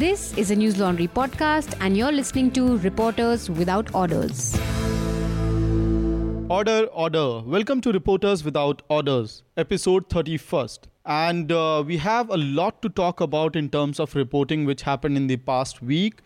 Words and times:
This 0.00 0.32
is 0.38 0.50
a 0.50 0.56
Newslaundry 0.56 1.10
podcast, 1.10 1.74
and 1.78 1.94
you're 1.94 2.10
listening 2.10 2.50
to 2.52 2.78
Reporters 2.78 3.50
Without 3.50 3.94
Orders. 3.94 4.58
Order, 6.48 6.86
order. 6.86 7.40
Welcome 7.40 7.82
to 7.82 7.92
Reporters 7.92 8.42
Without 8.42 8.80
Orders, 8.88 9.42
episode 9.58 10.08
31st. 10.08 10.78
And 11.04 11.52
uh, 11.52 11.84
we 11.86 11.98
have 11.98 12.30
a 12.30 12.38
lot 12.38 12.80
to 12.80 12.88
talk 12.88 13.20
about 13.20 13.56
in 13.56 13.68
terms 13.68 14.00
of 14.00 14.14
reporting 14.14 14.64
which 14.64 14.80
happened 14.80 15.18
in 15.18 15.26
the 15.26 15.36
past 15.36 15.82
week. 15.82 16.22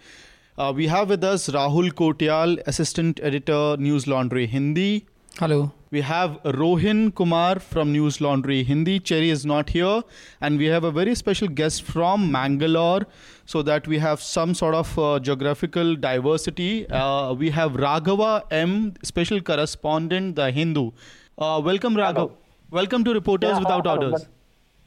Uh, 0.57 0.73
we 0.77 0.87
have 0.87 1.09
with 1.09 1.25
us 1.25 1.49
Rahul 1.49 1.91
Kotiyal, 1.91 2.63
Assistant 2.69 3.19
Editor, 3.25 3.77
Newslaundry 3.89 4.47
Hindi. 4.49 5.07
Hello. 5.41 5.73
We 5.95 6.01
have 6.01 6.43
Rohin 6.43 7.15
Kumar 7.15 7.61
from 7.61 7.93
Newslaundry 7.95 8.67
Hindi. 8.67 8.99
Cherry 8.99 9.31
is 9.31 9.47
not 9.47 9.69
here. 9.71 10.03
And 10.41 10.59
we 10.59 10.65
have 10.67 10.83
a 10.83 10.91
very 10.91 11.15
special 11.15 11.47
guest 11.47 11.85
from 11.85 12.33
Mangalore 12.33 13.07
so 13.47 13.63
that 13.63 13.87
we 13.87 13.99
have 13.99 14.21
some 14.21 14.55
sort 14.55 14.75
of 14.75 14.99
uh, 14.99 15.21
geographical 15.21 15.95
diversity. 15.95 16.89
Uh, 16.89 17.35
we 17.35 17.49
have 17.51 17.75
Raghava 17.75 18.43
M, 18.51 18.95
special 19.05 19.41
correspondent, 19.41 20.35
The 20.35 20.51
Hindu. 20.51 20.91
Uh, 21.39 21.63
welcome, 21.65 21.95
Raghav. 21.95 22.33
Welcome 22.73 23.05
to 23.05 23.15
Reporters 23.15 23.51
Yeah, 23.51 23.59
Without 23.61 23.87
hello, 23.87 24.07
Orders. 24.07 24.27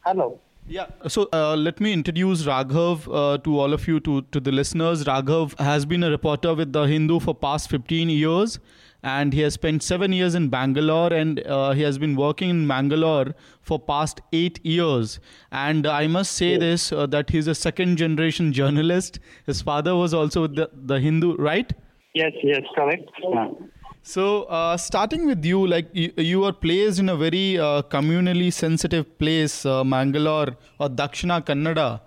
Hello. 0.01 0.41
Yeah. 0.67 0.87
So 1.07 1.29
uh, 1.31 1.55
let 1.55 1.79
me 1.79 1.93
introduce 1.93 2.43
Raghav 2.43 3.07
uh, 3.07 3.37
to 3.45 3.57
all 3.57 3.71
of 3.71 3.87
you, 3.87 4.01
to, 4.01 4.23
to 4.23 4.41
the 4.41 4.51
listeners. 4.51 5.05
Raghav 5.05 5.57
has 5.57 5.85
been 5.85 6.03
a 6.03 6.09
reporter 6.09 6.53
with 6.53 6.73
The 6.73 6.83
Hindu 6.83 7.21
for 7.21 7.33
past 7.33 7.69
15 7.69 8.09
years 8.09 8.59
and 9.03 9.33
he 9.33 9.41
has 9.41 9.53
spent 9.53 9.83
seven 9.83 10.11
years 10.11 10.35
in 10.35 10.49
Bangalore 10.49 11.13
and 11.13 11.39
uh, 11.45 11.71
he 11.71 11.81
has 11.83 11.97
been 11.97 12.15
working 12.15 12.49
in 12.49 12.67
Bangalore 12.67 13.35
for 13.61 13.79
past 13.79 14.21
eight 14.33 14.63
years. 14.65 15.19
And 15.51 15.85
I 15.85 16.07
must 16.07 16.31
say 16.33 16.57
this, 16.57 16.91
uh, 16.91 17.05
that 17.07 17.29
he's 17.29 17.47
a 17.47 17.55
second 17.55 17.97
generation 17.97 18.51
journalist. 18.53 19.19
His 19.45 19.61
father 19.61 19.95
was 19.95 20.13
also 20.13 20.47
the, 20.47 20.69
the 20.73 20.99
Hindu, 20.99 21.35
right? 21.37 21.71
Yes, 22.13 22.33
yes, 22.43 22.63
correct. 22.75 23.09
Yeah. 23.21 23.49
So, 24.01 24.43
uh, 24.43 24.77
starting 24.77 25.25
with 25.27 25.43
you, 25.43 25.67
like 25.67 25.89
you, 25.93 26.13
you 26.15 26.45
are 26.45 26.53
placed 26.53 26.97
in 26.97 27.09
a 27.09 27.15
very 27.17 27.59
uh, 27.59 27.81
communally 27.81 28.53
sensitive 28.53 29.19
place, 29.19 29.65
uh, 29.65 29.83
Mangalore 29.83 30.55
or 30.79 30.87
Dakshina 30.87 31.45
Kannada, 31.45 31.99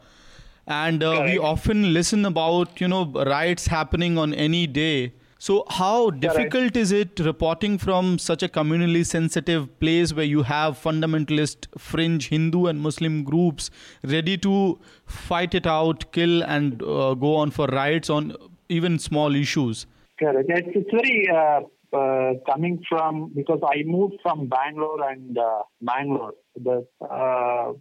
and 0.66 1.02
uh, 1.02 1.22
we 1.26 1.36
often 1.36 1.92
listen 1.92 2.24
about 2.24 2.80
you 2.80 2.88
know 2.88 3.04
riots 3.26 3.66
happening 3.66 4.16
on 4.16 4.32
any 4.32 4.66
day. 4.66 5.12
So, 5.42 5.64
how 5.70 6.10
difficult 6.10 6.76
is 6.76 6.92
it 6.92 7.18
reporting 7.18 7.78
from 7.78 8.18
such 8.18 8.42
a 8.42 8.48
communally 8.48 9.06
sensitive 9.06 9.80
place 9.80 10.12
where 10.12 10.26
you 10.26 10.42
have 10.42 10.78
fundamentalist, 10.78 11.66
fringe 11.78 12.28
Hindu 12.28 12.66
and 12.66 12.78
Muslim 12.78 13.24
groups 13.24 13.70
ready 14.04 14.36
to 14.36 14.78
fight 15.06 15.54
it 15.54 15.66
out, 15.66 16.12
kill, 16.12 16.42
and 16.42 16.82
uh, 16.82 17.14
go 17.14 17.36
on 17.36 17.50
for 17.52 17.68
riots 17.68 18.10
on 18.10 18.36
even 18.68 18.98
small 18.98 19.34
issues? 19.34 19.86
Correct. 20.18 20.50
It's, 20.50 20.68
it's 20.74 20.90
very 20.90 21.26
uh, 21.34 21.96
uh, 21.96 22.32
coming 22.44 22.84
from 22.86 23.32
because 23.34 23.60
I 23.64 23.82
moved 23.86 24.16
from 24.22 24.46
Bangalore 24.46 25.10
and 25.10 25.38
uh, 25.38 25.62
Bangalore. 25.80 26.34
The 26.54 26.86
uh, 27.00 27.72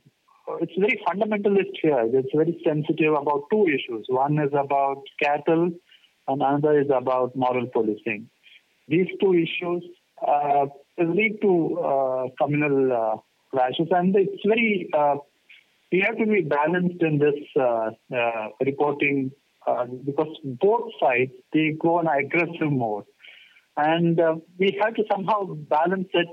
it's 0.62 0.72
very 0.80 0.98
fundamentalist 1.06 1.76
here. 1.82 2.10
It's 2.14 2.34
very 2.34 2.58
sensitive 2.66 3.16
about 3.16 3.44
two 3.52 3.68
issues. 3.68 4.06
One 4.08 4.40
is 4.40 4.52
about 4.54 5.04
cattle, 5.22 5.72
and 6.30 6.42
another 6.42 6.80
is 6.80 6.88
about 6.96 7.36
moral 7.36 7.68
policing. 7.68 8.30
These 8.88 9.08
two 9.22 9.34
issues 9.34 9.84
uh, 10.26 10.66
lead 10.98 11.40
to 11.42 11.80
uh, 11.80 12.24
communal 12.42 12.94
uh, 12.94 13.18
clashes, 13.52 13.88
and 13.92 14.16
it's 14.16 14.42
very 14.46 14.90
uh, 14.98 15.16
we 15.92 16.00
have 16.06 16.18
to 16.18 16.26
be 16.26 16.42
balanced 16.42 17.02
in 17.02 17.18
this 17.18 17.40
uh, 17.60 17.90
uh, 18.16 18.48
reporting 18.66 19.32
because 20.06 20.36
both 20.44 20.90
sides 21.00 21.32
they 21.54 21.76
go 21.80 22.00
on 22.00 22.08
aggressive 22.08 22.72
mode, 22.72 23.06
and 23.78 24.20
we 24.58 24.78
have 24.82 24.96
to 24.96 25.04
somehow 25.12 25.44
balance 25.76 26.08
it 26.14 26.28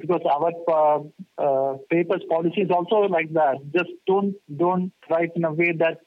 because 0.00 0.20
our 0.30 0.52
uh, 0.68 1.00
uh, 1.42 1.76
papers 1.90 2.22
policy 2.28 2.62
is 2.62 2.70
also 2.70 2.96
like 3.08 3.32
that. 3.32 3.56
Just 3.74 3.90
don't 4.06 4.34
don't 4.56 4.92
write 5.10 5.30
in 5.36 5.44
a 5.44 5.52
way 5.52 5.72
that 5.78 6.00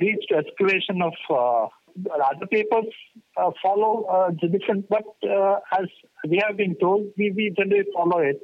leads 0.00 0.24
to 0.26 0.42
escalation 0.42 1.02
of. 1.02 1.70
Other 2.06 2.46
papers 2.46 2.86
uh, 3.36 3.50
follow 3.62 4.04
uh, 4.04 4.30
the 4.40 4.48
different, 4.48 4.88
but 4.88 5.04
uh, 5.28 5.58
as 5.78 5.86
we 6.28 6.42
have 6.46 6.56
been 6.56 6.76
told, 6.80 7.06
we, 7.16 7.30
we 7.30 7.54
generally 7.56 7.84
follow 7.94 8.18
it. 8.18 8.40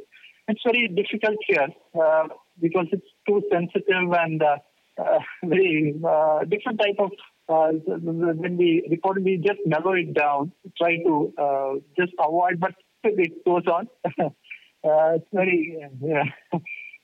It's 0.48 0.60
very 0.64 0.88
difficult 0.88 1.38
here 1.46 1.68
uh, 2.00 2.28
because 2.60 2.86
it's 2.92 3.06
too 3.26 3.42
sensitive 3.50 4.12
and 4.12 4.42
uh, 4.42 4.56
uh, 4.98 5.18
very 5.44 5.94
uh, 6.06 6.44
different 6.44 6.80
type 6.80 6.96
of. 6.98 7.10
When 7.46 8.56
we 8.56 8.86
report, 8.90 9.22
we 9.22 9.36
just 9.36 9.60
narrow 9.66 9.92
it 9.92 10.14
down, 10.14 10.52
try 10.78 10.96
to 10.96 11.82
just 11.98 12.12
avoid, 12.18 12.58
but 12.58 12.72
it 13.04 13.44
goes 13.44 13.64
on. 13.66 13.86
it's 14.82 15.26
very 15.30 15.78
yeah. 16.00 16.24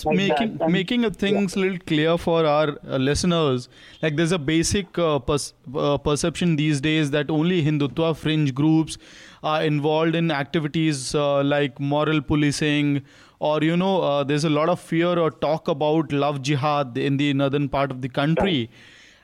Like 0.05 0.17
making. 0.17 0.59
Making 0.69 1.11
things 1.13 1.57
a 1.57 1.59
little 1.61 1.79
clear 1.79 2.19
for 2.19 2.45
our 2.45 2.79
uh, 2.87 2.97
listeners. 2.97 3.69
Like 4.03 4.17
there's 4.17 4.33
a 4.33 4.39
basic 4.39 4.99
uh, 4.99 5.19
pers- 5.19 5.55
uh, 5.75 5.99
perception 5.99 6.57
these 6.57 6.81
days 6.81 7.11
that 7.11 7.31
only 7.31 7.63
hindutva 7.65 8.17
fringe 8.17 8.55
groups 8.55 8.99
are 9.43 9.63
involved 9.65 10.15
in 10.15 10.31
activities 10.31 11.15
uh, 11.15 11.43
like 11.43 11.81
moral 11.81 12.21
policing 12.21 13.03
or 13.39 13.63
you 13.63 13.77
know 13.77 14.03
uh, 14.03 14.23
there's 14.23 14.45
a 14.45 14.51
lot 14.51 14.69
of 14.69 14.79
fear 14.79 15.19
or 15.19 15.31
talk 15.31 15.69
about 15.69 16.13
love 16.13 16.43
jihad 16.43 16.99
in 16.99 17.17
the 17.17 17.33
northern 17.33 17.69
part 17.69 17.91
of 17.91 18.03
the 18.03 18.09
country. 18.09 18.71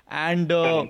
And 0.08 0.50
uh, 0.52 0.86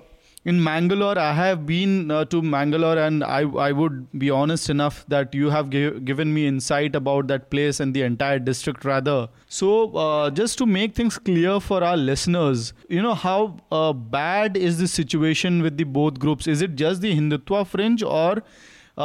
in 0.51 0.63
Mangalore, 0.63 1.19
I 1.19 1.33
have 1.33 1.65
been 1.65 2.09
uh, 2.09 2.23
to 2.33 2.41
Mangalore, 2.41 2.97
and 3.05 3.23
I 3.37 3.39
I 3.63 3.71
would 3.79 3.97
be 4.23 4.29
honest 4.35 4.69
enough 4.73 4.99
that 5.13 5.35
you 5.39 5.49
have 5.55 5.71
gi- 5.73 5.99
given 6.09 6.33
me 6.35 6.43
insight 6.51 6.95
about 6.99 7.27
that 7.31 7.49
place 7.55 7.81
and 7.85 7.97
the 7.97 8.03
entire 8.09 8.39
district 8.45 8.85
rather. 8.89 9.17
So 9.55 9.71
uh, 10.03 10.29
just 10.39 10.57
to 10.61 10.67
make 10.75 10.95
things 11.01 11.17
clear 11.31 11.57
for 11.65 11.81
our 11.89 11.97
listeners, 12.11 12.71
you 12.97 13.01
know 13.07 13.17
how 13.25 13.41
uh, 13.79 13.91
bad 14.15 14.55
is 14.69 14.79
the 14.83 14.87
situation 14.93 15.61
with 15.67 15.75
the 15.83 15.89
both 15.99 16.23
groups? 16.27 16.47
Is 16.55 16.65
it 16.69 16.79
just 16.85 17.05
the 17.09 17.13
Hindutva 17.19 17.67
fringe 17.75 18.07
or? 18.21 18.41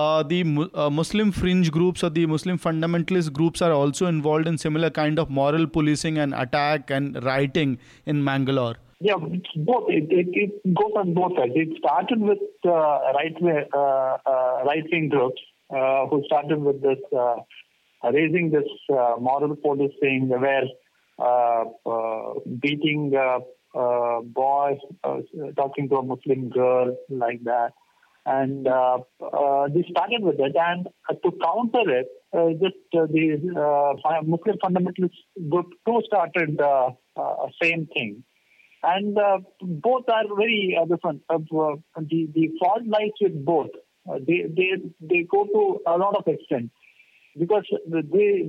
Uh, 0.00 0.22
the 0.22 0.38
uh, 0.82 0.88
Muslim 0.88 1.30
fringe 1.38 1.70
groups 1.70 2.02
or 2.02 2.08
the 2.08 2.24
Muslim 2.24 2.58
fundamentalist 2.58 3.30
groups 3.38 3.60
are 3.60 3.72
also 3.78 4.06
involved 4.06 4.48
in 4.52 4.56
similar 4.56 4.88
kind 4.98 5.18
of 5.18 5.28
moral 5.38 5.66
policing 5.66 6.16
and 6.16 6.32
attack 6.44 6.90
and 6.90 7.22
rioting 7.26 7.78
in 8.06 8.24
Mangalore. 8.30 8.76
Yeah, 9.04 9.16
both. 9.56 9.86
It, 9.88 10.06
it, 10.10 10.28
it 10.32 10.74
goes 10.74 10.92
on 10.94 11.12
both 11.12 11.32
sides. 11.36 11.54
It 11.56 11.76
started 11.78 12.20
with 12.20 12.38
uh, 12.64 12.70
right 13.18 13.34
uh, 13.42 14.16
uh, 14.24 14.64
right 14.64 14.84
wing 14.92 15.08
groups 15.08 15.42
uh, 15.70 16.06
who 16.06 16.22
started 16.26 16.60
with 16.60 16.80
this 16.82 17.00
uh, 17.12 17.34
raising 18.12 18.52
this 18.52 18.68
uh, 18.92 19.14
moral 19.18 19.56
policing 19.56 20.28
where 20.28 20.66
uh, 21.18 21.64
uh, 21.84 22.34
beating 22.60 23.10
boys, 23.10 24.78
talking 25.56 25.88
to 25.88 25.96
a 25.96 26.04
Muslim 26.04 26.48
girl 26.50 26.96
like 27.08 27.42
that, 27.42 27.72
and 28.24 28.66
they 28.66 29.84
started 29.90 30.22
with 30.22 30.38
it. 30.38 30.54
And 30.54 30.86
to 31.24 31.32
counter 31.42 31.90
it, 31.90 32.06
just 32.62 32.76
the 32.92 34.22
Muslim 34.26 34.58
fundamentalist 34.64 35.50
group 35.50 35.72
too 35.88 36.02
started 36.06 36.60
uh, 36.60 36.90
same 37.60 37.88
thing 37.92 38.22
and 38.82 39.16
uh, 39.16 39.38
both 39.60 40.04
are 40.08 40.24
very 40.36 40.76
uh, 40.80 40.84
different. 40.86 41.22
Uh, 41.28 41.36
uh, 41.36 41.76
the 41.96 42.28
the 42.34 42.50
fault 42.58 42.82
lies 42.86 43.10
with 43.20 43.44
both. 43.44 43.70
Uh, 44.08 44.18
they 44.26 44.44
they 44.48 44.70
they 45.00 45.22
go 45.30 45.44
to 45.44 45.80
a 45.86 45.96
lot 45.96 46.16
of 46.16 46.26
extent 46.26 46.70
because 47.38 47.64
they 47.90 48.48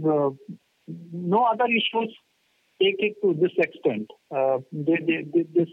no 1.11 1.43
other 1.43 1.65
issues 1.65 2.15
take 2.81 2.95
it 2.99 3.15
to 3.21 3.33
this 3.39 3.51
extent. 3.57 4.09
Uh, 4.35 4.57
they, 4.71 4.97
they, 5.07 5.25
they, 5.31 5.45
this 5.53 5.69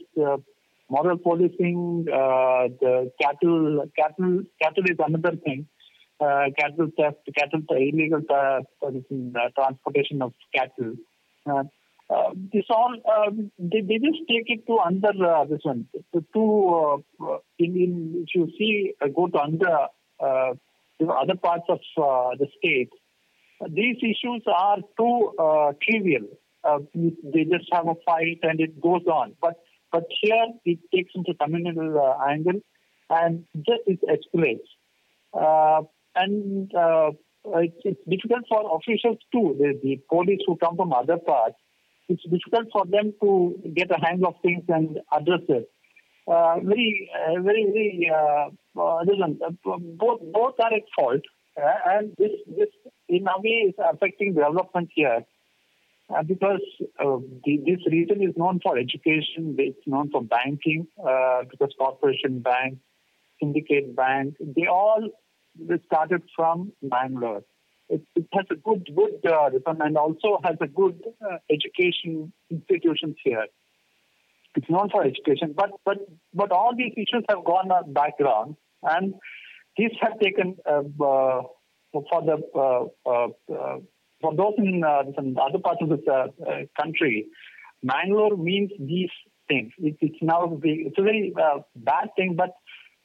moral 0.88 1.18
policing, 1.18 2.04
the 2.04 3.10
cattle 3.20 3.90
cattle 3.98 4.42
cattle 4.62 4.84
is 4.84 4.96
another 4.98 5.36
thing. 5.36 5.66
Cattle 6.20 6.90
theft, 6.98 7.16
cattle 7.36 7.62
illegal 7.70 8.20
transportation 9.56 10.20
of 10.20 10.34
cattle. 10.54 10.94
Uh, 12.10 12.14
uh, 12.14 12.30
this 12.52 12.64
all 12.70 12.94
um, 13.16 13.50
they, 13.58 13.80
they 13.80 13.98
just 13.98 14.18
take 14.28 14.46
it 14.46 14.66
to 14.66 14.78
under 14.78 15.10
uh, 15.24 15.44
this 15.44 15.60
one. 15.62 15.86
To, 16.12 16.24
to 16.34 17.04
uh, 17.22 17.36
in, 17.58 17.76
in 17.76 18.24
if 18.26 18.34
you 18.34 18.48
see 18.58 18.92
uh, 19.00 19.08
go 19.08 19.28
to 19.28 19.38
under 19.38 19.78
uh, 20.20 20.52
other 21.00 21.36
parts 21.36 21.64
of 21.68 21.78
uh, 21.96 22.36
the 22.38 22.46
state 22.58 22.90
uh, 23.60 23.68
these 23.68 23.96
issues 24.02 24.42
are 24.46 24.78
too 24.98 25.32
uh, 25.38 25.72
trivial. 25.82 26.26
Uh, 26.62 26.78
they 26.94 27.44
just 27.44 27.68
have 27.72 27.86
a 27.88 27.94
fight 28.04 28.38
and 28.42 28.60
it 28.60 28.80
goes 28.80 29.04
on. 29.06 29.34
But 29.40 29.54
but 29.92 30.04
here 30.20 30.46
it 30.64 30.78
takes 30.94 31.12
into 31.14 31.34
communal 31.34 31.98
uh, 31.98 32.30
angle 32.30 32.60
and 33.08 33.44
just 33.56 33.82
it 33.86 34.00
escalates. 34.02 34.68
Uh, 35.32 35.82
and 36.14 36.72
uh, 36.74 37.10
it's, 37.44 37.76
it's 37.84 38.00
difficult 38.08 38.44
for 38.48 38.78
officials 38.78 39.18
too. 39.32 39.56
The, 39.58 39.78
the 39.82 40.00
police 40.08 40.40
who 40.46 40.56
come 40.56 40.76
from 40.76 40.92
other 40.92 41.16
parts 41.18 41.56
it's 42.10 42.26
difficult 42.34 42.68
for 42.72 42.84
them 42.94 43.14
to 43.22 43.30
get 43.78 43.90
a 43.90 44.00
hang 44.06 44.22
of 44.30 44.34
things 44.42 44.64
and 44.68 44.98
address 45.18 45.44
it. 45.58 45.66
uh, 46.30 46.60
very, 46.60 47.10
uh, 47.14 47.40
very, 47.42 47.64
very. 47.64 48.10
Uh, 48.12 48.80
uh, 48.80 49.00
listen, 49.04 49.38
uh, 49.44 49.50
both 50.02 50.20
both 50.32 50.54
are 50.60 50.72
at 50.72 50.82
fault, 50.96 51.22
uh, 51.60 51.78
and 51.86 52.12
this 52.18 52.30
this 52.46 52.68
in 53.08 53.26
a 53.26 53.40
way 53.40 53.56
is 53.68 53.74
affecting 53.92 54.34
development 54.34 54.90
here. 54.94 55.24
Uh, 56.14 56.24
because 56.24 56.60
uh, 56.98 57.18
the, 57.44 57.58
this 57.64 57.78
region 57.86 58.20
is 58.20 58.36
known 58.36 58.58
for 58.64 58.76
education, 58.76 59.54
it's 59.58 59.86
known 59.86 60.10
for 60.10 60.22
banking, 60.22 60.84
uh, 61.08 61.42
because 61.48 61.72
Corporation 61.78 62.40
Bank, 62.40 62.78
Syndicate 63.40 63.94
Bank, 63.94 64.34
they 64.40 64.66
all 64.66 65.08
started 65.86 66.22
from 66.34 66.72
Mangalore. 66.82 67.44
It, 67.90 68.02
it 68.14 68.26
has 68.32 68.46
a 68.50 68.54
good, 68.54 68.88
good 68.94 69.30
uh, 69.30 69.50
and 69.66 69.96
also 69.96 70.38
has 70.44 70.56
a 70.60 70.68
good 70.68 71.02
uh, 71.20 71.38
education 71.50 72.32
institutions 72.48 73.16
here. 73.24 73.46
It's 74.54 74.70
known 74.70 74.90
for 74.90 75.04
education, 75.04 75.54
but 75.56 75.70
but 75.84 75.98
but 76.32 76.52
all 76.52 76.72
these 76.76 76.92
issues 76.92 77.24
have 77.28 77.44
gone 77.44 77.70
on 77.72 77.92
background, 77.92 78.56
and 78.82 79.14
these 79.76 79.90
have 80.00 80.18
taken 80.20 80.56
uh, 80.64 80.82
uh, 81.04 81.42
for 81.92 82.22
the 82.22 82.36
uh, 82.54 83.78
for 84.20 84.36
those 84.36 84.54
in, 84.58 84.84
other 84.84 85.58
parts 85.58 85.80
of 85.82 85.88
the 85.88 86.68
country. 86.80 87.26
Mangalore 87.82 88.36
means 88.36 88.70
these 88.78 89.10
things. 89.48 89.72
It, 89.78 89.96
it's 90.00 90.18
now 90.22 90.60
it's 90.62 90.98
a 90.98 91.02
very 91.02 91.32
bad 91.74 92.08
thing, 92.16 92.34
but 92.36 92.50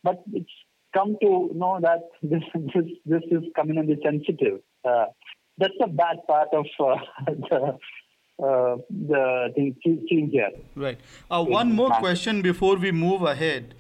but 0.04 0.24
it's 0.34 0.52
come 0.96 1.18
to 1.22 1.50
know 1.54 1.80
that 1.82 2.02
this 2.24 2.44
this 2.54 2.86
this 3.06 3.24
is 3.32 3.44
communally 3.58 3.98
sensitive. 4.04 4.62
Uh, 4.86 5.06
that's 5.58 5.74
the 5.80 5.88
bad 5.88 6.18
part 6.28 6.50
of 6.54 6.66
uh, 6.80 6.96
the. 7.28 7.78
Uh, 8.38 8.76
the 8.90 9.50
thing 9.56 10.06
seen 10.10 10.30
here. 10.30 10.50
Right. 10.76 11.00
Uh, 11.32 11.42
one 11.42 11.72
more 11.72 11.90
question 11.92 12.42
before 12.42 12.76
we 12.76 12.92
move 12.92 13.22
ahead. 13.22 13.76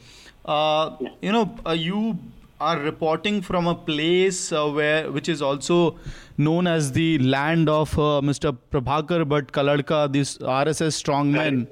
Uh, 0.45 0.95
you 1.21 1.33
know, 1.33 1.53
uh, 1.65 1.71
you 1.71 2.17
are 2.61 2.79
reporting 2.79 3.41
from 3.41 3.67
a 3.67 3.75
place 3.75 4.51
uh, 4.51 4.69
where, 4.69 5.11
which 5.11 5.27
is 5.27 5.41
also 5.41 5.99
known 6.37 6.67
as 6.67 6.91
the 6.93 7.17
land 7.19 7.67
of 7.67 7.93
uh, 7.99 8.21
Mr. 8.23 8.57
Prabhakar 8.71 9.25
Bhat 9.25 9.51
Kalladka, 9.51 10.11
this 10.11 10.37
RSS 10.37 11.03
strongman. 11.03 11.67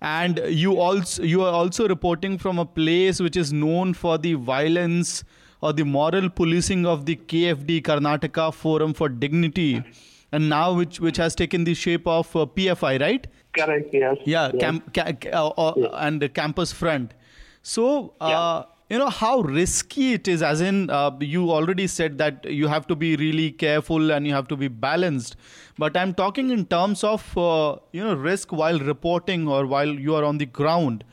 And 0.00 0.40
you 0.46 0.80
also 0.80 1.22
you 1.24 1.42
are 1.42 1.52
also 1.52 1.88
reporting 1.88 2.38
from 2.38 2.58
a 2.58 2.64
place 2.64 3.20
which 3.20 3.36
is 3.36 3.52
known 3.52 3.94
for 3.94 4.16
the 4.16 4.34
violence 4.34 5.24
or 5.60 5.72
the 5.72 5.84
moral 5.84 6.28
policing 6.30 6.86
of 6.86 7.04
the 7.06 7.16
KFD 7.16 7.82
Karnataka 7.82 8.52
Forum 8.54 8.94
for 8.94 9.08
Dignity, 9.08 9.82
and 10.32 10.48
now 10.48 10.72
which 10.72 11.00
which 11.00 11.16
has 11.16 11.34
taken 11.34 11.64
the 11.64 11.74
shape 11.74 12.06
of 12.06 12.34
uh, 12.36 12.46
PFI, 12.46 13.00
right? 13.00 13.26
Correct. 13.52 13.92
Yes. 13.92 14.16
Yeah, 14.24 14.50
Yes. 14.54 14.60
Cam, 14.60 14.82
ca, 14.94 15.12
uh, 15.32 15.48
uh, 15.48 15.96
and 15.98 16.22
the 16.22 16.28
campus 16.28 16.72
front. 16.72 17.14
So, 17.62 18.14
uh, 18.20 18.64
you 18.88 18.98
know 18.98 19.08
how 19.10 19.40
risky 19.40 20.12
it 20.14 20.28
is. 20.28 20.42
As 20.42 20.60
in, 20.60 20.88
uh, 20.90 21.10
you 21.20 21.50
already 21.50 21.86
said 21.86 22.18
that 22.18 22.44
you 22.46 22.68
have 22.68 22.86
to 22.86 22.96
be 22.96 23.16
really 23.16 23.50
careful 23.50 24.10
and 24.12 24.26
you 24.26 24.32
have 24.32 24.48
to 24.48 24.56
be 24.56 24.68
balanced. 24.68 25.36
But 25.76 25.96
I'm 25.96 26.14
talking 26.14 26.50
in 26.50 26.64
terms 26.66 27.04
of 27.04 27.36
uh, 27.36 27.76
you 27.92 28.02
know 28.04 28.14
risk 28.14 28.52
while 28.52 28.78
reporting 28.78 29.48
or 29.48 29.66
while 29.66 29.88
you 29.88 30.14
are 30.14 30.24
on 30.24 30.38
the 30.38 30.46
ground. 30.46 31.04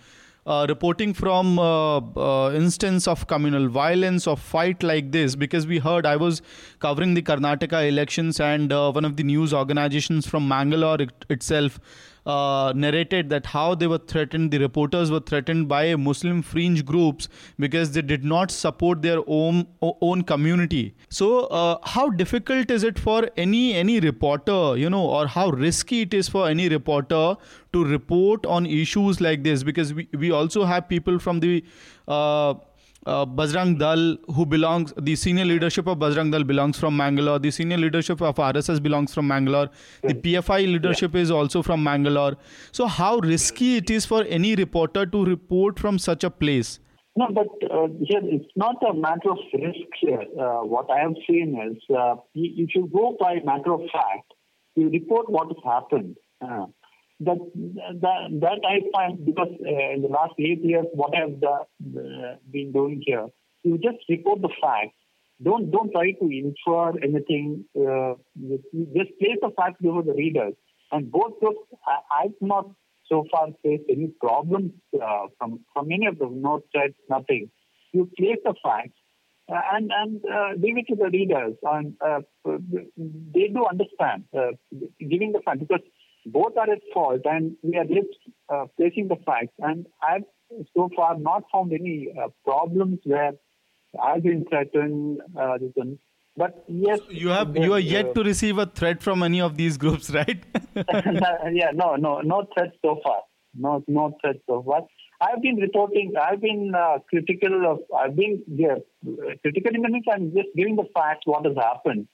Uh, 0.48 0.64
reporting 0.70 1.12
from 1.12 1.58
uh, 1.58 1.98
uh, 1.98 2.54
instance 2.54 3.08
of 3.08 3.26
communal 3.26 3.68
violence 3.68 4.28
or 4.28 4.38
fight 4.38 4.84
like 4.84 5.12
this 5.12 5.36
because 5.36 5.66
we 5.66 5.80
heard 5.80 6.06
I 6.06 6.18
was 6.18 6.44
covering 6.78 7.16
the 7.16 7.24
Karnataka 7.24 7.88
elections 7.88 8.40
and 8.40 8.72
uh, 8.72 8.92
one 8.92 9.06
of 9.06 9.16
the 9.18 9.24
news 9.24 9.56
organizations 9.56 10.28
from 10.28 10.48
Mangalore 10.48 11.02
it, 11.02 11.26
itself 11.32 11.80
uh, 12.26 12.74
narrated 12.76 13.30
that 13.30 13.46
how 13.46 13.76
they 13.76 13.88
were 13.88 13.98
threatened, 13.98 14.52
the 14.52 14.58
reporters 14.58 15.12
were 15.12 15.20
threatened 15.20 15.68
by 15.68 15.96
Muslim 15.96 16.42
fringe 16.42 16.86
groups 16.86 17.28
because 17.60 17.92
they 17.92 18.02
did 18.02 18.24
not 18.24 18.52
support 18.52 19.02
their 19.02 19.20
own 19.28 19.68
own 19.82 20.24
community. 20.24 20.96
So, 21.10 21.46
uh, 21.46 21.78
how 21.84 22.10
difficult 22.10 22.72
is 22.72 22.84
it 22.84 22.98
for 22.98 23.30
any 23.38 23.74
any 23.74 24.00
reporter, 24.00 24.76
you 24.78 24.90
know, 24.90 25.06
or 25.06 25.28
how 25.28 25.50
risky 25.50 26.02
it 26.02 26.14
is 26.14 26.28
for 26.28 26.48
any 26.48 26.70
reporter 26.70 27.36
to 27.74 27.86
report 27.86 28.46
on 28.46 28.66
issues 28.66 29.22
like 29.22 29.44
this? 29.44 29.64
Because 29.64 29.94
we 29.94 30.08
we 30.18 30.32
also 30.32 30.66
have 30.66 30.90
people 30.90 31.20
from 31.20 31.40
the 31.40 31.64
uh, 32.08 32.56
uh, 33.06 33.26
Bajrang 33.26 33.78
Dal, 33.78 34.18
who 34.34 34.46
belongs, 34.46 34.94
the 34.98 35.16
senior 35.16 35.46
leadership 35.46 35.88
of 35.88 36.00
Bajrang 36.00 36.32
Dal 36.32 36.44
belongs 36.44 36.80
from 36.80 36.98
Mangalore. 36.98 37.40
The 37.40 37.52
senior 37.52 37.78
leadership 37.78 38.22
of 38.22 38.36
RSS 38.36 38.82
belongs 38.82 39.14
from 39.14 39.28
Mangalore. 39.28 39.70
The 40.04 40.16
PFI 40.16 40.66
leadership 40.66 41.16
is 41.16 41.32
also 41.32 41.62
from 41.62 41.84
Mangalore. 41.84 42.38
So, 42.72 42.88
how 42.88 43.18
risky 43.20 43.78
it 43.78 43.90
is 43.90 44.06
for 44.06 44.24
any 44.24 44.56
reporter 44.56 45.06
to 45.06 45.26
report 45.26 45.80
from 45.80 46.00
such 46.00 46.24
a 46.24 46.30
place? 46.30 46.80
No, 47.18 47.28
but 47.34 47.48
uh, 47.72 47.88
here 48.02 48.22
it's 48.24 48.52
not 48.56 48.76
a 48.90 48.94
matter 48.94 49.32
of 49.32 49.38
risk 49.54 49.88
here. 50.02 50.24
Uh, 50.38 50.62
what 50.64 50.90
I 50.92 51.00
have 51.00 51.16
seen 51.28 51.58
is 51.72 51.96
uh, 51.96 52.16
if 52.34 52.76
you 52.76 52.90
go 52.94 53.16
by 53.20 53.36
matter 53.46 53.74
of 53.74 53.82
fact, 53.94 54.34
you 54.76 54.90
report 54.90 55.30
what 55.30 55.48
has 55.48 55.64
happened. 55.64 56.18
That, 57.22 57.38
that 58.02 58.40
that 58.42 58.60
I 58.68 58.82
find 58.94 59.26
because 59.26 59.48
uh, 59.66 59.94
in 59.94 60.02
the 60.02 60.10
last 60.10 60.34
eight 60.38 60.62
years, 60.62 60.86
what 60.92 61.16
I 61.16 61.22
have 61.22 61.40
done, 61.40 61.64
uh, 61.98 62.36
been 62.52 62.74
doing 62.74 63.02
here, 63.06 63.28
you 63.64 63.78
just 63.78 64.04
report 64.10 64.42
the 64.42 64.50
facts. 64.62 64.98
Don't 65.42 65.72
don't 65.72 65.92
try 65.92 66.12
to 66.12 66.26
infer 66.30 66.90
anything. 67.02 67.64
Uh, 67.74 68.16
just 68.38 69.18
place 69.20 69.40
the 69.42 69.52
facts 69.56 69.78
before 69.82 70.04
the 70.04 70.14
readers. 70.14 70.56
And 70.92 71.10
both 71.10 71.40
groups, 71.40 71.60
I, 71.88 72.24
I've 72.24 72.42
not 72.42 72.70
so 73.08 73.26
far 73.32 73.48
faced 73.64 73.84
any 73.90 74.08
problems 74.20 74.72
uh, 75.02 75.28
from 75.38 75.62
from 75.74 75.92
any 75.94 76.08
of 76.08 76.20
them. 76.20 76.42
No 76.42 76.64
threats, 76.74 76.96
nothing. 77.10 77.50
You 77.94 78.10
place 78.18 78.40
the 78.44 78.56
facts 78.62 79.00
uh, 79.48 79.62
and 79.74 79.92
and 79.94 80.22
uh, 80.26 80.50
leave 80.58 80.78
it 80.78 80.88
to 80.88 80.96
the 80.96 81.10
readers, 81.12 81.54
and 81.64 81.94
uh, 82.06 82.20
they 82.46 83.48
do 83.48 83.66
understand 83.70 84.26
giving 85.00 85.34
the 85.34 85.42
facts 85.46 85.60
because 85.60 85.86
both 86.26 86.58
are 86.58 86.72
at 86.72 86.82
fault, 86.94 87.22
and 87.26 87.56
we 87.62 87.78
are 87.78 87.86
just 87.86 88.18
uh, 88.50 88.66
placing 88.78 89.08
the 89.08 89.18
facts. 89.26 89.54
And 89.60 89.86
I've 90.02 90.24
so 90.76 90.90
far 90.96 91.18
not 91.18 91.44
found 91.52 91.74
any 91.74 92.14
uh, 92.18 92.30
problems 92.44 93.00
where 93.04 93.34
I've 94.02 94.24
been 94.24 94.46
threatened. 94.50 95.22
Uh. 95.40 95.58
But 96.38 96.66
yes, 96.68 97.00
You 97.10 97.30
have 97.30 97.56
you 97.56 97.74
are 97.74 97.80
yet 97.80 98.14
to 98.16 98.24
receive 98.24 98.58
a 98.58 98.66
threat 98.66 99.02
from 99.02 99.24
any 99.24 99.40
of 99.40 99.56
these 99.56 99.78
groups, 99.78 100.10
right? 100.10 100.44
yeah, 100.76 101.72
no, 101.74 101.96
no, 101.96 102.20
no 102.22 102.46
threats 102.54 102.76
so 102.84 103.00
far. 103.04 103.22
No, 103.58 103.84
no 103.88 104.18
threats 104.22 104.40
so 104.46 104.62
far. 104.64 104.82
I've 105.22 105.42
been 105.42 105.56
reporting. 105.56 106.14
I've 106.22 106.42
been 106.42 106.74
uh, 106.76 107.00
critical 107.10 107.72
of. 107.72 107.80
I've 107.98 108.16
been 108.18 108.44
yeah, 108.48 108.76
critical 109.42 109.76
in 109.76 109.82
the 109.82 109.90
sense 109.94 110.06
I'm 110.12 110.34
just 110.34 110.50
giving 110.58 110.76
the 110.76 110.88
facts 110.94 111.22
what 111.26 111.46
has 111.46 111.56
happened, 111.56 112.08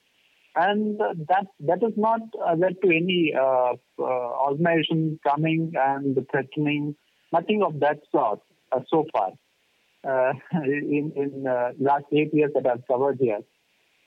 and 0.54 0.98
that 0.98 1.46
that 1.60 1.82
has 1.82 1.92
not 1.96 2.20
led 2.58 2.76
to 2.82 2.88
any 2.88 3.32
uh, 3.38 3.72
uh, 3.98 4.02
organization 4.02 5.18
coming 5.26 5.72
and 5.76 6.18
threatening. 6.30 6.94
Nothing 7.32 7.62
of 7.62 7.80
that 7.80 8.00
sort 8.10 8.40
uh, 8.72 8.80
so 8.88 9.06
far. 9.12 9.30
Uh, 10.04 10.32
in 10.64 11.12
in 11.16 11.46
uh, 11.46 11.70
last 11.78 12.04
eight 12.12 12.34
years 12.34 12.50
that 12.54 12.66
I've 12.66 12.86
covered 12.86 13.18
here, 13.20 13.40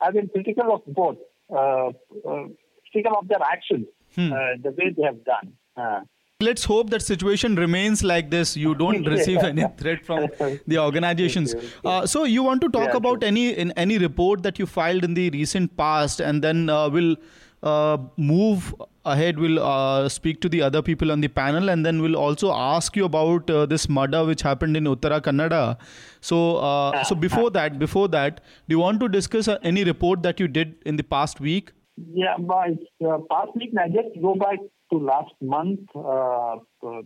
I've 0.01 0.13
been 0.13 0.29
critical 0.29 0.75
of 0.75 0.81
both. 0.93 1.17
Uh, 1.49 1.89
uh, 2.27 2.45
critical 2.91 3.17
of 3.19 3.27
their 3.27 3.41
actions, 3.41 3.85
uh, 4.33 4.57
the 4.61 4.71
way 4.71 4.93
they 4.95 5.03
have 5.03 5.23
done. 5.25 6.07
Let's 6.41 6.65
hope 6.65 6.89
that 6.89 7.01
situation 7.01 7.55
remains 7.55 8.03
like 8.03 8.29
this. 8.29 8.57
You 8.57 8.75
don't 8.75 9.03
receive 9.07 9.37
any 9.37 9.63
threat 9.77 10.05
from 10.05 10.27
the 10.67 10.77
organizations. 10.79 11.55
Uh, 11.85 12.05
so 12.05 12.25
you 12.25 12.43
want 12.43 12.59
to 12.59 12.67
talk 12.67 12.89
Yeah, 12.89 12.97
about 12.97 13.23
any 13.23 13.51
in 13.53 13.71
any 13.83 13.97
report 13.97 14.43
that 14.43 14.59
you 14.59 14.65
filed 14.65 15.05
in 15.05 15.13
the 15.13 15.29
recent 15.29 15.77
past, 15.77 16.19
and 16.19 16.43
then 16.43 16.69
uh, 16.69 16.89
we'll 16.89 17.15
uh, 17.63 17.97
move 18.17 18.75
ahead. 19.05 19.39
We'll 19.39 19.63
uh, 19.63 20.09
speak 20.09 20.41
to 20.41 20.49
the 20.49 20.61
other 20.61 20.81
people 20.81 21.09
on 21.09 21.21
the 21.21 21.29
panel, 21.29 21.69
and 21.69 21.85
then 21.85 22.01
we'll 22.01 22.17
also 22.17 22.51
ask 22.51 22.97
you 22.97 23.05
about 23.05 23.49
uh, 23.49 23.65
this 23.65 23.87
murder 23.87 24.25
which 24.25 24.41
happened 24.41 24.75
in 24.75 24.83
Uttara 24.83 25.21
Kannada. 25.21 25.77
So, 26.19 26.57
uh, 26.57 27.05
so 27.05 27.15
before 27.27 27.49
that, 27.51 27.79
before 27.79 28.09
that, 28.09 28.41
do 28.67 28.75
you 28.75 28.79
want 28.79 28.99
to 28.99 29.07
discuss 29.07 29.47
uh, 29.47 29.57
any 29.63 29.85
report 29.85 30.21
that 30.23 30.41
you 30.41 30.49
did 30.49 30.75
in 30.85 30.97
the 30.97 31.03
past 31.03 31.39
week? 31.39 31.71
Yeah, 31.95 32.35
but 32.37 32.71
uh, 33.09 33.19
past 33.31 33.55
week 33.55 33.69
I 33.79 33.87
just 33.87 34.21
go 34.21 34.35
back 34.35 34.59
to 34.95 35.05
last 35.05 35.33
month 35.41 35.79
uh, 35.95 36.55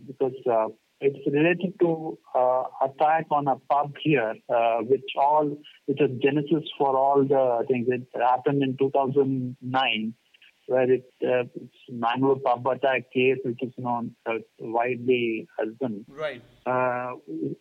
because 0.06 0.34
uh, 0.50 0.68
it's 1.00 1.26
related 1.26 1.72
to 1.80 2.18
uh, 2.34 2.64
attack 2.82 3.26
on 3.30 3.48
a 3.48 3.56
pub 3.70 3.94
here, 4.02 4.34
uh, 4.54 4.78
which 4.82 5.10
all 5.16 5.56
which 5.86 6.00
is 6.00 6.10
genesis 6.22 6.68
for 6.78 6.96
all 6.96 7.24
the 7.24 7.64
things. 7.68 7.86
It 7.88 8.06
happened 8.14 8.62
in 8.62 8.76
2009, 8.76 10.14
where 10.66 10.92
it 10.92 11.04
uh, 11.22 11.44
it's 11.54 11.74
Mangalore 11.88 12.38
pub 12.40 12.66
attack 12.66 13.10
case, 13.12 13.38
which 13.44 13.62
is 13.62 13.72
known 13.78 14.14
uh, 14.26 14.38
widely 14.58 15.48
as 15.60 15.68
Right. 16.08 16.42
uh, 16.66 17.12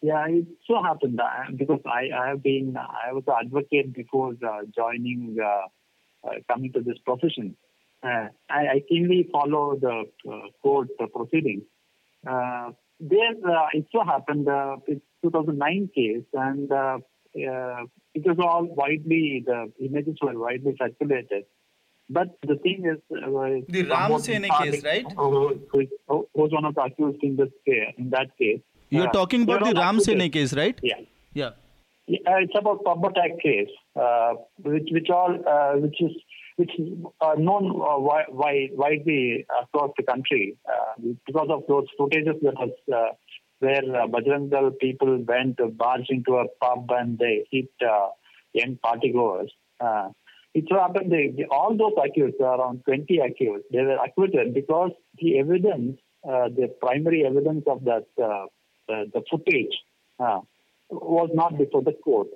yeah, 0.01 0.25
it 0.27 0.48
so 0.67 0.83
happened 0.83 1.19
uh, 1.21 1.51
because 1.55 1.79
I, 1.86 2.09
I 2.15 2.27
have 2.29 2.43
been 2.43 2.75
I 2.77 3.13
was 3.13 3.24
an 3.27 3.45
advocate 3.45 3.93
before 3.93 4.33
uh, 4.45 4.62
joining 4.75 5.38
uh, 5.41 6.27
uh, 6.27 6.33
coming 6.50 6.74
to 6.74 6.81
this 6.81 6.98
profession. 7.05 7.55
Uh, 8.01 8.27
I, 8.50 8.60
I 8.75 8.84
keenly 8.88 9.27
follow 9.32 9.77
the 9.79 10.03
uh, 10.29 10.48
court 10.62 10.89
uh, 11.01 11.08
proceedings. 11.08 11.63
Uh, 12.25 12.72
there 13.00 13.32
uh, 13.48 13.68
it 13.74 13.86
so 13.91 14.03
happened 14.03 14.48
uh, 14.48 14.77
it's 14.88 15.01
2009 15.24 15.89
case, 15.94 16.24
and 16.34 16.72
uh, 16.72 16.98
uh, 16.98 17.84
it 18.13 18.25
was 18.25 18.38
all 18.39 18.65
widely 18.65 19.44
the 19.46 19.72
images 19.79 20.18
were 20.22 20.38
widely 20.38 20.75
circulated. 20.77 21.46
But 22.10 22.38
the 22.46 22.56
thing 22.56 22.86
is, 22.86 22.98
uh, 23.15 23.62
the 23.68 23.84
Ram 23.84 24.20
Sene 24.20 24.50
case, 24.50 24.84
right? 24.84 25.06
Who, 25.15 25.60
who, 25.72 25.88
who 26.08 26.27
was 26.34 26.51
one 26.51 26.65
of 26.65 26.74
the 26.74 26.82
accused 26.82 27.24
in 27.24 27.36
this 27.36 27.50
case, 27.65 27.94
in 27.98 28.10
that 28.10 28.36
case. 28.38 28.62
You're 28.89 29.10
uh, 29.10 29.12
talking 29.12 29.44
about 29.44 29.63
the 29.63 29.79
Ram 29.79 30.00
Sene 30.00 30.29
case, 30.32 30.53
right? 30.53 30.77
Yeah. 30.82 30.96
Yeah. 31.34 31.51
yeah 32.08 32.39
it's 32.39 32.53
about 32.58 32.84
Pub 32.84 33.13
case, 33.44 33.70
uh, 33.96 34.34
which 34.63 34.89
which 34.91 35.10
all 35.12 35.38
uh, 35.48 35.79
which 35.79 36.01
is 36.01 36.12
which 36.60 36.72
is 36.78 36.89
uh, 37.22 37.36
known 37.38 37.66
uh, 37.70 37.98
wide, 37.98 38.70
widely 38.84 39.46
across 39.63 39.92
the 39.98 40.04
country 40.04 40.58
because 41.25 41.48
of 41.50 41.63
those 41.70 41.88
footages 41.98 42.38
that 42.42 42.56
was 42.62 43.16
where 43.60 43.84
uh, 43.96 44.08
Bajrang 44.08 44.50
people 44.80 45.24
went, 45.28 45.60
uh, 45.60 45.68
barged 45.68 46.10
into 46.10 46.36
a 46.36 46.46
pub 46.62 46.89
and 46.89 47.18
they 47.18 47.46
hit 47.51 47.70
uh, 47.86 48.08
young 48.54 48.78
partygoers. 48.84 49.50
Uh, 49.80 50.10
it 50.54 50.66
so 50.70 50.80
happened 50.80 51.12
they, 51.12 51.34
they, 51.36 51.46
all 51.46 51.78
those 51.78 51.94
accused, 52.04 52.39
around 52.42 52.84
20 52.86 53.20
accused, 53.20 53.66
they 53.72 53.82
were 53.82 53.98
acquitted 54.04 54.54
because 54.54 54.92
the 55.20 55.39
evidence, 55.39 56.00
uh, 56.28 56.50
the 56.50 56.74
primary 56.82 57.25
evidence 57.25 57.63
of 57.68 57.84
that, 57.84 58.06
uh, 58.22 58.46
the 58.88 59.22
footage 59.30 59.75
uh, 60.20 60.39
was 60.89 61.30
not 61.34 61.58
before 61.58 61.84
the 61.84 61.94
court. 62.04 62.28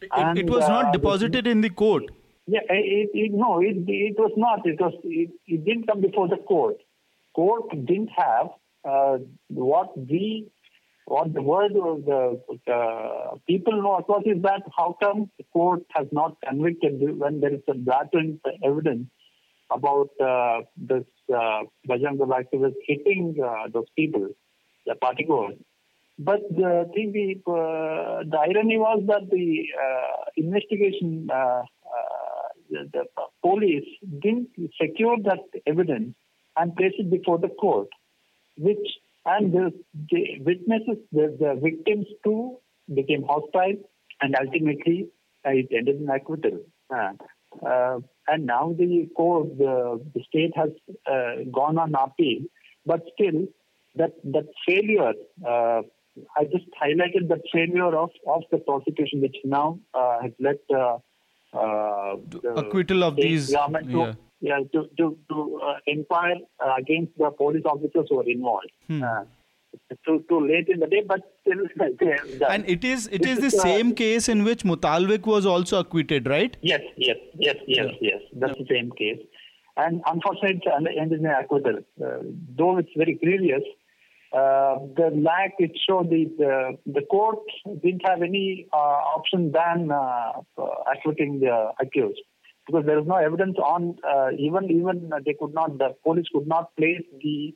It, 0.00 0.08
and, 0.16 0.38
it 0.38 0.48
was 0.48 0.66
not 0.68 0.92
deposited 0.92 1.46
in 1.46 1.60
the 1.60 1.70
court. 1.70 2.04
Yeah, 2.50 2.60
it, 2.70 3.10
it, 3.12 3.32
no, 3.34 3.60
it, 3.60 3.76
it 3.86 4.16
was 4.18 4.32
not. 4.34 4.66
It 4.66 4.80
was 4.80 4.94
it, 5.04 5.30
it 5.46 5.64
didn't 5.66 5.86
come 5.86 6.00
before 6.00 6.28
the 6.28 6.38
court. 6.38 6.76
Court 7.36 7.68
didn't 7.84 8.08
have 8.16 8.46
uh, 8.88 9.18
what 9.48 9.98
we 9.98 10.48
what 11.04 11.34
the 11.34 11.42
word 11.42 11.72
of 11.76 12.06
the 12.06 12.40
people 13.46 13.82
know 13.82 13.96
across 13.96 14.22
is 14.24 14.40
that 14.42 14.62
how 14.78 14.96
come 15.02 15.30
the 15.36 15.44
court 15.52 15.82
has 15.94 16.06
not 16.10 16.36
convicted 16.48 16.94
when 17.18 17.40
there 17.40 17.52
is 17.52 17.60
a 17.68 17.74
blatant 17.74 18.40
evidence 18.64 19.08
about 19.70 20.08
uh, 20.18 20.60
this 20.76 21.04
uh, 21.30 21.60
Bajrang 21.86 22.16
activist 22.18 22.76
hitting 22.86 23.36
uh, 23.44 23.68
those 23.70 23.90
people, 23.94 24.26
the 24.86 24.94
partygoers. 25.02 25.58
But 26.18 26.40
the 26.50 26.90
the, 26.94 27.34
uh, 27.46 28.24
the 28.28 28.38
irony 28.38 28.78
was 28.78 29.04
that 29.06 29.30
the 29.30 29.66
uh, 29.84 30.24
investigation, 30.36 31.28
uh, 31.32 31.62
the, 32.70 32.88
the 32.92 33.04
police 33.42 33.88
didn't 34.22 34.48
secure 34.80 35.16
that 35.24 35.40
evidence 35.66 36.14
and 36.56 36.74
place 36.76 36.92
it 36.98 37.10
before 37.10 37.38
the 37.38 37.48
court, 37.48 37.88
which 38.56 38.86
and 39.26 39.52
the, 39.52 39.72
the 40.10 40.38
witnesses, 40.40 41.02
the, 41.12 41.36
the 41.38 41.60
victims 41.62 42.06
too, 42.24 42.56
became 42.94 43.22
hostile, 43.22 43.74
and 44.20 44.34
ultimately 44.40 45.08
uh, 45.46 45.50
it 45.50 45.68
ended 45.76 46.00
in 46.00 46.08
acquittal. 46.08 46.60
Uh, 46.94 47.12
uh, 47.66 47.98
and 48.26 48.46
now 48.46 48.74
the 48.78 49.08
court, 49.14 49.58
the, 49.58 50.00
the 50.14 50.22
state 50.28 50.52
has 50.56 50.70
uh, 51.06 51.44
gone 51.52 51.78
on 51.78 51.94
appeal, 51.94 52.40
but 52.86 53.02
still, 53.14 53.46
that 53.96 54.12
that 54.24 54.46
failure. 54.66 55.12
Uh, 55.46 55.82
I 56.36 56.44
just 56.44 56.66
highlighted 56.82 57.28
that 57.28 57.42
failure 57.52 57.94
of, 57.96 58.10
of 58.26 58.42
the 58.50 58.58
prosecution, 58.58 59.20
which 59.20 59.36
now 59.44 59.78
uh, 59.94 60.22
has 60.22 60.32
led 60.40 60.58
uh, 61.52 62.16
acquittal 62.56 63.04
of 63.04 63.16
these. 63.16 63.50
Government 63.50 63.90
yeah. 63.90 63.96
to, 63.96 64.16
yeah, 64.40 64.58
to 64.72 64.88
to, 64.98 65.18
to 65.30 65.60
uh, 65.64 65.74
inquire 65.86 66.36
uh, 66.64 66.74
against 66.78 67.16
the 67.18 67.30
police 67.30 67.64
officers 67.64 68.06
who 68.08 68.20
are 68.20 68.28
involved. 68.28 68.70
Hmm. 68.86 69.02
Uh, 69.02 69.24
too 70.04 70.24
too 70.28 70.46
late 70.46 70.68
in 70.68 70.80
the 70.80 70.86
day, 70.86 71.02
but 71.06 71.20
still. 71.40 71.60
and 72.48 72.68
it 72.68 72.84
is 72.84 73.08
it 73.08 73.24
is, 73.24 73.38
is 73.38 73.52
the 73.52 73.58
uh, 73.58 73.62
same 73.62 73.94
case 73.94 74.28
in 74.28 74.44
which 74.44 74.64
Muthalik 74.64 75.26
was 75.26 75.46
also 75.46 75.80
acquitted, 75.80 76.26
right? 76.26 76.56
Yes, 76.62 76.80
yes, 76.96 77.16
yes, 77.38 77.56
yes, 77.66 77.86
yeah. 78.00 78.12
yes. 78.12 78.20
That's 78.34 78.54
yeah. 78.56 78.64
the 78.64 78.74
same 78.74 78.90
case. 78.92 79.20
And 79.76 80.02
unfortunately, 80.06 80.60
it 80.64 80.98
ended 81.00 81.20
in 81.20 81.26
acquittal. 81.26 81.78
Uh, 82.04 82.18
though 82.56 82.78
it's 82.78 82.90
very 82.96 83.14
grievous, 83.14 83.62
uh, 84.32 84.76
the 84.96 85.10
lack 85.14 85.54
it 85.58 85.72
showed 85.88 86.10
the, 86.10 86.26
the, 86.36 86.76
the 86.86 87.02
court 87.02 87.38
didn't 87.82 88.02
have 88.06 88.22
any 88.22 88.66
uh, 88.72 89.00
option 89.16 89.52
than 89.52 89.90
uh, 89.90 90.32
acquitting 90.94 91.40
the 91.40 91.72
accused 91.80 92.20
because 92.66 92.84
there 92.84 92.98
is 92.98 93.06
no 93.06 93.16
evidence 93.16 93.56
on 93.58 93.96
uh, 94.06 94.28
even 94.38 94.70
even 94.70 95.10
they 95.24 95.34
could 95.38 95.54
not 95.54 95.78
the 95.78 95.94
police 96.04 96.26
could 96.32 96.46
not 96.46 96.76
place 96.76 97.02
the 97.22 97.54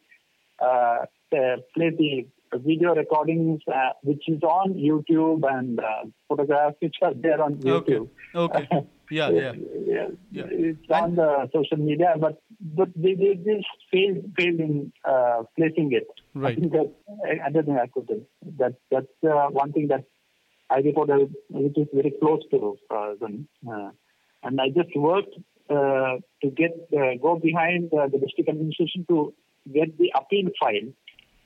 uh, 0.65 1.05
place 1.31 1.95
the 1.99 2.27
video 2.55 2.95
recordings 2.95 3.61
uh, 3.69 3.91
which 4.03 4.25
is 4.29 4.43
on 4.43 4.75
YouTube 4.75 5.43
and 5.51 5.79
uh, 5.81 6.05
photographs 6.29 6.77
which 6.81 6.97
are 7.03 7.15
there 7.15 7.43
on 7.43 7.57
YouTube. 7.57 8.09
Okay. 8.35 8.69
Yeah, 9.13 9.29
yeah, 9.31 9.53
yeah. 9.97 10.09
yeah. 10.31 10.45
It's 10.49 10.79
and 10.89 11.05
on 11.05 11.15
the 11.17 11.51
social 11.53 11.77
media, 11.77 12.15
but 12.19 12.41
but 12.61 12.89
they, 12.97 13.15
they 13.15 13.35
just 13.35 13.69
failed 13.91 14.25
failed 14.39 14.61
in 14.61 14.93
uh, 15.05 15.43
placing 15.57 15.93
it. 15.93 16.09
Right. 16.35 16.57
I 16.57 16.61
think 16.61 16.73
that 16.73 16.89
other 17.47 17.63
than 17.63 17.79
I 17.79 17.89
could 17.89 18.09
that 18.59 18.75
that's 18.91 19.17
uh, 19.23 19.49
one 19.51 19.73
thing 19.73 19.89
that 19.89 20.05
I 20.71 20.79
reported 20.79 21.35
which 21.51 21.77
is 21.77 21.89
very 21.93 22.15
close 22.21 22.41
to 22.53 22.79
uh, 22.91 23.15
them. 23.21 23.49
Uh, 23.69 23.91
and 24.43 24.59
I 24.59 24.69
just 24.69 24.97
worked 24.97 25.35
uh, 25.69 26.15
to 26.43 26.51
get 26.57 26.73
uh, 26.97 27.15
go 27.21 27.39
behind 27.39 27.93
uh, 27.93 28.09
the 28.09 28.19
district 28.19 28.49
administration 28.49 29.05
to 29.09 29.35
get 29.73 29.99
the 29.99 30.11
appeal 30.15 30.51
file. 30.59 30.89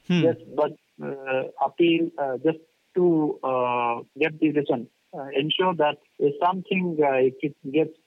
Hmm. 0.06 0.23
Yes, 0.23 0.37
but 0.54 0.73
uh, 1.02 1.42
appeal 1.64 2.11
uh, 2.16 2.37
just 2.44 2.58
to 2.94 3.38
uh, 3.42 3.96
get 4.18 4.38
the 4.40 4.52
reason, 4.52 4.88
ensure 5.35 5.75
that 5.75 5.99
if 6.18 6.35
something 6.44 6.96
if 6.99 7.35
it 7.42 7.56
gets 7.73 7.99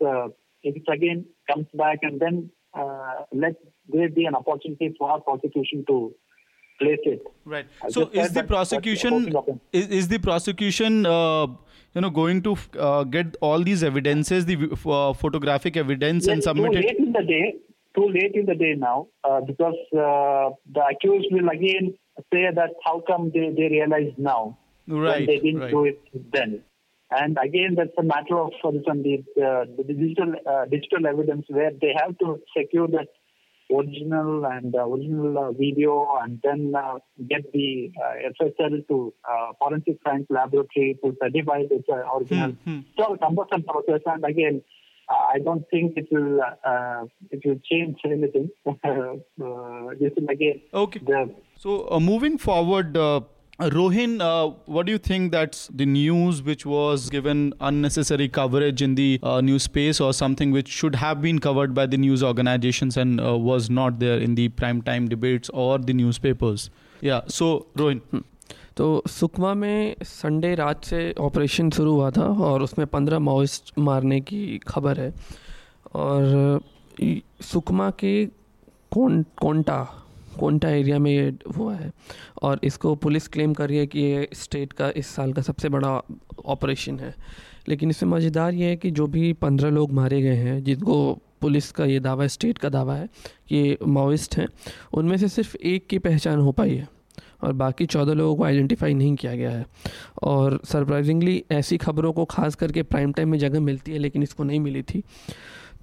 if 0.63 0.75
it 0.75 0.83
again 0.91 1.25
comes 1.51 1.67
back 1.73 1.99
and 2.01 2.19
then 2.19 2.49
let 3.33 3.55
there 3.87 4.09
be 4.09 4.25
an 4.25 4.35
opportunity 4.35 4.93
for 4.97 5.09
our 5.11 5.21
prosecution 5.21 5.83
to 5.87 6.13
place 6.79 6.99
it. 7.03 7.21
Right. 7.45 7.65
I 7.83 7.89
so 7.89 8.09
is 8.13 8.31
the 8.33 8.43
prosecution 8.43 9.33
is, 9.71 9.87
is 9.87 10.07
the 10.07 10.19
prosecution 10.19 11.05
uh, 11.05 11.47
you 11.93 12.01
know 12.01 12.09
going 12.09 12.41
to 12.43 12.57
uh, 12.79 13.03
get 13.03 13.37
all 13.41 13.63
these 13.63 13.83
evidences 13.83 14.45
the 14.45 14.57
uh, 14.57 15.13
photographic 15.13 15.77
evidence 15.77 16.25
yes, 16.25 16.33
and 16.33 16.43
submit 16.43 16.71
too 16.71 16.79
late 16.79 16.97
in 16.97 17.11
the 17.11 17.23
day 17.23 17.55
too 17.95 18.07
late 18.17 18.33
in 18.33 18.45
the 18.45 18.55
day 18.55 18.73
now 18.77 19.07
uh, 19.23 19.41
because 19.41 19.79
uh, 19.93 20.49
the 20.77 20.83
accused 20.91 21.27
will 21.31 21.49
again 21.49 21.93
say 22.33 22.45
that 22.53 22.71
how 22.85 23.01
come 23.11 23.31
they, 23.33 23.49
they 23.57 23.67
realize 23.75 24.11
now 24.17 24.57
right, 24.87 25.27
they 25.27 25.39
didn't 25.39 25.61
right. 25.61 25.71
do 25.71 25.85
it 25.85 26.01
then 26.33 26.61
and 27.11 27.37
again 27.43 27.75
that's 27.75 27.97
a 27.97 28.03
matter 28.03 28.37
of 28.37 28.51
for 28.61 28.71
the, 28.71 28.81
the 29.35 29.83
digital 29.83 30.33
uh, 30.45 30.65
digital 30.65 31.07
evidence 31.07 31.45
where 31.49 31.71
they 31.81 31.93
have 31.95 32.17
to 32.19 32.39
secure 32.55 32.87
that 32.87 33.07
original 33.71 34.45
and 34.45 34.73
uh, 34.75 34.87
original 34.87 35.37
uh, 35.37 35.51
video 35.51 36.17
and 36.23 36.39
then 36.43 36.73
uh, 36.75 36.97
get 37.29 37.51
the 37.53 37.91
FSL 38.41 38.87
to 38.87 39.13
Forensic 39.59 39.97
Science 40.03 40.25
Laboratory 40.29 40.97
to 41.03 41.15
certify 41.21 41.61
it's 41.69 41.87
original. 41.89 42.51
Hmm, 42.63 42.77
hmm. 42.77 42.79
So 42.97 43.15
cumbersome 43.17 43.63
process 43.63 44.01
and 44.07 44.25
again 44.25 44.63
I 45.09 45.39
don't 45.43 45.63
think 45.71 45.97
it 45.97 46.07
will 46.11 46.39
uh, 46.41 47.05
it 47.31 47.41
will 47.43 47.59
change 47.69 47.97
anything. 48.05 48.49
uh, 48.67 48.73
this 49.99 50.11
is 50.15 50.27
again. 50.29 50.61
Okay. 50.73 50.99
The, 50.99 51.33
so 51.57 51.89
uh, 51.91 51.99
moving 51.99 52.37
forward, 52.37 52.95
uh, 52.95 53.21
Rohin, 53.60 54.20
uh, 54.20 54.52
what 54.66 54.84
do 54.86 54.90
you 54.90 54.98
think 54.98 55.30
that's 55.30 55.68
the 55.68 55.86
news 55.86 56.42
which 56.42 56.66
was 56.66 57.08
given 57.08 57.54
unnecessary 57.60 58.28
coverage 58.28 58.82
in 58.82 58.96
the 58.96 59.20
uh, 59.22 59.40
news 59.40 59.62
space 59.62 60.00
or 60.00 60.12
something 60.12 60.50
which 60.50 60.68
should 60.68 60.96
have 60.96 61.22
been 61.22 61.38
covered 61.38 61.72
by 61.72 61.86
the 61.86 61.96
news 61.96 62.22
organizations 62.22 62.96
and 62.96 63.20
uh, 63.20 63.36
was 63.38 63.70
not 63.70 64.00
there 64.00 64.18
in 64.18 64.34
the 64.34 64.48
prime 64.48 64.82
time 64.82 65.08
debates 65.08 65.48
or 65.50 65.78
the 65.78 65.92
newspapers? 65.94 66.68
Yeah, 67.00 67.22
so 67.28 67.66
Rohin. 67.76 68.00
Hmm. 68.10 68.20
तो 68.76 69.02
सुकमा 69.06 69.52
में 69.54 69.96
Sunday 70.02 70.54
रात 70.54 70.84
से 70.84 71.12
operation 71.20 71.68
शुरू 71.70 71.92
हुआ 71.92 72.10
था 72.10 72.24
और 72.46 72.62
उसमें 72.62 72.86
पंद्रह 72.86 73.18
माओइस्ट 73.18 73.72
मारने 73.78 74.20
की 74.20 74.58
खबर 74.68 75.00
है 75.00 75.12
और 75.94 76.60
सुकमा 77.52 77.90
के 78.00 78.14
कोन 78.92 79.22
कोंटा 79.42 79.78
कोंटा 80.39 80.69
एरिया 80.69 80.99
में 80.99 81.11
ये 81.11 81.33
हुआ 81.57 81.75
है। 81.75 81.91
और 82.41 82.59
इसको 82.63 82.95
पुलिस 82.95 83.27
क्लेम 83.27 83.53
कर 83.53 83.69
रही 83.69 83.77
है 83.77 83.87
कि 83.87 83.99
ये 83.99 84.27
स्टेट 84.33 84.73
का 84.73 84.91
इस 84.95 85.07
साल 85.07 85.33
का 85.33 85.41
सबसे 85.41 85.69
बड़ा 85.69 86.01
ऑपरेशन 86.45 86.99
है। 86.99 87.13
लेकिन 87.67 87.89
इसमें 87.89 88.09
मज़ेदार 88.11 88.53
ये 88.53 88.69
है 88.69 88.75
कि 88.75 88.91
जो 88.91 89.07
भी 89.07 89.31
पंद्रह 89.33 89.69
लोग 89.69 89.91
मारे 89.91 90.21
गए 90.21 90.35
हैं, 90.35 90.63
जिनको 90.63 91.19
पुलिस 91.41 91.71
का 91.71 91.85
ये 91.85 91.99
दावा 91.99 92.23
है 92.23 92.29
स्टेट 92.29 92.57
का 92.57 92.69
दावा 92.69 92.95
है 92.95 93.07
कि 93.49 93.77
माओइस्ट 93.87 94.37
हैं, 94.37 94.47
उनमें 94.93 95.17
से 95.17 95.27
सिर्फ़ 95.27 95.55
एक 95.57 95.87
की 95.87 95.99
पहचान 95.99 96.39
हो 96.39 96.51
पाई 96.51 96.75
है 96.75 96.87
और 97.43 97.53
बाकी 97.53 97.85
चौदह 97.85 98.13
लोगों 98.13 98.35
को 98.35 98.43
आइडेंटिफाई 98.43 98.93
नहीं 98.93 99.15
किया 99.15 99.35
गया 99.35 99.51
है। 99.51 99.65
और 100.23 100.59
सरप्राइजिंगली 100.65 101.43
ऐसी 101.51 101.77
खबरों 101.77 102.11
को 102.13 102.25
खास 102.25 102.55
करके 102.55 102.83
प्राइम 102.83 103.11
टाइम 103.11 103.29
में 103.29 103.37
जगह 103.39 103.59
मिलती 103.59 103.91
है, 103.91 103.97
लेकिन 103.97 104.23
इसको 104.23 104.43
नहीं 104.43 104.59
मिली 104.59 104.81
थी। 104.81 105.03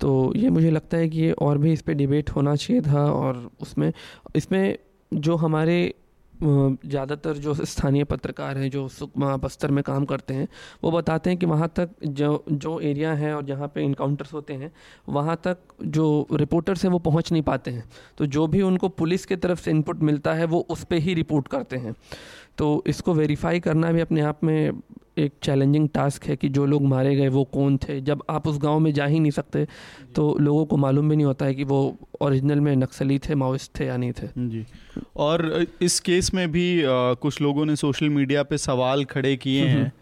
तो 0.00 0.32
ये 0.36 0.50
मुझे 0.50 0.70
लगता 0.70 0.96
है 0.96 1.08
कि 1.08 1.20
ये 1.20 1.32
और 1.32 1.58
भी 1.58 1.72
इस 1.72 1.82
पर 1.82 1.92
डिबेट 1.92 2.30
होना 2.30 2.56
चाहिए 2.56 2.82
था 2.82 3.04
और 3.12 3.50
उसमें, 3.60 3.92
इसमें 4.36 4.78
जो 5.12 5.36
हमारे 5.36 5.94
ज़्यादातर 6.34 7.36
जो 7.36 7.54
स्थानीय 7.54 8.04
पत्रकार 8.04 8.58
हैं, 8.58 8.70
जो 8.70 8.88
सुकमा 8.88 9.36
बस्तर 9.36 9.70
में 9.70 9.82
काम 9.84 10.04
करते 10.04 10.34
हैं, 10.34 10.48
वो 10.84 10.90
बताते 10.90 11.30
हैं 11.30 11.38
कि 11.38 11.46
वहाँ 11.46 11.68
तक 11.76 11.90
जो 12.04 12.44
जो 12.50 12.78
एरिया 12.80 13.12
है 13.12 13.34
और 13.34 13.44
जहाँ 13.44 13.68
पे 13.68 13.82
इनकाउंटर्स 13.82 14.32
होते 14.32 14.54
हैं, 14.54 14.70
वहाँ 15.08 15.40
तक 15.44 15.58
जो 15.82 16.26
रिपोर्टर्स 16.32 16.84
हैं 16.84 16.90
वो 16.92 16.98
पहुँच 16.98 17.32
नहीं 17.32 17.42
पाते 17.42 17.70
हैं। 17.70 17.84
तो 18.18 18.26
जो 18.26 18.46
भी 18.46 18.62
उनको 18.62 18.88
पुलिस 18.88 19.26
की 19.26 19.36
तरफ़ 19.36 19.60
से 19.60 19.70
इनपुट 19.70 20.02
मिलता 20.02 20.34
है, 20.34 20.44
वो 20.44 20.66
उस 20.70 20.84
पर 20.84 20.96
ही 20.96 21.14
रिपोर्ट 21.14 21.48
करते 21.48 21.76
हैं। 21.76 21.94
तो 22.58 22.84
इसको 22.86 23.14
वेरीफाई 23.14 23.60
करना 23.60 23.92
भी 23.92 24.00
अपने 24.00 24.20
आप 24.20 24.44
में 24.44 24.82
एक 25.18 25.32
चैलेंजिंग 25.42 25.88
टास्क 25.94 26.25
है 26.25 26.37
कि 26.37 26.49
जो 26.49 26.64
लोग 26.66 26.82
मारे 26.82 27.14
गए 27.16 27.28
वो 27.28 27.44
कौन 27.44 27.76
थे? 27.76 28.00
जब 28.00 28.23
आप 28.30 28.46
उस 28.49 28.58
गाँव 28.58 28.78
में 28.80 28.92
जा 28.94 29.06
ही 29.06 29.20
नहीं 29.20 29.30
सकते 29.30 29.66
तो 30.16 30.37
लोगों 30.40 30.64
को 30.66 30.76
मालूम 30.76 31.08
भी 31.08 31.16
नहीं 31.16 31.26
होता 31.26 31.46
है 31.46 31.54
कि 31.54 31.64
वो 31.64 31.78
ओरिजिनल 32.20 32.61
में 32.61 32.75
नक्सली 32.76 33.18
थे 33.18 33.35
माओइस्ट 33.35 33.78
थे 33.80 33.87
या 33.87 33.96
नहीं 33.96 34.12
थे। 34.12 34.28
जी। 34.38 34.64
और 35.16 35.66
इस 35.82 36.00
केस 36.00 36.35
में 36.35 36.50
भी 36.52 36.82
आ, 36.82 37.12
कुछ 37.14 37.40
लोगों 37.40 37.66
ने 37.66 37.76
सोशल 37.76 38.08
मीडिया 38.08 38.42
पे 38.42 38.58
सवाल 38.58 39.04
खड़े 39.04 39.37
किए 39.37 39.62
हम्म, 39.62 39.73
हम्म। 39.73 39.82
हैं 39.85 39.92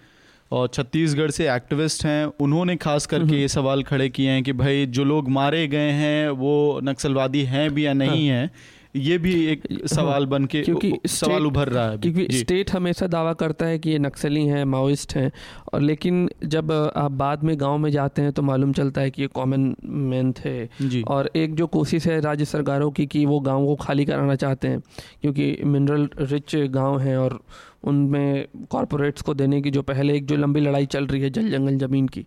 और 0.52 0.68
छत्तीसगढ़ 0.68 1.30
से 1.30 1.50
एक्टिविस्ट 1.54 2.04
हैं 2.06 2.24
उन्होंने 2.40 2.76
खास 2.76 3.06
करके 3.06 3.24
हम्म, 3.24 3.34
ये 3.34 3.48
सवाल 3.48 3.82
खड़े 3.82 4.08
किए 4.08 4.30
हैं 4.30 4.42
कि 4.42 4.52
भाई 4.52 4.86
जो 4.86 5.04
लोग 5.04 5.28
मारे 5.30 5.66
गए 5.68 5.90
हैं 5.90 6.28
वो 6.42 6.80
नक्सलवादी 6.84 7.42
हैं 7.44 7.70
भी 7.74 7.86
या 7.86 7.92
नहीं 7.92 8.28
हाँ। 8.30 8.38
हैं? 8.38 8.50
ये 8.96 9.18
भी 9.18 9.46
एक 9.46 9.62
सवाल 9.86 10.26
बन 10.26 10.44
के 10.44 10.62
क्योंकि 10.62 10.92
सवाल 11.06 11.46
उभर 11.46 11.68
रहा 11.68 11.90
है 11.90 11.98
क्योंकि 11.98 12.26
स्टेट 12.30 12.70
हमेशा 12.72 13.06
दावा 13.06 13.32
करता 13.32 13.66
है 13.66 13.78
कि 13.78 13.90
ये 13.90 13.98
नक्सली 13.98 14.46
हैं 14.46 14.64
माओइस्ट 14.64 15.16
हैं 15.16 15.32
और 15.72 15.80
लेकिन 15.80 16.30
जब 16.44 16.92
आप 16.96 17.10
बाद 17.10 17.44
में 17.44 17.60
गाँव 17.60 17.78
में 17.78 17.90
जाते 17.90 18.22
हैं 18.22 18.32
तो 18.32 18.42
मालूम 18.42 18.72
चलता 18.72 19.00
है 19.00 19.10
कि 19.10 19.22
ये 19.22 19.28
कॉमन 19.28 19.76
मैन 19.84 20.32
थे। 20.32 20.64
और 21.02 21.30
एक 21.36 21.54
जो 21.54 21.66
कोशिश 21.66 22.06
है 22.06 22.20
राज्य 22.20 22.44
सरकारों 22.44 22.90
की 22.90 23.06
कि 23.06 23.26
वो 23.26 23.40
गाँव 23.40 23.66
को 23.66 23.76
खाली 23.76 24.04
कराना 24.04 24.34
चाहते 24.34 24.68
हैं 24.68 24.80
क्योंकि 25.22 25.58
मिनरल 25.64 26.08
रिच 26.20 26.56
गाँव 26.56 26.98
हैं 26.98 27.16
और 27.16 27.40
उनमें 27.84 28.48
कॉरपोरेट्स 28.70 29.22
को 29.22 29.34
देने 29.34 29.62
की 29.62 29.70
जो 29.70 29.82
पहले 29.82 30.14
एक 30.14 30.26
जो 30.26 30.36
लंबी 30.36 30.60
लड़ाई 30.60 30.86
चल 30.86 31.06
रही 31.06 31.20
है 31.20 31.30
जल 31.30 31.50
जंगल 31.50 31.76
ज़मीन 31.78 32.08
की 32.08 32.26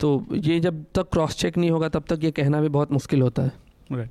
तो 0.00 0.26
ये 0.32 0.60
जब 0.60 0.84
तक 0.94 1.08
क्रॉस 1.12 1.36
चेक 1.36 1.58
नहीं 1.58 1.70
होगा 1.70 1.88
तब 1.88 2.04
तक 2.08 2.20
ये 2.24 2.30
कहना 2.30 2.60
भी 2.60 2.68
बहुत 2.68 2.92
मुश्किल 2.92 3.22
होता 3.22 3.42
है। 3.42 3.52
राइट 3.92 4.10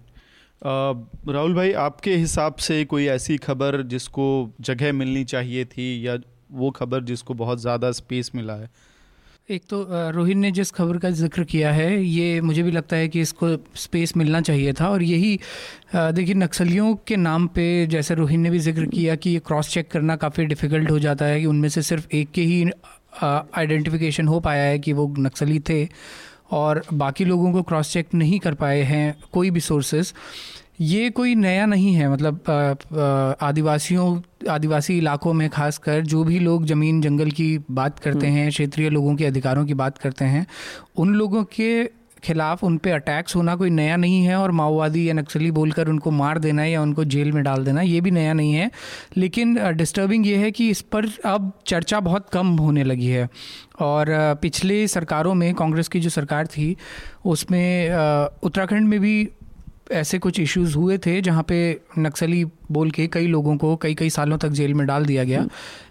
राहुल 0.62 1.54
भाई, 1.54 1.72
आपके 1.74 2.16
हिसाब 2.16 2.56
से 2.58 2.84
कोई 2.86 3.06
ऐसी 3.08 3.38
खबर 3.40 3.82
जिसको 3.88 4.28
जगह 4.62 4.94
मिलनी 4.94 5.24
चाहिए 5.26 5.66
थी 5.66 6.08
या 6.08 6.18
वो 6.52 6.70
खबर 6.72 7.04
जिसको 7.04 7.34
बहुत 7.36 7.60
ज़्यादा 7.62 7.92
स्पेस 7.92 8.32
मिला 8.36 8.54
है? 8.54 8.70
एक 9.50 9.64
तो 9.70 9.86
रोहित 10.12 10.38
ने 10.38 10.50
जिस 10.52 10.72
खबर 10.72 10.98
का 10.98 11.10
ज़िक्र 11.10 11.44
किया 11.44 11.72
है, 11.72 12.04
ये 12.04 12.42
मुझे 12.42 12.64
भी 12.64 12.72
लगता 12.72 12.96
है 12.96 13.08
कि 13.08 13.22
इसको 13.22 13.48
स्पेस 13.78 14.16
मिलना 14.18 14.42
चाहिए 14.42 14.74
था 14.74 14.90
और 14.90 15.04
यही 15.04 15.40
देखिए 15.96 16.34
नक्सलियों 16.36 16.94
के 17.08 17.16
नाम 17.18 17.48
पे 17.48 17.86
जैसे 17.88 18.16
रोहित 18.16 18.40
ने 18.40 18.50
भी 18.50 18.60
ज़िक्र 18.60 18.86
किया 18.86 19.16
कि 19.16 19.30
ये 19.30 19.40
क्रॉस 19.48 19.70
चेक 19.74 19.92
करना 19.92 20.16
काफ़ी 20.16 20.46
डिफ़िकल्ट 20.46 20.92
हो 20.92 21.00
जाता 21.00 21.26
है 21.26 21.40
कि 21.40 21.46
उनमें 21.46 21.70
से 21.70 21.82
सिर्फ़ 21.82 22.08
एक 22.16 22.32
के 22.32 22.42
ही 22.42 22.64
आइडेंटिफिकेशन 23.24 24.28
हो 24.28 24.40
पाया 24.40 24.64
है 24.64 24.80
कि 24.80 24.94
वो 24.94 25.14
नक्सली 25.20 25.60
थे। 25.60 25.84
और 26.52 26.84
बाकी 26.94 27.26
लोगों 27.26 27.52
को 27.54 27.62
क्रॉस 27.62 27.92
चेक 27.94 28.14
नहीं 28.14 28.40
कर 28.40 28.54
पाए 28.54 28.82
हैं 28.84 29.16
कोई 29.34 29.52
भी 29.52 29.60
सोर्सेस 29.60 30.14
ये 30.82 31.10
कोई 31.10 31.34
नया 31.36 31.66
नहीं 31.66 31.94
है 31.94 32.10
मतलब 32.10 33.38
आदिवासियों 33.42 34.20
आदिवासी 34.50 34.98
इलाकों 34.98 35.34
में 35.34 35.50
खासकर 35.50 36.02
जो 36.04 36.24
भी 36.24 36.40
लोग 36.40 36.66
ज़मीन 36.66 37.02
जंगल 37.02 37.32
की 37.32 37.58
बात 37.72 38.00
करते 38.00 38.28
हम्म। 38.28 38.38
हैं 38.38 38.50
क्षेत्रीय 38.50 38.90
लोगों 38.90 39.16
के 39.16 39.26
अधिकारों 39.26 39.66
की 39.66 39.74
बात 39.74 39.98
करते 39.98 40.26
हैं 40.26 40.46
उन 40.98 41.14
लोगों 41.14 41.44
के 41.56 41.70
खिलाफ 42.28 42.64
उन 42.64 42.78
पर 42.78 42.92
अटैक्स 42.92 43.36
होना 43.36 43.56
कोई 43.56 43.70
नया 43.70 43.96
नहीं 43.98 44.24
है 44.24 44.36
और 44.36 44.52
माओवादी 44.52 45.08
या 45.10 45.14
नक्सली 45.14 45.52
बोलकर 45.52 45.88
उनको 45.88 46.12
मार 46.14 46.40
देना 46.40 46.66
या 46.66 46.82
उनको 46.82 47.04
जेल 47.06 47.32
में 47.32 47.44
डाल 47.44 47.66
देना, 47.66 47.82
ये 47.82 48.02
भी 48.02 48.12
नया 48.12 48.34
नहीं 48.34 48.54
है। 48.54 48.70
लेकिन 49.18 49.58
डिस्टर्बिंग 49.78 50.28
ये 50.28 50.36
है 50.38 50.52
कि 50.52 50.70
इस 50.70 50.82
पर 50.84 51.06
अब 51.26 51.52
चर्चा 51.68 52.00
बहुत 52.00 52.30
कम 52.30 52.56
होने 52.58 52.84
लगी 52.84 53.08
है। 53.08 53.28
और 53.82 54.08
पिछले 54.42 54.88
सरकारों 54.88 55.34
में, 55.34 55.54
कांग्रेस 55.56 55.88
की 55.88 56.00
जो 56.00 56.10
सरकार 56.10 56.48
थी, 56.48 56.76
उसमें 57.26 57.90
उत्तराखंड 58.44 58.88
में 58.88 59.00
भी 59.00 59.28
ऐसे 59.92 60.18
कुछ 60.20 60.40
इश्यूज़ 60.40 60.76
हुए 60.76 60.98
थे 60.98 61.20
जहाँ 61.22 61.44
पे 61.44 61.58
नक्सली 62.00 62.44
बोल 62.72 62.90
के 62.92 63.06
कई 63.08 63.28
लोगों 63.28 63.56
को 63.58 63.76
कई 63.76 63.94
कई 63.96 64.10
सालों 64.10 64.38
तक 64.38 64.50
जेल 64.50 64.74
में 64.74 64.86
डाल 64.88 65.06
दिया 65.06 65.24
गया। 65.24 65.46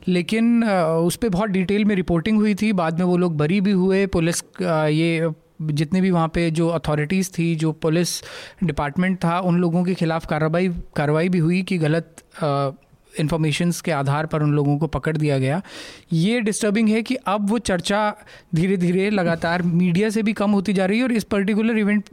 लेकिन 0.08 0.64
उस 0.64 1.16
पर 1.16 1.28
बहुत 1.28 1.50
डिटेल 1.50 1.84
में 1.84 1.94
रिपोर्टिंग 1.96 2.38
हुई 2.38 2.54
थी, 2.54 2.72
बाद 2.72 2.98
में 2.98 3.04
वो 3.06 3.16
लोग 3.16 3.36
बरी 3.36 3.60
भी 3.60 3.70
हुए, 3.72 4.06
पुलिस 4.08 4.42
ये 4.60 5.28
जितने 5.62 6.00
भी 6.00 6.10
वहाँ 6.10 6.28
पे 6.28 6.50
जो 6.50 6.68
अथॉरिटीज़ 6.68 7.30
थी, 7.38 7.54
जो 7.56 7.72
पुलिस 7.72 8.20
डिपार्टमेंट 8.64 9.18
था, 9.24 9.38
उन 9.40 9.58
लोगों 9.60 9.84
के 9.84 9.94
खिलाफ़ 9.94 10.26
कार्रवाई 10.26 10.68
कार्रवाई 10.96 11.28
भी 11.28 11.38
हुई 11.38 11.62
कि 11.62 11.78
गलत 11.78 12.16
इन्फॉर्मेशंस 13.20 13.80
के 13.80 13.90
आधार 13.90 14.26
पर 14.26 14.42
उन 14.42 14.52
लोगों 14.52 14.76
को 14.78 14.86
पकड़ 14.86 15.16
दिया 15.16 15.38
गया। 15.38 15.60
ये 16.12 16.40
डिस्टर्बिंग 16.40 16.88
है 16.88 17.02
कि 17.02 17.14
अब 17.26 17.48
वो 17.50 17.58
चर्चा 17.58 18.00
धीरे 18.54 18.76
धीरे 18.76 19.08
लगातार 19.10 19.62
मीडिया 19.62 20.10
से 20.10 20.22
भी 20.22 20.32
कम 20.32 20.50
होती 20.50 20.72
जा 20.72 20.86
रही 20.86 20.98
है 20.98 21.04
और 21.04 21.12
इस 21.12 21.24
पर्टिकुलर 21.24 21.78
इवेंट 21.78 22.04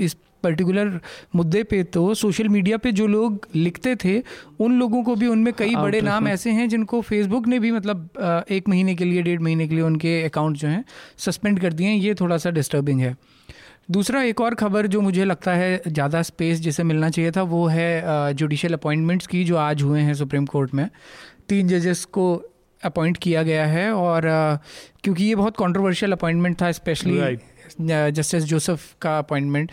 इस 0.00 0.16
पर्टिकुलर 0.44 1.00
मुद्दे 1.34 1.62
पे 1.64 1.82
तो 1.94 2.02
सोशल 2.14 2.48
मीडिया 2.48 2.76
पे 2.78 2.92
जो 2.92 3.06
लोग 3.08 3.48
लिखते 3.54 3.96
थे 4.04 4.22
उन 4.60 4.78
लोगों 4.78 5.02
को 5.02 5.14
भी 5.16 5.26
उनमें 5.26 5.52
कई 5.58 5.74
बड़े 5.76 6.00
नाम 6.02 6.28
ऐसे 6.28 6.50
हैं 6.52 6.68
जिनको 6.68 7.00
फेसबुक 7.02 7.46
ने 7.48 7.58
भी 7.58 7.70
मतलब 7.72 8.44
एक 8.50 8.68
महीने 8.68 8.94
के 8.94 9.04
लिए 9.04 9.22
डेढ़ 9.22 9.40
महीने 9.40 9.68
के 9.68 9.74
लिए 9.74 9.84
उनके 9.84 10.22
अकाउंट 10.24 10.56
जो 10.56 10.68
हैं 10.68 10.84
सस्पेंड 11.18 11.60
कर 11.60 11.72
दिए 11.72 11.88
हैं। 11.88 11.96
ये 11.96 12.14
थोड़ा 12.14 12.36
सा 12.38 12.50
डिस्टर्बिंग 12.52 13.00
है। 13.00 13.14
दूसरा 13.90 14.22
एक 14.24 14.40
और 14.40 14.54
खबर 14.54 14.86
जो 14.86 15.00
मुझे 15.00 15.24
लगता 15.24 15.54
है 15.54 15.80
ज़्यादा 15.86 16.22
स्पेस 16.22 16.60
जिसे 16.60 16.82
मिलना 16.84 17.10
चाहिए 17.10 17.30
था 17.30 17.42
वो 17.48 17.66
है 17.68 18.34
जुडिशल 18.34 18.72
अपॉइंटमेंट्स 18.72 19.26
की 19.26 19.44
जो 19.44 19.56
आज 19.58 19.82
हुए 19.82 20.00
हैं 20.00 20.14
सुप्रीम 20.14 20.46
कोर्ट 20.46 20.74
में। 20.74 20.88
तीन 21.48 21.68
जजेस 21.68 22.04
को 22.12 22.26
अपॉइंट 22.82 23.16
किया 23.16 23.42
गया 23.42 23.66
है 23.66 23.90
और 23.92 24.22
क्योंकि 25.04 25.24
ये 25.24 25.34
बहुत 25.34 25.56
कंट्रोवर्शियल 25.58 26.12
अपॉइंटमेंट 26.12 26.60
था 26.62 26.70
स्पेशली 26.72 27.36
जस्टिस 27.80 28.44
जोसेफ 28.44 28.80
का 29.02 29.18
अपॉइंटमेंट 29.18 29.70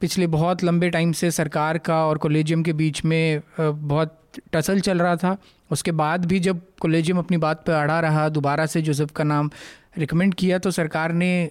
पिछले 0.00 0.26
बहुत 0.26 0.64
लंबे 0.64 0.88
टाइम 0.90 1.12
से 1.12 1.30
सरकार 1.30 1.78
का 1.78 2.04
और 2.06 2.18
कॉलेजियम 2.18 2.62
के 2.62 2.72
बीच 2.72 3.04
में 3.04 3.42
बहुत 3.60 4.18
टसल 4.52 4.80
चल 4.80 4.98
रहा 4.98 5.16
था। 5.16 5.36
उसके 5.70 5.92
बाद 5.92 6.24
भी 6.24 6.38
जब 6.40 6.60
कॉलेजियम 6.80 7.18
अपनी 7.18 7.36
बात 7.36 7.64
पर 7.66 7.72
अड़ा 7.72 8.00
रहा, 8.00 8.28
दोबारा 8.28 8.66
से 8.66 8.82
जोसेफ 8.82 9.10
का 9.10 9.24
नाम 9.24 9.50
रिकमेंड 9.98 10.34
किया 10.34 10.58
तो 10.58 10.70
सरकार 10.70 11.12
ने 11.14 11.50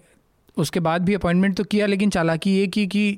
उसके 0.58 0.80
बाद 0.80 1.06
भी 1.06 1.13
अपॉइंटमेंट 1.13 1.56
तो 1.58 1.63
किया, 1.63 1.86
लेकिन 1.86 2.10
चालाकी 2.10 2.52
ये 2.52 2.67
की 2.67 2.86
कि 2.88 3.17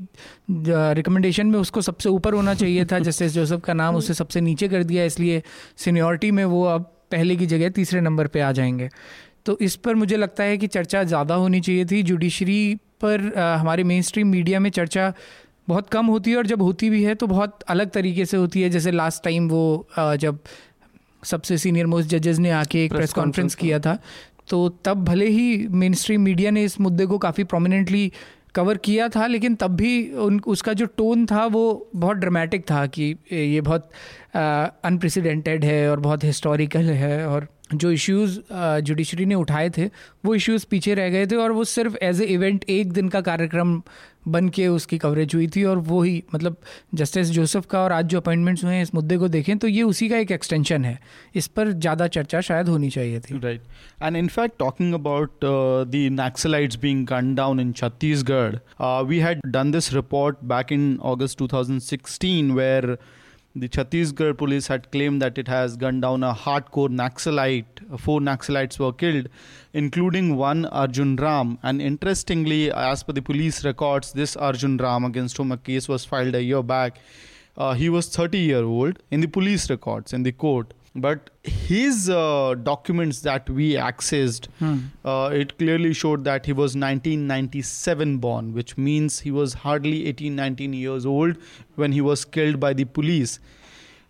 रिकमेंडेशन 0.50 1.48
में 1.48 1.60
उसको 1.60 1.82
सबसे 1.82 2.10
ऊपर 2.10 2.34
होना 2.34 2.54
चाहिए 2.54 2.86
था 2.86 3.00
जस्टिस 3.00 3.34
जोसेफ 3.34 3.62
का 3.62 3.74
नाम 3.74 3.96
उसे 3.96 4.14
सबसे 4.14 4.42
नीचे 4.42 4.68
कर 4.68 4.84
दिया, 4.84 5.04
इसलिए 5.04 5.42
सीनियोरिटी 5.78 6.32
में 6.32 6.44
वो 6.46 6.64
अब 6.66 6.92
पहले 7.12 7.36
की 7.36 7.46
जगह 7.46 7.70
तीसरे 7.70 8.02
नंबर 8.02 8.28
पे 8.28 8.40
आ 8.40 8.52
जाएँगे। 8.52 8.90
तो 9.46 9.58
इस 9.62 9.76
पर 9.76 9.96
मुझे 9.96 10.18
लगता 10.18 10.44
है 10.44 10.58
कि 10.58 10.68
चर्चा 10.68 11.04
ज़्यादा 11.04 11.36
होनी 11.36 11.62
चाहिए 11.62 11.86
थी। 11.86 12.02
जुडिशरी 12.04 12.78
पर 13.02 13.34
आ, 13.38 13.56
हमारे 13.56 13.84
मेन 13.84 14.02
स्ट्रीम 14.02 14.28
मीडिया 14.28 14.60
में 14.60 14.70
चर्चा 14.70 15.14
बहुत 15.70 15.90
कम 15.90 16.06
होती 16.06 16.32
है 16.32 16.38
और 16.38 16.48
जब 16.48 16.62
होती 16.62 16.90
भी 16.90 17.04
है 17.04 17.16
तो 17.16 17.28
बहुत 17.28 17.60
अलग 17.68 17.90
तरीके 17.90 18.26
से 18.26 18.38
होती 18.38 18.62
है। 18.62 18.70
जैसे 18.70 18.92
लास्ट 18.92 19.24
टाइम 19.24 19.50
वो 19.50 19.88
आ, 19.98 20.16
जब 20.16 20.40
सबसे 21.24 21.58
सीनियर 21.58 21.88
मोस्ट 21.88 22.10
जजेस 22.10 22.40
ने 22.40 22.52
आके 22.52 22.86
एक 22.86 22.94
प्रेस 22.94 23.14
कॉन्फ्रेंस 23.14 23.56
किया 23.56 23.80
था 23.80 23.98
तो 24.50 24.70
तब 24.70 25.04
भले 25.04 25.28
ही 25.28 25.68
मेन 25.68 25.94
स्ट्रीम 25.94 26.22
मीडिया 26.22 26.52
ने 26.52 26.64
इस 26.64 26.80
मुद्दे 26.80 27.06
को 27.06 27.18
काफ़ी 27.18 27.44
प्रोमिनेंटली 27.44 28.12
कवर 28.56 28.78
किया 28.78 29.10
था 29.10 29.28
लेकिन 29.28 29.56
तब 29.56 29.76
भी 29.76 30.12
उन 30.12 30.40
उसका 30.48 30.74
जो 30.74 30.86
टोन 30.86 31.26
था 31.26 31.46
वो 31.46 31.90
बहुत 31.96 32.18
ड्रामेटिक 32.18 32.62
था 32.72 32.86
कि 32.86 33.16
ये 33.32 33.62
बहुत 33.62 33.90
अनप्रेसिडेंटेड 34.36 35.66
है 35.66 35.92
और 35.92 36.00
बहुत 36.00 36.24
हिस्टोरिकल 36.24 36.82
है 36.82 37.28
और 37.28 37.48
जो 37.74 37.92
इश्यूज़ 37.92 38.40
जुडिशरी 38.82 39.26
ने 39.26 39.36
उठाए 39.36 39.70
थे, 39.78 39.86
वो 40.26 40.36
इश्यूज़ 40.36 40.66
पीछे 40.70 40.94
रह 40.96 41.10
गए 41.10 41.26
थे 41.28 41.36
और 41.36 41.52
वो 41.52 41.64
सिर्फ़ 41.66 41.96
एज 42.04 42.22
ए 42.22 42.26
इवेंट 42.26 42.66
एक 42.70 42.92
दिन 42.94 43.10
का 43.10 43.22
कार्यक्रम 43.22 43.82
बन 44.28 44.48
के 44.50 44.68
उसकी 44.68 44.98
कवरेज 44.98 45.34
हुई 45.36 45.48
थी 45.48 45.64
और 45.64 45.78
वो 45.80 46.02
ही 46.04 46.24
मतलब 46.34 46.56
जस्टिस 46.96 47.28
जोसेफ 47.32 47.66
का 47.66 47.80
और 47.80 47.92
आज 47.92 48.06
जो 48.06 48.20
अपॉइंटमेंट्स 48.20 48.64
हुए 48.64 48.74
हैं, 48.74 48.82
इस 48.84 48.94
मुद्दे 48.96 49.18
को 49.18 49.28
देखें 49.28 49.58
तो 49.58 49.68
ये 49.68 49.84
उसी 49.84 50.10
का 50.10 50.18
एक 50.18 50.32
एक्सटेंशन 50.32 50.86
है। 50.86 50.98
इस 51.36 51.48
पर 51.48 51.72
ज़्यादा 51.72 52.08
चर्चा 52.08 52.42
शायद 52.42 52.68
होनी 52.70 52.90
चाहिए 52.90 53.20
थी। 53.20 53.40
Right 53.40 53.62
and 54.04 54.18
in 54.18 54.28
fact 54.28 54.58
talking 54.60 54.94
about 54.94 55.40
the 55.44 56.08
Naxalites 56.20 56.80
being 56.82 57.06
gun 57.08 57.34
down 57.36 57.60
in 57.60 57.72
Chhattisgarh 57.74 58.58
we 59.08 59.20
had 59.20 59.42
done 59.46 59.72
this 59.72 59.94
report 59.94 60.44
back 60.46 60.72
in 60.72 60.98
August 61.06 61.44
2016 61.44 62.52
where 62.58 62.98
The 63.60 63.67
Chhattisgarh 63.67 64.38
police 64.38 64.67
had 64.67 64.91
claimed 64.91 65.20
that 65.24 65.39
it 65.39 65.48
has 65.48 65.78
gunned 65.78 66.04
down 66.04 66.24
a 66.24 66.32
hardcore 66.32 66.89
Naxalite. 66.89 68.00
Four 68.00 68.20
Naxalites 68.20 68.78
were 68.78 68.93
killed, 68.93 69.30
including 69.74 70.36
one 70.36 70.65
Arjun 70.65 71.15
Ram. 71.15 71.58
And 71.63 71.82
interestingly, 71.82 72.72
as 72.72 73.02
per 73.02 73.13
the 73.13 73.22
police 73.24 73.65
records, 73.65 74.13
this 74.13 74.36
Arjun 74.36 74.78
Ram, 74.78 75.06
against 75.06 75.38
whom 75.38 75.52
a 75.52 75.58
case 75.58 75.89
was 75.89 76.06
filed 76.06 76.36
a 76.36 76.43
year 76.43 76.62
back, 76.62 77.00
uh, 77.58 77.74
he 77.74 77.89
was 77.89 78.08
30 78.10 78.38
year 78.38 78.63
old 78.63 79.02
in 79.10 79.22
the 79.22 79.28
police 79.28 79.72
records 79.72 80.13
in 80.13 80.22
the 80.22 80.32
court 80.32 80.76
but 81.06 81.30
his 81.44 82.10
uh, 82.10 82.56
documents 82.64 83.22
that 83.22 83.50
we 83.50 83.74
accessed 83.74 84.48
hmm. 84.60 84.78
uh, 85.06 85.30
it 85.42 85.58
clearly 85.58 85.94
showed 85.94 86.24
that 86.24 86.46
he 86.46 86.54
was 86.54 86.76
1997 86.76 88.18
born 88.18 88.54
which 88.54 88.78
means 88.78 89.20
he 89.20 89.32
was 89.32 89.54
hardly 89.66 90.08
18 90.08 90.36
19 90.36 90.74
years 90.74 91.06
old 91.06 91.38
when 91.76 91.92
he 91.92 92.02
was 92.02 92.26
killed 92.26 92.60
by 92.60 92.74
the 92.74 92.86
police 92.86 93.40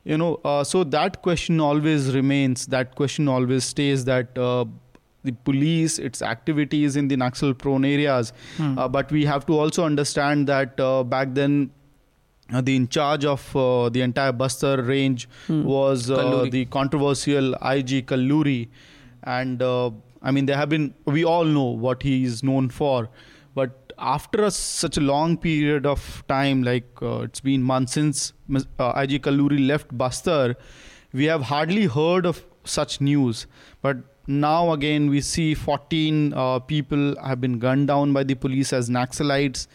you 0.07 0.17
know, 0.17 0.35
uh, 0.45 0.63
so 0.63 0.85
that 0.85 1.21
question 1.21 1.59
always 1.59 2.15
remains. 2.15 2.67
That 2.67 2.95
question 2.95 3.27
always 3.27 3.65
stays. 3.65 4.05
That 4.05 4.37
uh, 4.37 4.63
the 5.25 5.33
police, 5.33 5.99
its 5.99 6.21
activities 6.21 6.95
in 6.95 7.09
the 7.09 7.17
Naxal-prone 7.17 7.83
areas, 7.83 8.31
Hmm. 8.55 8.77
uh, 8.79 8.87
but 8.87 9.11
we 9.11 9.25
have 9.25 9.45
to 9.47 9.59
also 9.59 9.83
understand 9.83 10.47
that 10.47 10.79
uh, 10.79 11.03
back 11.03 11.33
then. 11.33 11.71
Uh, 12.53 12.61
the 12.61 12.75
in 12.75 12.87
charge 12.87 13.25
of 13.25 13.55
uh, 13.55 13.89
the 13.89 14.01
entire 14.01 14.31
Bastar 14.31 14.87
range 14.87 15.27
Hmm. 15.47 15.63
was 15.65 16.09
uh, 16.09 16.45
the 16.51 16.65
controversial 16.65 17.53
IG 17.55 18.05
Kalluri, 18.07 18.69
and 19.23 19.61
uh, 19.61 19.91
I 20.21 20.31
mean, 20.31 20.45
there 20.45 20.55
have 20.57 20.69
been. 20.69 20.93
We 21.05 21.25
all 21.25 21.43
know 21.43 21.65
what 21.87 22.03
he 22.03 22.23
is 22.23 22.43
known 22.43 22.69
for, 22.69 23.09
but 23.53 23.91
after 23.97 24.43
a, 24.45 24.51
such 24.51 24.95
a 24.97 25.01
long 25.01 25.35
period 25.37 25.85
of 25.85 26.23
time, 26.29 26.63
like 26.63 26.87
uh, 27.01 27.19
it's 27.27 27.39
been 27.41 27.63
months 27.63 27.93
since 27.93 28.31
IG 28.49 29.21
Kalluri 29.27 29.67
left 29.67 29.95
Bastar, 29.97 30.55
we 31.13 31.25
have 31.25 31.41
hardly 31.53 31.85
heard 31.85 32.25
of 32.25 32.43
such 32.63 32.99
news. 33.01 33.45
But 33.81 33.97
now 34.27 34.71
again, 34.73 35.09
we 35.09 35.19
see 35.21 35.53
14 35.53 36.33
uh, 36.33 36.59
people 36.59 37.15
have 37.23 37.41
been 37.41 37.59
gunned 37.59 37.87
down 37.87 38.13
by 38.13 38.23
the 38.23 38.35
police 38.35 38.71
as 38.71 38.89
Naxalites. 38.89 39.67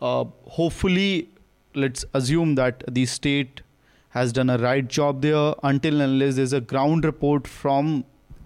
Uh, 0.00 0.24
hopefully, 0.46 1.28
let's 1.74 2.04
assume 2.14 2.54
that 2.56 2.84
the 2.88 3.06
state 3.06 3.62
has 4.10 4.32
done 4.32 4.50
a 4.50 4.58
right 4.58 4.88
job 4.88 5.22
there 5.22 5.54
until 5.62 6.00
unless 6.00 6.36
there's 6.36 6.52
a 6.52 6.60
ground 6.60 7.04
report 7.04 7.46
from 7.46 8.04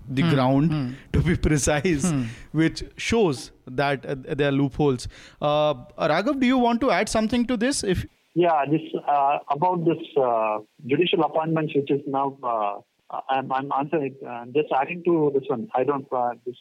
the 0.09 0.23
Hmm, 0.23 0.31
ground 0.35 0.71
hmm, 0.71 0.89
to 1.15 1.21
be 1.23 1.35
precise 1.35 2.11
hmm. 2.11 2.25
which 2.53 2.85
shows 2.97 3.51
that 3.67 4.05
uh, 4.05 4.15
there 4.41 4.49
are 4.49 4.53
loopholes 4.53 5.09
uh, 5.41 5.73
raghav 6.13 6.39
do 6.41 6.47
you 6.47 6.59
want 6.59 6.79
to 6.83 6.91
add 6.91 7.09
something 7.09 7.47
to 7.47 7.57
this 7.57 7.83
if 7.83 8.05
Yeah, 8.35 8.65
this 8.71 8.83
uh, 9.17 9.39
about 9.55 9.85
this 9.89 10.01
uh, 10.21 10.59
judicial 10.93 11.23
appointments, 11.27 11.73
which 11.77 11.91
is 11.97 12.01
now 12.15 12.37
uh, 12.43 13.19
I'm, 13.35 13.53
I'm 13.53 13.71
answering. 13.79 14.17
Uh, 14.29 14.47
just 14.57 14.73
adding 14.79 15.05
to 15.05 15.31
this 15.35 15.45
one. 15.49 15.69
I 15.81 15.85
don't. 15.85 16.09
Uh, 16.13 16.31
this, 16.45 16.57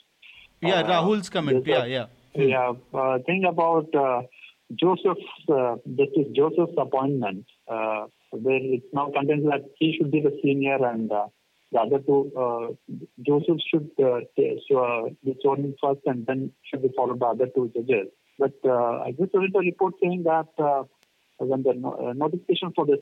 yeah 0.62 0.82
uh, 0.82 0.90
rahul's 0.92 1.32
comment 1.38 1.66
yeah 1.66 1.86
yeah 1.86 2.06
Yeah, 2.36 2.74
uh, 2.94 3.18
thing 3.26 3.44
about 3.46 3.94
uh, 3.96 4.22
Joseph's 4.76 5.22
uh, 5.50 5.76
Justice 5.98 6.32
Joseph's 6.36 6.78
appointment, 6.78 7.46
uh, 7.68 8.06
where 8.32 8.60
it's 8.62 8.86
now 8.94 9.12
contains 9.16 9.46
that 9.46 9.64
he 9.78 9.96
should 9.98 10.12
be 10.12 10.22
the 10.22 10.38
senior 10.44 10.86
and 10.86 11.12
uh, 11.12 11.28
the 11.74 11.80
other 11.80 12.00
two, 12.00 12.32
uh, 12.38 12.68
Joseph 13.26 13.58
should 13.70 13.90
uh, 14.00 14.20
so, 14.70 14.78
uh, 14.78 15.10
be 15.26 15.36
sworn 15.42 15.74
first 15.82 16.02
and 16.06 16.26
then 16.28 16.52
should 16.70 16.84
be 16.84 16.92
followed 16.96 17.20
by 17.20 17.30
other 17.30 17.48
two 17.48 17.72
judges. 17.76 18.08
But 18.38 18.54
uh, 18.64 19.02
I 19.02 19.14
just 19.20 19.34
read 19.34 19.56
a 19.56 19.60
report 19.60 19.96
saying 20.02 20.24
that 20.24 20.48
uh, 20.64 20.84
when 21.38 21.64
the 21.64 21.74
no- 21.74 22.14
notification 22.16 22.74
for 22.76 22.86
this 22.86 23.00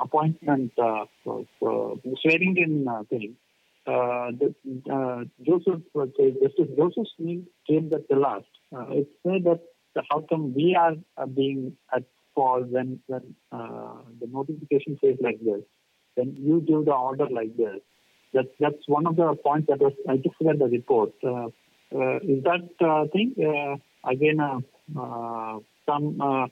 appointment 0.00 0.72
swearing 1.24 2.56
in 2.56 2.86
thing, 3.10 3.36
the, 3.86 4.54
Joseph, 5.44 5.82
Justice 5.94 6.76
Joseph's 6.76 7.12
name 7.18 7.46
came 7.68 7.90
at 7.94 8.08
the 8.08 8.16
last. 8.16 8.46
It 8.72 9.08
said 9.22 9.44
that 9.44 9.60
the, 9.96 10.02
how 10.10 10.20
come 10.30 10.44
we 10.60 10.68
are 10.84 10.94
uh, 11.16 11.26
being 11.40 11.60
at 11.96 12.04
fault 12.36 12.66
when, 12.76 12.88
when 13.10 13.24
uh, 13.50 13.98
the 14.20 14.28
notification 14.38 14.98
says 15.02 15.16
like 15.26 15.40
this, 15.50 15.62
then 16.16 16.28
you 16.46 16.56
give 16.70 16.84
the 16.90 16.96
order 17.08 17.28
like 17.38 17.56
this. 17.56 17.80
That, 18.34 18.48
that's 18.60 18.84
one 18.86 19.06
of 19.10 19.16
the 19.16 19.28
points 19.42 19.68
that 19.70 19.80
was, 19.80 19.94
I 20.12 20.16
just 20.26 20.36
read 20.46 20.58
the 20.58 20.66
report. 20.66 21.12
Uh, 21.24 21.46
uh, 22.00 22.16
is 22.34 22.42
that 22.50 22.68
uh, 22.90 23.02
thing, 23.14 23.34
uh, 23.50 23.76
again, 24.14 24.38
uh, 24.48 24.58
uh, 25.02 25.58
some 25.88 26.20
uh, 26.20 26.46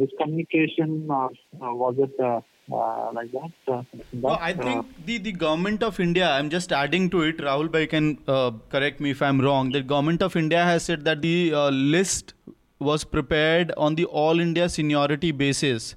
miscommunication 0.00 1.08
or 1.08 1.30
uh, 1.60 1.74
was 1.82 1.96
it 1.98 2.14
uh, 2.20 2.40
uh, 2.72 3.10
like 3.12 3.32
that? 3.32 3.52
Uh, 3.66 3.82
that, 4.12 4.38
I 4.48 4.52
uh, 4.52 4.62
think 4.62 5.06
the, 5.06 5.18
the 5.18 5.32
government 5.32 5.82
of 5.82 5.98
India, 5.98 6.30
I'm 6.30 6.50
just 6.50 6.70
adding 6.72 7.10
to 7.10 7.22
it, 7.22 7.38
Rahul 7.38 7.72
Bhai 7.72 7.86
can 7.88 8.18
uh, 8.28 8.52
correct 8.68 9.00
me 9.00 9.10
if 9.10 9.22
I'm 9.22 9.40
wrong. 9.40 9.72
The 9.72 9.82
government 9.82 10.22
of 10.22 10.36
India 10.36 10.62
has 10.62 10.84
said 10.84 11.04
that 11.06 11.22
the 11.22 11.52
uh, 11.52 11.70
list 11.70 12.34
was 12.80 13.04
prepared 13.04 13.72
on 13.76 13.94
the 13.94 14.04
all 14.06 14.40
India 14.40 14.68
seniority 14.68 15.30
basis. 15.30 15.94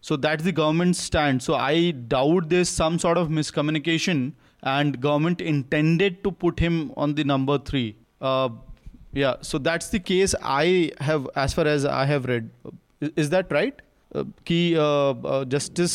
So 0.00 0.16
that's 0.16 0.42
the 0.42 0.52
government's 0.52 0.98
stand. 0.98 1.42
So 1.42 1.54
I 1.54 1.92
doubt 1.92 2.48
there's 2.48 2.68
some 2.68 2.98
sort 2.98 3.18
of 3.18 3.28
miscommunication 3.28 4.32
and 4.62 5.00
government 5.00 5.40
intended 5.40 6.24
to 6.24 6.32
put 6.32 6.58
him 6.58 6.92
on 6.96 7.14
the 7.14 7.24
number 7.24 7.58
three. 7.58 7.96
Uh, 8.20 8.48
yeah, 9.12 9.36
so 9.42 9.58
that's 9.58 9.90
the 9.90 10.00
case 10.00 10.34
I 10.42 10.92
have, 11.00 11.28
as 11.36 11.52
far 11.52 11.66
as 11.66 11.84
I 11.84 12.06
have 12.06 12.24
read. 12.24 12.50
Is, 13.00 13.10
is 13.16 13.30
that 13.30 13.52
right? 13.52 13.80
कि 14.12 14.74
justice 15.50 15.92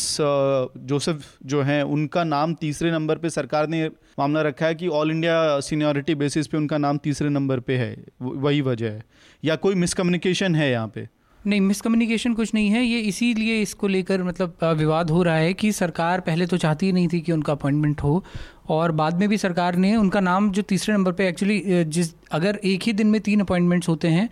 Joseph 0.86 1.24
जो 1.46 1.60
हैं, 1.62 1.82
उनका 1.82 2.24
नाम 2.24 2.54
तीसरे 2.54 2.90
number 2.92 3.16
पे 3.16 3.30
सरकार 3.30 3.68
ने 3.68 3.86
मामला 4.18 4.42
रखा 4.42 4.66
है 4.66 4.74
कि 4.74 4.88
ऑल 4.88 5.10
इंडिया 5.10 5.60
सीनियरिटी 5.60 6.14
बेसिस 6.14 6.46
पे 6.46 6.56
उनका 6.56 6.78
नाम 6.78 6.98
तीसरे 6.98 7.28
नंबर 7.28 7.60
पे 7.60 7.76
है 7.76 7.94
वही 8.22 8.60
वजह 8.60 8.86
है। 8.86 9.04
या 9.44 9.56
कोई 9.56 9.74
मिसकम्युनिकेशन 9.74 10.54
है 10.54 10.70
यहाँ 10.70 10.88
पे? 10.88 11.06
नहीं, 11.40 11.60
मिसकम्युनिकेशन 11.60 12.34
कुछ 12.34 12.54
नहीं 12.54 12.68
है, 12.68 12.84
ये 12.84 13.00
इसीलिए 13.00 13.60
इसको 13.62 13.88
लेकर 13.88 14.22
मतलब 14.22 14.64
विवाद 14.78 15.10
हो 15.10 15.22
रहा 15.22 15.34
है 15.34 15.52
कि 15.54 15.70
सरकार 15.72 16.20
पहले 16.20 16.46
तो 16.46 16.56
चाहती 16.56 16.86
ही 16.86 16.92
नहीं 16.92 17.08
थी 17.08 17.20
कि 17.20 17.32
उनका 17.32 17.52
अपॉइंटमेंट 17.52 18.02
हो, 18.02 18.24
और 18.68 18.92
बाद 18.92 19.20
में 19.20 19.28
भी 19.28 19.38
सरकार 19.38 19.76
ने 19.76 19.94
उनका 19.96 20.20
नाम 20.20 20.50
जो 20.50 20.62
तीसरे 20.62 20.94
नंबर 20.94 21.12
पे 21.12 21.28
एक्चुअली 21.28 21.84
जिस, 21.84 22.14
अगर 22.32 22.60
एक 22.64 22.82
ही 22.82 22.92
दिन 22.92 23.06
में 23.06 23.20
तीन 23.20 23.40
अपॉइंटमेंट्स 23.40 23.88
होते 23.88 24.08
हैं 24.08 24.28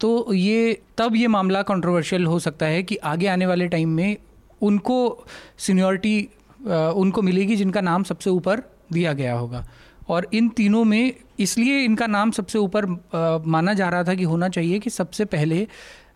तो 0.00 0.32
ये, 0.34 0.82
तब 0.98 1.16
ये 1.16 1.26
मामला 1.26 1.62
कंट्रोवर्शियल 1.62 2.26
हो 2.26 2.38
सकता 2.38 2.66
है 2.66 2.82
कि 2.82 2.96
आगे 2.96 3.26
आने 3.26 3.46
वाले 3.46 3.68
टाइम 3.68 3.88
में 3.88 4.16
उनको 4.62 5.26
सीनियरिटी 5.58 6.28
उनको 6.66 7.22
मिलेगी 7.22 7.56
जिनका 7.56 7.80
नाम 7.80 8.02
सबसे 8.02 8.30
ऊपर 8.30 8.62
दिया 8.92 9.12
गया 9.12 9.34
होगा। 9.34 9.66
और 10.08 10.26
इन 10.34 10.48
तीनों 10.48 10.84
में 10.84 11.12
इसलिए 11.40 11.80
इनका 11.84 12.06
नाम 12.06 12.30
सबसे 12.30 12.58
ऊपर 12.58 12.86
माना 13.46 13.74
जा 13.74 13.88
रहा 13.88 14.04
था 14.04 14.14
कि 14.14 14.22
होना 14.22 14.48
चाहिए 14.48 14.78
कि 14.78 14.90
सबसे 14.90 15.24
पहले 15.24 15.66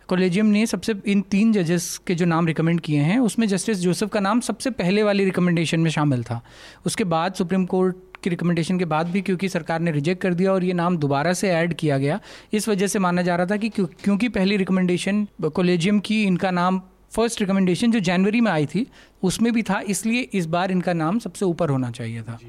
कॉलेजियम 0.07 0.45
ने 0.45 0.65
सबसे, 0.65 0.95
इन 1.05 1.21
तीन 1.21 1.51
जजेस 1.53 1.97
के 2.07 2.15
जो 2.15 2.25
नाम 2.25 2.47
रिकमेंड 2.47 2.79
किए 2.81 2.99
हैं, 2.99 3.19
उसमें 3.19 3.47
जस्टिस 3.47 3.77
जोसेफ 3.77 4.09
का 4.09 4.19
नाम 4.19 4.39
सबसे 4.39 4.69
पहले 4.69 5.03
वाली 5.03 5.25
रिकमेंडेशन 5.25 5.79
में 5.79 5.89
शामिल 5.91 6.23
था। 6.23 6.41
उसके 6.85 7.03
बाद 7.03 7.33
सुप्रीम 7.33 7.65
कोर्ट 7.65 7.95
की 8.23 8.29
रिकमेंडेशन 8.29 8.79
के 8.79 8.85
बाद 8.85 9.07
भी 9.07 9.21
क्योंकि 9.21 9.49
सरकार 9.49 9.79
ने 9.79 9.91
रिजेक्ट 9.91 10.21
कर 10.21 10.33
दिया 10.33 10.53
और 10.53 10.63
ये 10.63 10.73
नाम 10.73 10.97
दोबारा 10.97 11.33
से 11.33 11.49
ऐड 11.49 11.73
किया 11.73 11.97
गया। 11.97 12.19
इस 12.53 12.69
वजह 12.69 12.87
से 12.87 12.99
माना 12.99 13.21
जा 13.21 13.35
रहा 13.35 13.45
था 13.45 13.57
कि 13.57 13.69
क्योंकि 13.69 14.29
पहली 14.29 14.57
रिकमेंडेशन 14.57 15.27
कोलेजियम 15.55 15.99
की 15.99 16.23
इनका 16.23 16.51
नाम 16.51 16.81
फ़र्स्ट 17.11 17.41
रिकमेंडेशन 17.41 17.91
जो 17.91 17.99
जनवरी 17.99 18.41
में 18.41 18.51
आई 18.51 18.65
थी 18.65 18.85
उसमें 19.23 19.51
भी 19.53 19.63
था 19.63 19.79
इसलिए 19.89 20.21
इस 20.33 20.45
बार 20.45 20.71
इनका 20.71 20.93
नाम 20.93 21.19
सबसे 21.19 21.45
ऊपर 21.45 21.69
होना 21.69 21.91
चाहिए 21.91 22.21
था। 22.21 22.39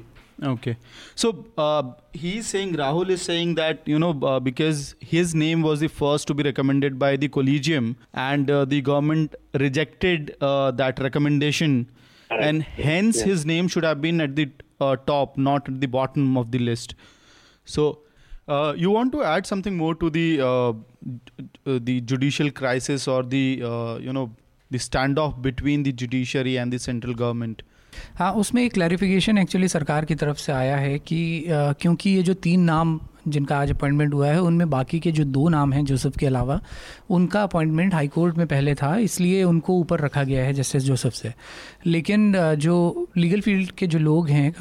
Okay 0.51 0.73
so 1.15 1.29
he 2.15 2.41
saying 2.41 2.75
Rahul 2.75 3.11
is 3.11 3.19
saying 3.19 3.55
that 3.55 3.89
you 3.89 3.97
know 3.97 4.13
because 4.39 4.93
his 5.03 5.35
name 5.35 5.63
was 5.63 5.83
the 5.83 5.87
first 5.87 6.27
to 6.27 6.33
be 6.33 6.43
recommended 6.43 6.95
by 6.95 7.17
the 7.17 7.27
collegium 7.27 7.89
and 8.17 8.51
the 8.51 8.81
government 8.85 9.35
rejected 9.55 10.31
that 10.79 10.99
recommendation 10.99 11.85
and 12.31 12.63
hence 12.79 13.23
his 13.25 13.45
name 13.45 13.67
should 13.67 13.85
have 13.85 13.95
been 13.97 14.21
at 14.21 14.29
the 14.29 14.49
uh, 14.83 14.95
top, 15.11 15.37
not 15.37 15.69
at 15.73 15.81
the 15.81 15.91
bottom 15.97 16.37
of 16.37 16.51
the 16.51 16.59
list. 16.59 16.95
So 17.65 17.99
uh, 18.47 18.73
you 18.75 18.91
want 18.91 19.11
to 19.13 19.23
add 19.23 19.45
something 19.45 19.77
more 19.77 19.95
to 19.95 20.09
the 20.09 20.41
uh, 20.41 20.69
uh, 20.69 20.73
the 21.89 22.01
judicial 22.01 22.51
crisis 22.51 23.07
or 23.07 23.23
the 23.23 23.61
uh, 23.63 23.97
you 23.97 24.11
know 24.11 24.31
the 24.69 24.77
standoff 24.77 25.41
between 25.41 25.83
the 25.83 25.93
judiciary 25.93 26.57
and 26.57 26.73
the 26.73 26.79
central 26.79 27.13
government? 27.13 27.63
हाँ 28.15 28.31
उसमें 28.33 28.63
एक 28.63 28.73
clarification 28.73 29.37
actually 29.37 29.67
सरकार 29.67 30.05
की 30.05 30.15
तरफ़ 30.15 30.37
से 30.37 30.51
आया 30.51 30.77
है 30.77 30.97
कि 30.99 31.41
अ, 31.43 31.73
क्योंकि 31.81 32.09
ये 32.09 32.23
जो 32.23 32.33
तीन 32.33 32.61
नाम 32.61 32.99
जिनका 33.27 33.57
आज 33.57 33.69
अपॉइंटमेंट 33.71 34.13
हुआ 34.13 34.27
है 34.27 34.41
उनमें 34.41 34.69
बाकी 34.69 34.99
के 34.99 35.11
जो 35.11 35.23
दो 35.23 35.47
नाम 35.49 35.73
हैं 35.73 35.83
जोसेफ 35.85 36.17
के 36.17 36.25
अलावा 36.25 36.59
उनका 37.09 37.43
अपॉइंटमेंट 37.43 37.93
हाई 37.93 38.07
कोर्ट 38.07 38.37
में 38.37 38.45
पहले 38.47 38.73
था 38.75 38.95
इसलिए 38.99 39.43
उनको 39.43 39.73
ऊपर 39.79 39.99
रखा 39.99 40.23
गया 40.23 40.43
है 40.45 40.53
जस्टिस 40.53 40.83
जोसेफ 40.83 41.13
से। 41.13 41.33
लेकिन 41.85 42.33
जो 42.55 43.07
लीगल 43.17 43.41
फ़ील्ड 43.41 43.71
के 43.71 43.87
जो 43.87 43.99
लोग 43.99 44.29
हैं 44.29 44.53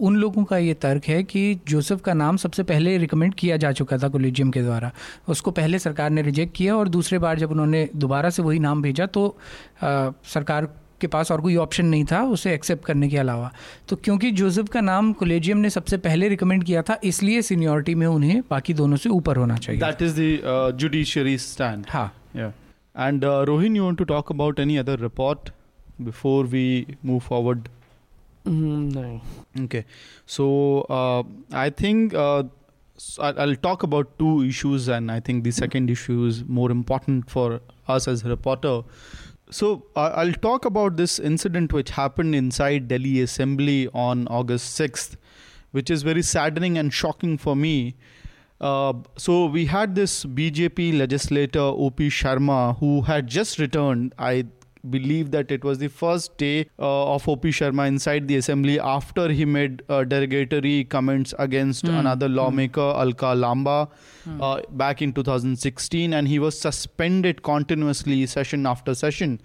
उन 0.00 0.16
लोगों 0.16 0.44
का 0.44 0.56
ये 0.58 0.74
तर्क 0.74 1.04
है 1.08 1.22
कि 1.24 1.54
जोसेफ 1.68 2.00
का 2.04 2.14
नाम 2.14 2.36
सबसे 2.36 2.62
पहले 2.62 2.96
रिकमेंड 2.98 3.34
किया 3.34 3.56
जा 3.56 3.70
चुका 3.72 3.98
था 3.98 4.08
कोलिजियम 4.08 4.50
के 4.50 4.62
द्वारा। 4.62 4.90
उसको 5.28 5.50
पहले 5.50 5.78
सरकार 5.78 6.10
ने 6.10 6.22
रिजेक्ट 6.22 6.56
किया 6.56 6.76
और 6.76 6.88
दूसरे 6.88 7.18
बार 7.18 7.38
जब 7.38 7.50
उन्होंने 7.50 7.88
दोबारा 7.96 8.30
से 8.30 8.42
वही 8.42 8.58
नाम 8.58 8.82
भेजा 8.82 9.06
तो 9.06 9.26
अ, 9.28 10.10
सरकार 10.24 10.68
के 11.00 11.06
पास 11.06 11.30
और 11.32 11.40
कोई 11.40 11.56
ऑप्शन 11.56 11.86
नहीं 11.86 12.04
था 12.12 12.22
उसे 12.34 12.52
एक्सेप्ट 12.54 12.84
करने 12.84 13.08
के 13.08 13.16
अलावा। 13.16 13.50
तो 13.88 13.96
क्योंकि 13.96 14.30
जोसेफ 14.40 14.68
का 14.68 14.80
नाम 14.80 15.12
कोलेजियम 15.12 15.58
ने 15.58 15.70
सबसे 15.70 15.96
पहले 16.06 16.28
रिकमेंड 16.28 16.64
किया 16.64 16.82
था 16.82 16.98
इसलिए 17.04 17.42
सीनियोरिटी 17.42 17.94
में 17.94 18.06
उन्हें 18.06 18.42
बाकी 18.50 18.74
दोनों 18.74 18.96
से 18.96 19.08
ऊपर 19.08 19.36
होना 19.36 19.56
चाहिए। 19.56 19.80
दैट 19.80 20.02
इज़ 20.02 20.20
द 20.20 21.36
स्टैंड 21.40 21.86
हाँ। 21.88 22.06
And 22.36 23.24
Rohin 23.24 23.76
you 23.76 23.84
want 23.84 23.98
to 23.98 24.04
talk 24.04 24.32
about 24.32 24.60
any 24.60 24.76
other 24.76 25.00
report 25.00 25.50
before 26.00 26.46
we 26.46 26.86
move 27.04 27.18
forward 27.28 27.68
okay 29.64 29.84
so 30.28 30.46
I 31.54 31.70
think 31.82 32.14
I'll 33.26 33.54
talk 33.64 33.84
about 33.86 34.08
two 34.20 34.30
issues, 34.46 34.86
and 34.94 35.10
I 35.12 35.14
think 35.26 35.44
the 35.44 35.52
second 35.58 35.92
issue 35.92 36.16
is 36.30 36.40
more 36.56 36.66
important 36.72 37.30
for 37.34 37.44
us 37.94 38.06
as 38.12 38.24
a 38.24 38.28
reporter. 38.32 38.72
So 39.50 39.86
I'll 39.96 40.32
talk 40.32 40.64
about 40.64 40.96
this 40.96 41.18
incident 41.18 41.72
which 41.72 41.90
happened 41.90 42.34
inside 42.34 42.88
Delhi 42.88 43.20
Assembly 43.20 43.88
on 43.92 44.26
August 44.28 44.78
6th, 44.78 45.16
which 45.72 45.90
is 45.90 46.02
very 46.02 46.22
saddening 46.22 46.78
and 46.78 46.92
shocking 46.92 47.36
for 47.36 47.56
me. 47.56 47.96
Uh, 48.60 48.92
so 49.16 49.46
we 49.46 49.66
had 49.66 49.94
this 49.94 50.24
BJP 50.24 50.98
legislator 50.98 51.60
OP 51.60 51.96
Sharma 51.96 52.78
who 52.78 53.02
had 53.02 53.26
just 53.26 53.58
returned. 53.58 54.14
I 54.18 54.46
believe 54.88 55.30
that 55.32 55.50
it 55.50 55.62
was 55.64 55.78
the 55.78 55.88
first 55.88 56.36
day 56.38 56.66
uh, 56.78 57.14
of 57.14 57.28
OP 57.28 57.42
Sharma 57.42 57.86
inside 57.86 58.28
the 58.28 58.36
assembly 58.36 58.78
after 58.80 59.28
he 59.28 59.44
made 59.44 59.82
uh, 59.88 60.04
derogatory 60.04 60.84
comments 60.84 61.34
against 61.38 61.86
Hmm. 61.86 61.96
another 61.96 62.28
lawmaker 62.28 62.88
Alka 63.04 63.34
Lamba 63.44 63.88
uh, 64.40 64.60
back 64.70 65.02
in 65.02 65.12
2016 65.12 66.12
and 66.14 66.28
he 66.28 66.38
was 66.38 66.58
suspended 66.58 67.42
continuously 67.42 68.24
session 68.26 68.66
after 68.66 68.94
session 68.94 69.40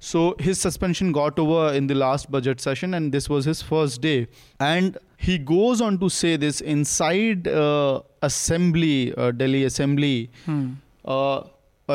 so 0.00 0.36
his 0.38 0.60
suspension 0.60 1.10
got 1.12 1.38
over 1.38 1.72
in 1.74 1.86
the 1.88 1.94
last 1.94 2.30
budget 2.30 2.60
session 2.60 2.94
and 2.94 3.10
this 3.12 3.28
was 3.28 3.44
his 3.44 3.60
first 3.62 4.00
day 4.00 4.26
and 4.60 4.96
he 5.16 5.36
goes 5.38 5.80
on 5.80 5.98
to 5.98 6.08
say 6.08 6.36
this 6.36 6.60
inside 6.60 7.48
uh, 7.48 8.00
assembly 8.22 9.12
uh, 9.16 9.30
delhi 9.32 9.64
assembly 9.64 10.30
Hmm. 10.46 10.66
uh, 11.04 11.40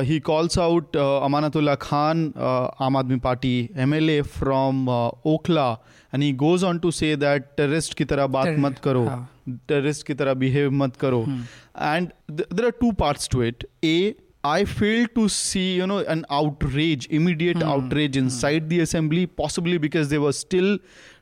he 0.02 0.20
calls 0.20 0.58
out 0.58 0.96
uh, 0.96 1.22
Amanatullah 1.28 1.78
Khan, 1.80 2.34
uh, 2.36 2.70
Aam 2.80 2.96
Aadmi 3.02 3.22
Party 3.22 3.70
MLA 3.76 4.26
from 4.26 4.90
uh, 4.90 5.12
Okhla, 5.26 5.78
and 6.12 6.24
he 6.24 6.32
goes 6.34 6.64
on 6.64 6.80
to 6.80 6.92
say 6.92 7.16
that 7.16 7.56
terrorist 7.58 7.96
ki 7.96 8.06
tarah 8.06 8.28
baat 8.28 8.58
mat 8.58 8.82
karo, 8.82 9.28
terrorist 9.68 10.06
ki 10.06 10.16
tarah 10.16 10.36
behave 10.36 10.72
mat 10.72 10.98
karo. 10.98 11.24
Hmm. 11.26 11.42
And 11.76 12.14
th- 12.36 12.50
there 12.50 12.68
are 12.68 12.72
two 12.72 12.94
parts 12.94 13.28
to 13.30 13.42
it. 13.42 13.64
A, 13.84 14.16
I 14.44 14.66
fail 14.66 15.08
to 15.16 15.30
see, 15.30 15.76
you 15.76 15.88
know, 15.88 16.00
an 16.00 16.26
outrage, 16.30 17.08
immediate 17.10 17.58
Hmm. 17.62 17.70
outrage 17.76 18.18
inside 18.18 18.70
the 18.70 18.80
assembly, 18.82 19.26
possibly 19.28 19.78
because 19.78 20.10
they 20.10 20.18
were 20.18 20.34
still 20.34 20.78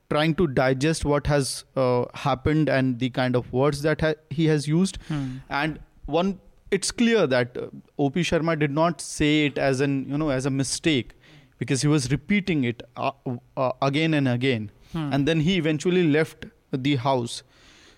trying 0.10 0.34
to 0.36 0.48
digest 0.48 1.06
what 1.06 1.28
has 1.28 1.64
uh, 1.78 2.04
happened 2.14 2.68
and 2.70 3.00
the 3.00 3.10
kind 3.10 3.36
of 3.36 3.52
words 3.54 3.82
that 3.84 4.02
ha- 4.02 4.16
he 4.30 4.46
has 4.48 4.68
used. 4.68 4.98
Hmm. 5.08 5.28
And 5.50 5.80
one, 6.06 6.40
it's 6.72 6.90
clear 6.92 7.28
that 7.28 7.58
uh, 7.58 7.68
OP 7.98 8.16
Sharma 8.16 8.58
did 8.58 8.72
not 8.72 9.02
say 9.02 9.46
it 9.46 9.58
as 9.58 9.82
an, 9.82 10.10
you 10.10 10.18
know, 10.18 10.30
as 10.30 10.46
a 10.46 10.50
mistake 10.50 11.14
because 11.60 11.82
he 11.82 11.88
was 11.88 12.10
repeating 12.12 12.64
it 12.64 12.82
uh, 12.98 13.12
uh, 13.56 13.72
again 13.82 14.14
and 14.14 14.28
again. 14.28 14.72
Hmm. 14.94 15.14
And 15.14 15.28
then 15.28 15.42
he 15.42 15.58
eventually 15.58 16.08
left 16.08 16.46
the 16.72 16.96
house. 16.96 17.44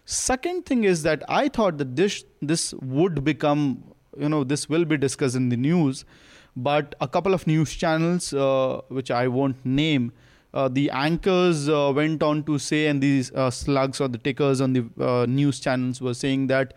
Second 0.06 0.66
thing 0.66 0.84
is 0.84 1.04
that 1.04 1.24
I 1.30 1.48
thought 1.48 1.78
that 1.78 1.96
this 1.96 2.26
this 2.42 2.74
would 2.74 3.24
become 3.24 3.84
you 4.18 4.28
know 4.28 4.44
this 4.44 4.68
will 4.68 4.84
be 4.84 4.98
discussed 4.98 5.36
in 5.36 5.48
the 5.50 5.56
news, 5.56 6.04
but 6.58 6.94
a 7.00 7.08
couple 7.08 7.34
of 7.34 7.48
news 7.48 7.74
channels 7.74 8.34
uh, 8.34 8.82
which 8.90 9.12
I 9.12 9.28
won't 9.28 9.66
name. 9.66 10.12
Uh, 10.54 10.68
the 10.68 10.90
anchors 10.92 11.68
uh, 11.68 11.92
went 11.96 12.22
on 12.22 12.44
to 12.44 12.60
say, 12.60 12.86
and 12.88 13.02
these 13.02 13.32
uh, 13.32 13.50
slugs 13.50 14.00
or 14.00 14.08
the 14.08 14.20
tickers 14.20 14.62
on 14.62 14.74
the 14.74 14.86
uh, 15.00 15.26
news 15.26 15.60
channels 15.60 16.00
were 16.00 16.14
saying 16.14 16.48
that 16.48 16.74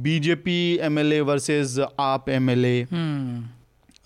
BJP 0.00 0.80
MLA 0.80 1.24
versus 1.24 1.78
AAP 1.78 2.26
MLA. 2.26 2.88
Hmm. 2.88 3.42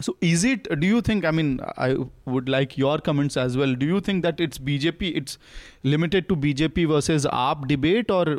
So, 0.01 0.17
is 0.21 0.45
it? 0.45 0.69
Do 0.79 0.87
you 0.87 1.01
think? 1.01 1.25
I 1.25 1.33
mean, 1.33 1.61
I 1.77 1.97
would 2.25 2.49
like 2.49 2.79
your 2.79 2.99
comments 2.99 3.37
as 3.37 3.57
well. 3.57 3.75
Do 3.75 3.85
you 3.85 4.01
think 4.01 4.23
that 4.23 4.39
it's 4.39 4.57
BJP? 4.57 5.17
It's 5.17 5.39
limited 5.83 6.29
to 6.29 6.37
BJP 6.37 6.87
versus 6.89 7.27
AAP 7.27 7.67
debate, 7.67 8.11
or 8.11 8.39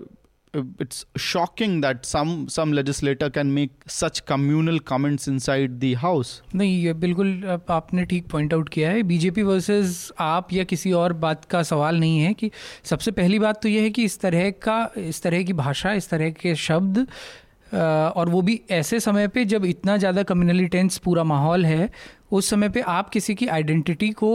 it's 0.54 1.06
shocking 1.16 1.82
that 1.82 2.06
some 2.06 2.48
some 2.50 2.72
legislator 2.74 3.30
can 3.30 3.54
make 3.54 3.72
such 3.88 4.22
communal 4.26 4.80
comments 4.82 5.28
inside 5.28 5.80
the 5.80 5.94
house? 6.04 6.32
नहीं 6.56 6.78
ये 6.84 6.94
बिल्कुल 7.04 7.44
आप- 7.50 7.72
आपने 7.72 8.06
ठीक 8.06 8.28
point 8.32 8.54
out 8.54 8.70
किया 8.70 8.90
है 8.92 9.04
BJP 9.04 9.44
versus 9.44 10.12
आप 10.20 10.54
या 10.54 10.64
किसी 10.64 10.92
और 10.92 11.14
बात 11.26 11.46
का 11.52 11.62
सवाल 11.64 12.00
नहीं 12.00 12.20
है 12.20 12.34
कि 12.34 12.50
सबसे 12.84 13.12
पहली 13.20 13.40
बात 13.40 13.62
तो 13.64 13.70
ये 13.70 13.82
है 13.82 13.90
कि 13.90 14.04
इस 14.04 14.20
तरह 14.20 14.50
का 14.68 14.80
इस 14.98 15.22
तरह 15.22 15.44
की 15.44 15.54
भाषा 15.54 15.92
इस 15.94 16.10
तरह 16.10 16.30
के 16.42 16.56
शब्द 16.68 16.98
अ, 17.00 17.78
और 17.78 18.30
वो 18.30 18.42
भी 18.42 18.60
ऐसे 18.72 19.00
समय 19.00 19.28
पे 19.34 19.44
जब 19.46 19.66
इतना 19.66 19.98
ज़्यादा 19.98 20.24
कम्युनली 20.32 20.66
टेंस 20.78 20.98
पूरा 21.06 21.24
माहौल 21.34 21.66
है 21.66 21.90
उस 22.32 22.50
समय 22.50 22.70
पे 22.70 22.82
आप 22.96 23.10
किसी 23.10 23.36
की 23.36 23.48
आइडेंटिटी 23.58 24.10
को 24.24 24.32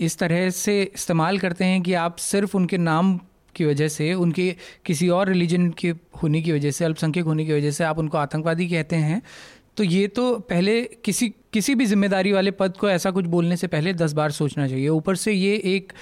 इस 0.00 0.18
तरह 0.18 0.48
से 0.50 0.80
इस्तेमाल 0.82 1.38
करते 1.38 1.64
हैं 1.64 1.80
कि 1.82 1.94
आप 2.04 2.16
सिर्फ़ 2.20 2.56
उनके 2.56 2.78
नाम 2.78 3.18
की 3.56 3.64
वजह 3.64 3.88
से 3.88 4.12
उनके 4.16 4.54
किसी 4.86 5.08
और 5.10 5.28
रिलीजन 5.28 5.68
के 5.78 5.94
होने 6.22 6.42
की 6.42 6.52
वजह 6.52 6.70
से 6.70 6.84
अल्पसंख्यक 6.84 7.24
होने 7.24 7.44
की 7.44 7.52
वजह 7.52 7.70
से 7.70 7.84
आप 7.84 7.98
उनको 7.98 8.18
आतंकवादी 8.18 8.68
कहते 8.68 8.96
हैं। 8.98 9.22
तो 9.76 9.84
ये 9.84 10.06
तो 10.08 10.22
पहले 10.50 10.80
किसी 11.04 11.28
किसी 11.52 11.74
भी 11.74 11.86
ज़िम्मेदारी 11.86 12.32
वाले 12.32 12.50
पद 12.50 12.76
को 12.76 12.88
ऐसा 12.90 13.10
कुछ 13.10 13.26
बोलने 13.26 13.56
से 13.56 13.66
पहले 13.66 13.92
दस 13.94 14.12
बार 14.12 14.30
सोचना 14.32 14.66
चाहिए। 14.68 14.88
ऊपर 14.88 15.16
से 15.16 15.32
ये 15.32 15.54
एक 15.66 15.92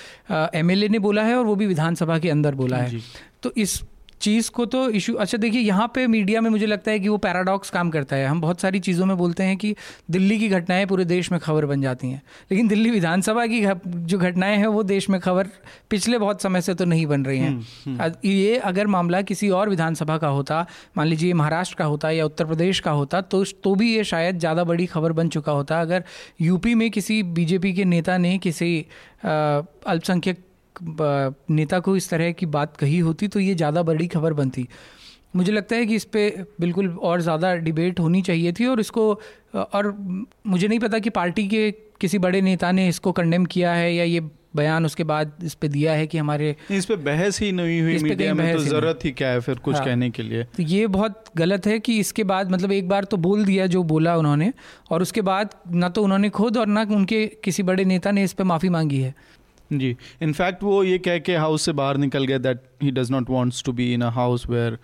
एमएलए 0.54 0.88
ने 0.88 0.98
बोला 0.98 1.22
है 1.22 1.34
और 1.36 1.44
वो 1.44 1.54
भी 1.56 1.66
विधानसभा 1.66 2.18
के 2.18 2.30
अंदर 2.30 2.54
बोला 2.54 2.76
है। 2.76 3.00
तो 3.42 3.52
इस 3.56 3.80
चीज़ 4.24 4.50
को 4.50 4.64
तो 4.66 4.88
इशू 4.90 5.14
अच्छा 5.16 5.38
देखिए 5.38 5.60
यहाँ 5.60 5.86
पे 5.94 6.06
मीडिया 6.08 6.40
में 6.40 6.48
मुझे 6.50 6.66
लगता 6.66 6.90
है 6.90 7.00
कि 7.00 7.08
वो 7.08 7.16
पैराडॉक्स 7.18 7.70
काम 7.70 7.90
करता 7.90 8.16
है। 8.16 8.26
हम 8.26 8.40
बहुत 8.40 8.60
सारी 8.60 8.78
चीज़ों 8.80 9.06
में 9.06 9.16
बोलते 9.16 9.42
हैं 9.42 9.56
कि 9.56 9.74
दिल्ली 10.10 10.38
की 10.38 10.48
घटनाएँ 10.50 10.86
पूरे 10.86 11.04
देश 11.04 11.30
में 11.32 11.40
खबर 11.40 11.66
बन 11.66 11.82
जाती 11.82 12.10
हैं। 12.10 12.22
लेकिन 12.50 12.68
दिल्ली 12.68 12.90
विधानसभा 12.90 13.46
की 13.46 13.60
जो 13.86 14.18
घटनाएँ 14.18 14.56
हैं 14.56 14.66
वो 14.68 14.82
देश 14.84 15.08
में 15.10 15.18
खबर 15.20 15.48
पिछले 15.90 16.18
बहुत 16.18 16.42
समय 16.42 16.60
से 16.60 16.74
तो 16.74 16.84
नहीं 16.84 17.06
बन 17.06 17.24
रही 17.24 17.38
हैं। 17.38 18.12
ये 18.24 18.56
अगर 18.64 18.86
मामला 18.86 19.22
किसी 19.24 19.50
और 19.50 19.68
विधानसभा 19.68 20.18
का 20.18 20.28
होता 20.28 20.66
मान 20.96 21.06
लीजिए 21.06 21.32
महाराष्ट्र 21.34 21.76
का 21.78 21.84
होता 21.84 22.10
या 22.10 22.24
उत्तर 22.24 22.44
प्रदेश 22.44 22.80
का 22.80 22.90
होता 22.92 23.20
तो 23.20 23.44
तो 23.64 23.74
भी 23.74 23.94
ये 23.94 24.04
शायद 24.04 24.38
ज़्यादा 24.38 24.64
बड़ी 24.64 24.86
खबर 24.86 25.12
बन 25.12 25.28
चुका 25.28 25.52
होता। 25.52 25.80
अगर 25.80 26.04
यूपी 26.40 26.74
में 26.74 26.90
किसी 26.90 27.22
बीजेपी 27.34 27.72
के 27.72 27.84
नेता 27.86 28.18
ने 28.18 28.36
किसी 28.38 28.74
अल्पसंख्यक 29.24 30.42
नेता 30.82 31.78
को 31.80 31.96
इस 31.96 32.08
तरह 32.10 32.32
की 32.32 32.46
बात 32.46 32.76
कही 32.76 32.98
होती 32.98 33.28
तो 33.28 33.40
ये 33.40 33.54
ज़्यादा 33.54 33.82
बड़ी 33.82 34.06
खबर 34.06 34.32
बनती 34.32 34.68
मुझे 35.36 35.52
लगता 35.52 35.76
है 35.76 35.86
कि 35.86 35.94
इस 35.94 36.04
पर 36.04 36.44
बिल्कुल 36.60 36.88
और 37.02 37.20
ज़्यादा 37.20 37.54
डिबेट 37.56 38.00
होनी 38.00 38.22
चाहिए 38.22 38.52
थी 38.52 38.66
और 38.66 38.80
इसको 38.80 39.12
और 39.54 39.94
मुझे 40.46 40.68
नहीं 40.68 40.78
पता 40.78 40.98
कि 40.98 41.10
पार्टी 41.10 41.46
के 41.48 41.70
किसी 42.00 42.18
बड़े 42.18 42.40
नेता 42.40 42.72
ने 42.72 42.88
इसको 42.88 43.12
कंडेम 43.12 43.44
किया 43.46 43.72
है 43.72 43.94
या 43.94 44.04
ये 44.04 44.20
बयान 44.56 44.84
उसके 44.86 45.04
बाद 45.04 45.32
इस 45.44 45.54
पे 45.54 45.68
दिया 45.68 45.92
है 45.92 46.06
कि 46.06 46.18
हमारे 46.18 46.54
इस 46.70 46.84
पे 46.84 46.96
बहस 46.96 47.40
ही 47.40 47.50
नहीं 47.52 47.80
हुई 47.82 47.98
मीडिया 47.98 48.34
में 48.34 48.52
तो। 48.52 48.58
ज़रूरत 48.58 49.04
ही 49.04 49.10
क्या 49.10 49.28
है 49.28 49.40
फिर 49.40 49.58
कुछ 49.58 49.74
हाँ। 49.74 49.84
कहने 49.84 50.10
के 50.10 50.22
लिए 50.22 50.44
तो 50.56 50.62
ये 50.62 50.86
बहुत 50.86 51.24
गलत 51.36 51.66
है 51.66 51.78
कि 51.78 51.98
इसके 52.00 52.24
बाद 52.24 52.50
मतलब 52.50 52.72
एक 52.72 52.88
बार 52.88 53.04
तो 53.04 53.16
बोल 53.16 53.44
दिया 53.44 53.66
जो 53.66 53.82
बोला 53.82 54.16
उन्होंने 54.16 54.52
और 54.90 55.02
उसके 55.02 55.22
बाद 55.22 55.54
ना 55.74 55.88
तो 55.88 56.02
उन्होंने 56.02 56.30
खुद 56.30 56.56
और 56.56 56.66
ना 56.66 56.86
उनके 56.90 57.26
किसी 57.44 57.62
बड़े 57.62 57.84
नेता 57.84 58.10
ने 58.10 58.24
इस 58.24 58.32
पे 58.32 58.44
माफ़ी 58.44 58.68
मांगी 58.68 59.00
है 59.00 59.14
जी 59.71 59.95
इनफैक्ट 60.21 60.63
वो 60.63 60.83
ये 60.83 60.97
कह 60.97 61.17
के 61.19 61.35
हाउस 61.35 61.65
से 61.65 61.71
बाहर 61.79 61.97
निकल 61.97 62.25
गया 62.25 62.37
that 62.37 62.61
he 62.83 62.91
does 62.91 63.11
not 63.11 63.29
wants 63.29 63.63
to 63.63 63.71
be 63.79 63.93
in 63.93 64.01
a 64.01 64.09
house 64.13 64.45
where 64.49 64.77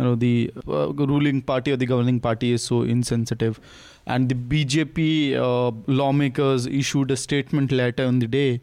you 0.00 0.06
know 0.06 0.14
the 0.22 1.06
ruling 1.10 1.42
party 1.48 1.70
और 1.70 1.76
the 1.76 1.84
governing 1.90 2.20
party 2.20 2.52
is 2.54 2.60
so 2.60 2.84
insensitive 2.94 3.60
and 4.06 4.28
the 4.28 4.34
BJP 4.34 5.34
uh, 5.34 5.70
lawmakers 5.86 6.66
issued 6.66 7.10
a 7.10 7.16
statement 7.16 7.72
letter 7.72 8.04
on 8.04 8.18
the 8.18 8.26
day 8.26 8.60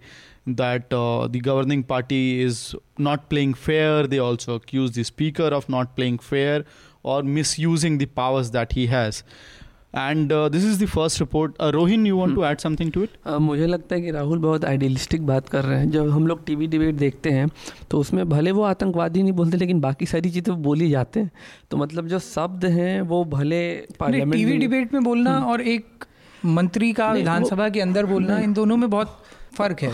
that 0.47 0.91
uh, 0.93 1.27
the 1.27 1.39
governing 1.39 1.83
party 1.83 2.41
is 2.41 2.75
not 2.97 3.29
playing 3.29 3.53
fair. 3.53 4.07
They 4.07 4.19
also 4.19 4.55
accuse 4.55 4.91
the 4.91 5.03
speaker 5.03 5.45
of 5.45 5.67
not 5.69 5.95
playing 5.95 6.19
fair 6.19 6.63
or 7.03 7.23
misusing 7.23 7.97
the 7.97 8.05
powers 8.05 8.51
that 8.51 8.73
he 8.73 8.87
has. 8.87 9.23
And 9.96 10.32
this 10.54 10.64
is 10.64 10.78
the 10.78 10.86
first 10.86 11.20
report. 11.20 11.54
Uh, 11.58 11.70
Rohin, 11.72 12.02
you 12.04 12.16
want 12.16 12.34
to 12.34 12.42
add 12.44 12.60
something 12.60 12.88
to 12.96 13.04
it? 13.04 13.10
अ, 13.26 13.36
मुझे 13.38 13.66
लगता 13.66 13.94
है 13.94 14.00
कि 14.00 14.10
राहुल 14.10 14.38
बहुत 14.38 14.64
idealistic 14.64 15.26
बात 15.26 15.48
कर 15.48 15.64
रहे 15.64 15.78
हैं। 15.78 15.90
जब 15.90 16.10
हम 16.10 16.26
लोग 16.26 16.44
टीवी 16.46 16.66
डिबेट 16.66 16.94
देखते 16.94 17.30
हैं 17.30 17.48
तो 17.90 18.00
उसमें 18.00 18.28
भले 18.28 18.52
वो 18.52 18.62
आतंकवादी 18.62 19.22
नहीं 19.22 19.32
बोलते 19.32 19.56
लेकिन 19.56 19.80
बाकी 19.80 20.06
सारी 20.06 20.30
चीज़ें 20.30 20.52
वो 20.54 20.60
बोली 20.62 20.88
जाते 20.90 21.20
हैं। 21.20 21.30
तो 21.70 21.76
मतलब 21.76 22.08
जो 22.08 22.18
शब्द 22.18 22.64
हैं 22.64 23.00
वो 23.12 23.24
भले 23.24 23.62
पार्लियामेंट 24.00 24.34
टीवी 24.34 24.56
डिबेट 24.58 24.92
में 24.94 25.04
बोलना 25.04 25.38
और 25.52 25.60
एक 25.60 26.04
मंत्री 26.44 26.92
का 26.92 27.12
विधानसभा 27.12 27.68
के 27.68 27.80
अंदर 27.80 28.06
बोलना 28.06 28.38
इन 28.38 28.52
दोनों 28.52 28.76
में 28.76 28.88
बहुत 28.90 29.18
फ़र्क 29.58 29.82
है। 29.82 29.92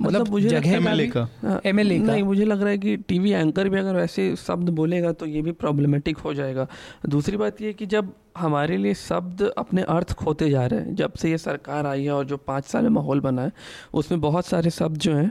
मतलब 0.00 0.28
मुझे 0.28 0.48
जगह 0.48 0.68
है 0.70 0.74
का 0.74 0.80
भी- 1.04 1.12
का। 1.12 1.60
नहीं 2.06 2.22
मुझे 2.22 2.44
लग 2.44 2.60
रहा 2.60 2.70
है 2.70 2.78
कि 2.78 2.96
टीवी 2.96 3.30
एंकर 3.30 3.68
भी 3.68 3.78
अगर 3.78 3.94
वैसे 3.94 4.36
शब्द 4.36 4.68
बोलेगा 4.68 5.12
तो 5.12 5.26
ये 5.26 5.42
भी 5.42 5.52
प्रॉब्लमेटिक 5.52 6.18
हो 6.18 6.34
जाएगा। 6.34 6.66
दूसरी 7.08 7.36
बात 7.36 7.62
ये 7.62 7.72
कि 7.72 7.86
जब 7.86 8.12
हमारे 8.38 8.76
लिए 8.76 8.94
शब्द 8.94 9.42
अपने 9.58 9.82
अर्थ 9.82 10.12
खोते 10.12 10.50
जा 10.50 10.66
रहे 10.66 10.80
हैं 10.80 10.94
जब 10.94 11.12
से 11.12 11.30
ये 11.30 11.38
सरकार 11.38 11.86
आई 11.86 12.04
है 12.04 12.12
और 12.12 12.24
जो 12.24 12.36
पाँच 12.36 12.64
साल 12.64 12.82
में 12.82 12.90
माहौल 12.90 13.20
बना 13.20 13.42
है 13.42 13.52
उसमें 13.94 14.20
बहुत 14.20 14.46
सारे 14.46 14.70
शब्द 14.70 14.98
जो 14.98 15.14
हैं 15.14 15.30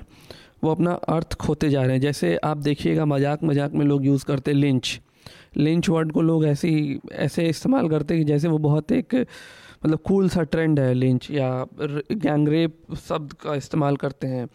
वो 0.63 0.71
अपना 0.71 0.91
अर्थ 0.91 1.33
खोते 1.33 1.69
जा 1.69 1.81
रहे 1.81 1.91
हैं। 1.91 2.01
जैसे 2.01 2.35
आप 2.43 2.57
देखिएगा 2.57 3.05
मज़ाक 3.05 3.43
मज़ाक 3.43 3.73
में 3.73 3.85
लोग 3.85 4.05
यूज़ 4.05 4.25
करते 4.25 4.53
लिंच 4.53 4.99
लिंच 5.57 5.89
वर्ड 5.89 6.11
को 6.11 6.21
लोग 6.21 6.45
ऐसे 6.45 6.69
ही 6.69 6.99
ऐसे 7.11 7.47
इस्तेमाल 7.49 7.89
करते 7.89 8.13
हैं 8.13 8.23
कि 8.23 8.27
जैसे 8.31 8.47
वो 8.47 8.57
बहुत 8.57 8.91
एक 8.91 9.25
मतलब 9.85 9.99
कूल 9.99 10.29
सा 10.29 10.43
ट्रेंड 10.43 10.79
है 10.79 10.93
लिंच 10.93 11.29
या 11.31 11.49
गैंगरेप 11.81 12.95
शब्द 13.07 13.33
का 13.33 13.55
इस्तेमाल 13.55 13.95
करते 13.95 14.27
हैं 14.27 14.47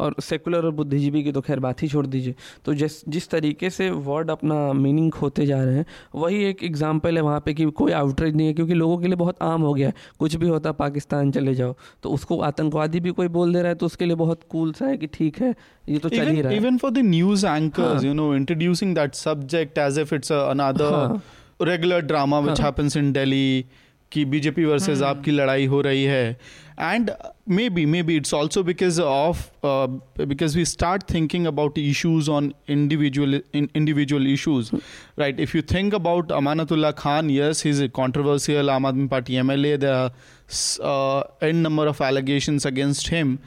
और 0.00 0.14
सेकुलर 0.20 0.64
और 0.64 0.70
बुद्धिजीवी 0.70 1.22
की 1.24 1.32
तो 1.32 1.40
खैर 1.40 1.60
बात 1.60 1.82
ही 1.82 1.88
छोड़ 1.88 2.06
दीजिए 2.06 2.34
तो 2.64 2.74
जिस 2.74 3.00
जिस 3.08 3.28
तरीके 3.28 3.70
से 3.70 3.90
वर्ड 4.08 4.30
अपना 4.30 4.72
मीनिंग 4.72 5.10
खोते 5.12 5.46
जा 5.46 5.62
रहे 5.64 5.74
हैं 5.74 5.86
वही 6.14 6.42
एक 6.44 6.64
एग्ज़ाम्पल 6.64 7.16
है 7.16 7.22
वहाँ 7.22 7.40
पे 7.40 7.54
कि 7.54 7.64
कोई 7.72 7.92
आउटरीच 7.92 8.34
नहीं 8.34 8.46
है 8.46 8.54
क्योंकि 8.54 8.74
लोगों 8.74 8.98
के 8.98 9.06
लिए 9.06 9.16
बहुत 9.16 9.42
आम 9.42 9.62
हो 9.62 9.72
गया 9.74 9.88
है 9.88 9.94
कुछ 10.18 10.36
भी 10.36 10.48
होता 10.48 10.72
पाकिस्तान 10.72 11.30
चले 11.32 11.54
जाओ 11.54 11.74
तो 12.02 12.10
उसको 12.10 12.40
आतंकवादी 12.40 13.00
भी 13.00 13.10
कोई 13.10 13.28
बोल 13.28 13.52
दे 13.52 13.60
रहा 13.60 13.68
है 13.68 13.74
तो 13.74 13.86
उसके 13.86 14.04
लिए 14.04 14.16
बहुत 14.16 14.42
कूल 14.50 14.72
सा 14.72 14.86
है 14.86 14.96
कि 14.96 15.06
ठीक 15.06 15.40
है 15.40 15.54
ये 15.88 15.98
तो 15.98 16.08
चल 16.08 16.28
ही 16.28 16.40
रहा 16.40 16.52
है 16.52 16.60
even 16.60 16.78
for 16.84 16.90
the 16.90 17.06
news 17.06 17.44
anchors 17.44 17.94
हाँ. 17.94 18.02
you 18.02 18.14
know 18.14 18.28
introducing 18.34 18.94
that 18.94 19.14
subject 19.14 19.78
as 19.78 19.96
if 19.96 20.12
it's 20.12 20.30
a, 20.30 20.44
another 20.50 20.92
हाँ. 20.92 21.22
regular 21.62 22.00
drama 22.02 22.40
which 22.40 22.58
हाँ. 22.58 22.66
happens 22.66 22.96
in 22.96 23.12
delhi 23.12 23.66
कि 24.12 24.24
बीजेपी 24.24 24.64
वर्सेज 24.64 25.02
आपकी 25.02 25.30
लड़ाई 25.30 25.66
हो 25.66 25.80
रही 25.80 26.04
है। 26.04 26.38
And 26.80 27.10
maybe 27.70 27.84
maybe 28.02 28.16
it's 28.16 28.34
also 28.34 28.62
because 28.62 29.00
of 29.02 29.42
because 29.64 30.56
we 30.58 30.64
start 30.64 31.02
thinking 31.12 31.46
about 31.46 31.78
issues 31.78 32.28
on 32.28 32.52
individual 32.68 33.40
individual 33.54 34.26
issues 34.32 34.70
right 35.18 35.40
if 35.40 35.56
you 35.56 35.62
think 35.74 35.94
about 35.94 36.32
Amanatullah 36.32 36.90
Khan 37.02 37.30
yes 37.30 37.66
is 37.66 37.82
a 37.84 37.88
controversial 38.00 38.70
Aam 38.70 38.86
Aadmi 38.86 39.06
Party 39.08 39.36
M 39.36 39.50
L 39.52 39.66
A 39.66 39.76
the 39.76 40.10
and 41.42 41.62
number 41.62 41.88
of 41.88 42.02
allegation 42.04 42.58
against 42.66 43.12
him. 43.12 43.38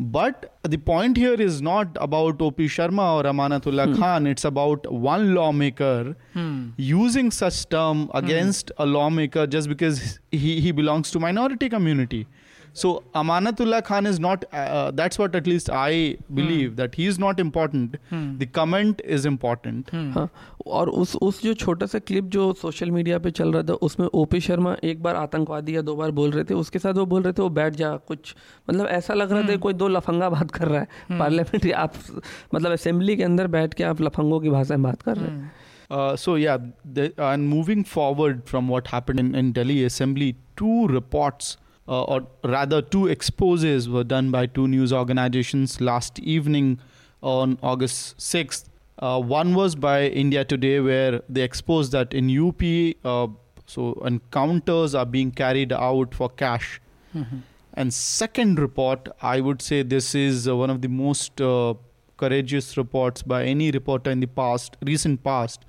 But 0.00 0.56
the 0.62 0.78
point 0.78 1.18
here 1.18 1.34
is 1.34 1.60
not 1.60 1.94
about 2.00 2.40
OP 2.40 2.56
Sharma 2.56 3.16
or 3.16 3.24
Amanatullah 3.24 3.94
hmm. 3.94 4.00
Khan. 4.00 4.26
It's 4.26 4.46
about 4.46 4.90
one 4.90 5.34
lawmaker 5.34 6.16
hmm. 6.32 6.70
using 6.78 7.30
such 7.30 7.68
term 7.68 8.10
against 8.14 8.72
a 8.78 8.86
lawmaker 8.86 9.46
just 9.46 9.68
because 9.68 10.18
he, 10.32 10.58
he 10.62 10.72
belongs 10.72 11.10
to 11.10 11.20
minority 11.20 11.68
community. 11.68 12.26
so 12.74 12.88
amanatullah 13.16 13.80
khan 13.80 14.06
is 14.12 14.18
not 14.20 14.38
uh, 14.38 14.90
that's 14.90 15.18
what 15.20 15.34
at 15.34 15.48
least 15.48 15.70
i 15.70 16.16
believe 16.32 16.68
hmm. 16.68 16.80
that 16.80 16.94
he 16.94 17.08
is 17.08 17.18
not 17.18 17.40
important. 17.40 17.96
Hmm. 17.96 19.94
hmm. 19.94 20.18
हाँ, 20.18 20.30
और 20.66 20.88
उस 20.88 21.16
उस 21.16 21.42
जो 21.42 21.54
छोटा 21.54 21.86
सा 21.86 21.98
clip 21.98 22.24
जो 22.24 22.52
social 22.52 22.90
media 22.90 23.18
पे 23.18 23.30
चल 23.30 23.52
रहा 23.52 23.62
था 23.62 23.72
उसमें 23.72 24.06
ओपी 24.06 24.40
शर्मा 24.40 24.76
एक 24.84 25.02
बार 25.02 25.16
आतंकवादी 25.16 25.76
या 25.76 25.82
दो 25.82 25.96
बार 25.96 26.10
बोल 26.10 26.30
रहे 26.30 26.44
थे 26.44 26.54
उसके 26.54 26.78
साथ 26.78 26.94
वो 26.94 27.06
बोल 27.06 27.22
रहे 27.22 27.32
थे 27.32 27.42
वो 27.42 27.48
बैठ 27.48 27.74
जा 27.74 27.96
कुछ 27.96 28.34
मतलब 28.70 28.86
ऐसा 28.86 29.14
लग 29.14 29.32
रहा 29.32 29.42
था 29.42 29.46
hmm. 29.46 29.58
कोई 29.58 29.72
दो 29.72 29.88
लफंगा 29.88 30.30
बात 30.30 30.50
कर 30.50 30.68
रहा 30.68 30.80
है। 30.80 30.86
hmm. 30.86 31.18
पार्लियामेंट 31.18 31.72
आप 31.72 31.94
मतलब 32.54 32.72
असेंबली 32.72 33.16
के 33.16 33.22
अंदर 33.22 33.46
बैठ 33.46 33.74
के 33.74 33.84
आप 33.84 34.00
लफंगों 34.00 34.40
की 34.40 34.50
भाषा 34.50 34.74
में 34.76 34.82
बात 34.82 35.02
कर 35.02 35.16
रहे 35.16 35.30
हैं। 35.30 35.52
So 36.16 36.38
yeah 36.38 36.54
and 36.98 37.48
moving 37.48 37.84
forward 37.84 38.40
from 38.40 38.68
what 38.68 38.88
happened 38.88 39.20
in 39.20 39.34
in 39.34 39.52
Delhi 39.52 39.84
assembly 39.84 40.32
to 40.32 40.86
reports 40.86 41.58
uh, 41.88 42.02
or 42.02 42.26
rather 42.44 42.80
two 42.82 43.06
exposes, 43.08 43.88
were 43.88 44.04
done 44.04 44.30
by 44.30 44.46
two 44.46 44.68
news 44.68 44.92
organizations 44.92 45.80
last 45.80 46.18
evening 46.20 46.78
on 47.22 47.58
August 47.62 48.16
6th. 48.18 48.64
Uh, 48.98 49.20
one 49.20 49.54
was 49.54 49.74
by 49.74 50.06
India 50.06 50.44
Today, 50.44 50.78
where 50.80 51.22
they 51.28 51.42
exposed 51.42 51.92
that 51.92 52.12
in 52.12 52.28
UP, 52.30 52.62
uh, 53.04 53.26
so 53.66 53.92
encounters 54.04 54.94
are 54.94 55.06
being 55.06 55.30
carried 55.30 55.72
out 55.72 56.14
for 56.14 56.28
cash. 56.28 56.80
And 57.74 57.94
second 57.94 58.58
report, 58.58 59.08
I 59.22 59.40
would 59.40 59.62
say 59.62 59.82
this 59.82 60.14
is 60.14 60.48
uh, 60.48 60.56
one 60.56 60.70
of 60.70 60.82
the 60.82 60.88
most 60.88 61.40
uh, 61.40 61.74
courageous 62.16 62.76
reports 62.76 63.22
by 63.22 63.44
any 63.44 63.70
reporter 63.70 64.10
in 64.10 64.20
the 64.20 64.26
past, 64.26 64.76
recent 64.84 65.22
past, 65.24 65.64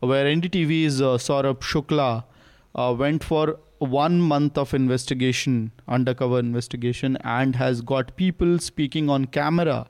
where 0.00 0.24
NDTV's 0.24 1.02
uh, 1.02 1.18
Saurabh 1.18 1.58
Shukla 1.60 2.24
uh, 2.74 2.94
went 2.96 3.22
for 3.22 3.58
one 3.80 4.20
month 4.20 4.58
of 4.58 4.74
investigation, 4.74 5.72
undercover 5.88 6.38
investigation, 6.38 7.16
and 7.24 7.56
has 7.56 7.80
got 7.80 8.14
people 8.16 8.58
speaking 8.58 9.08
on 9.08 9.24
camera. 9.24 9.88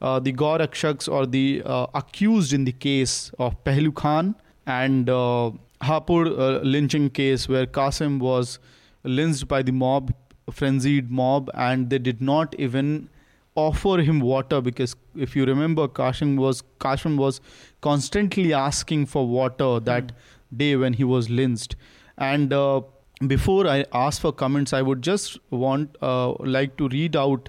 Uh, 0.00 0.20
the 0.20 0.32
Gorakshaks 0.32 1.10
or 1.10 1.26
the 1.26 1.62
uh, 1.64 1.86
accused 1.94 2.52
in 2.52 2.64
the 2.64 2.72
case 2.72 3.32
of 3.38 3.62
Pehlu 3.64 3.94
Khan 3.94 4.36
and 4.66 5.10
uh, 5.10 5.50
Hapur 5.82 6.38
uh, 6.38 6.60
lynching 6.62 7.10
case 7.10 7.48
where 7.48 7.66
Qasim 7.66 8.20
was 8.20 8.58
lynched 9.02 9.48
by 9.48 9.62
the 9.62 9.72
mob, 9.72 10.12
frenzied 10.50 11.10
mob, 11.10 11.50
and 11.54 11.90
they 11.90 11.98
did 11.98 12.20
not 12.22 12.54
even 12.58 13.08
offer 13.56 14.02
him 14.02 14.20
water 14.20 14.60
because 14.60 14.94
if 15.16 15.34
you 15.34 15.44
remember, 15.44 15.88
Kashim 15.88 16.36
was 16.36 16.62
Kashim 16.78 17.16
was 17.16 17.40
constantly 17.80 18.52
asking 18.52 19.06
for 19.06 19.26
water 19.26 19.80
that 19.80 20.12
day 20.56 20.76
when 20.76 20.92
he 20.92 21.04
was 21.04 21.28
lynched, 21.28 21.74
and 22.18 22.52
uh, 22.52 22.82
before 23.26 23.66
I 23.66 23.84
ask 23.92 24.20
for 24.20 24.32
comments, 24.32 24.72
I 24.72 24.82
would 24.82 25.02
just 25.02 25.38
want 25.50 25.96
uh, 26.02 26.32
like 26.32 26.76
to 26.76 26.88
read 26.88 27.16
out 27.16 27.48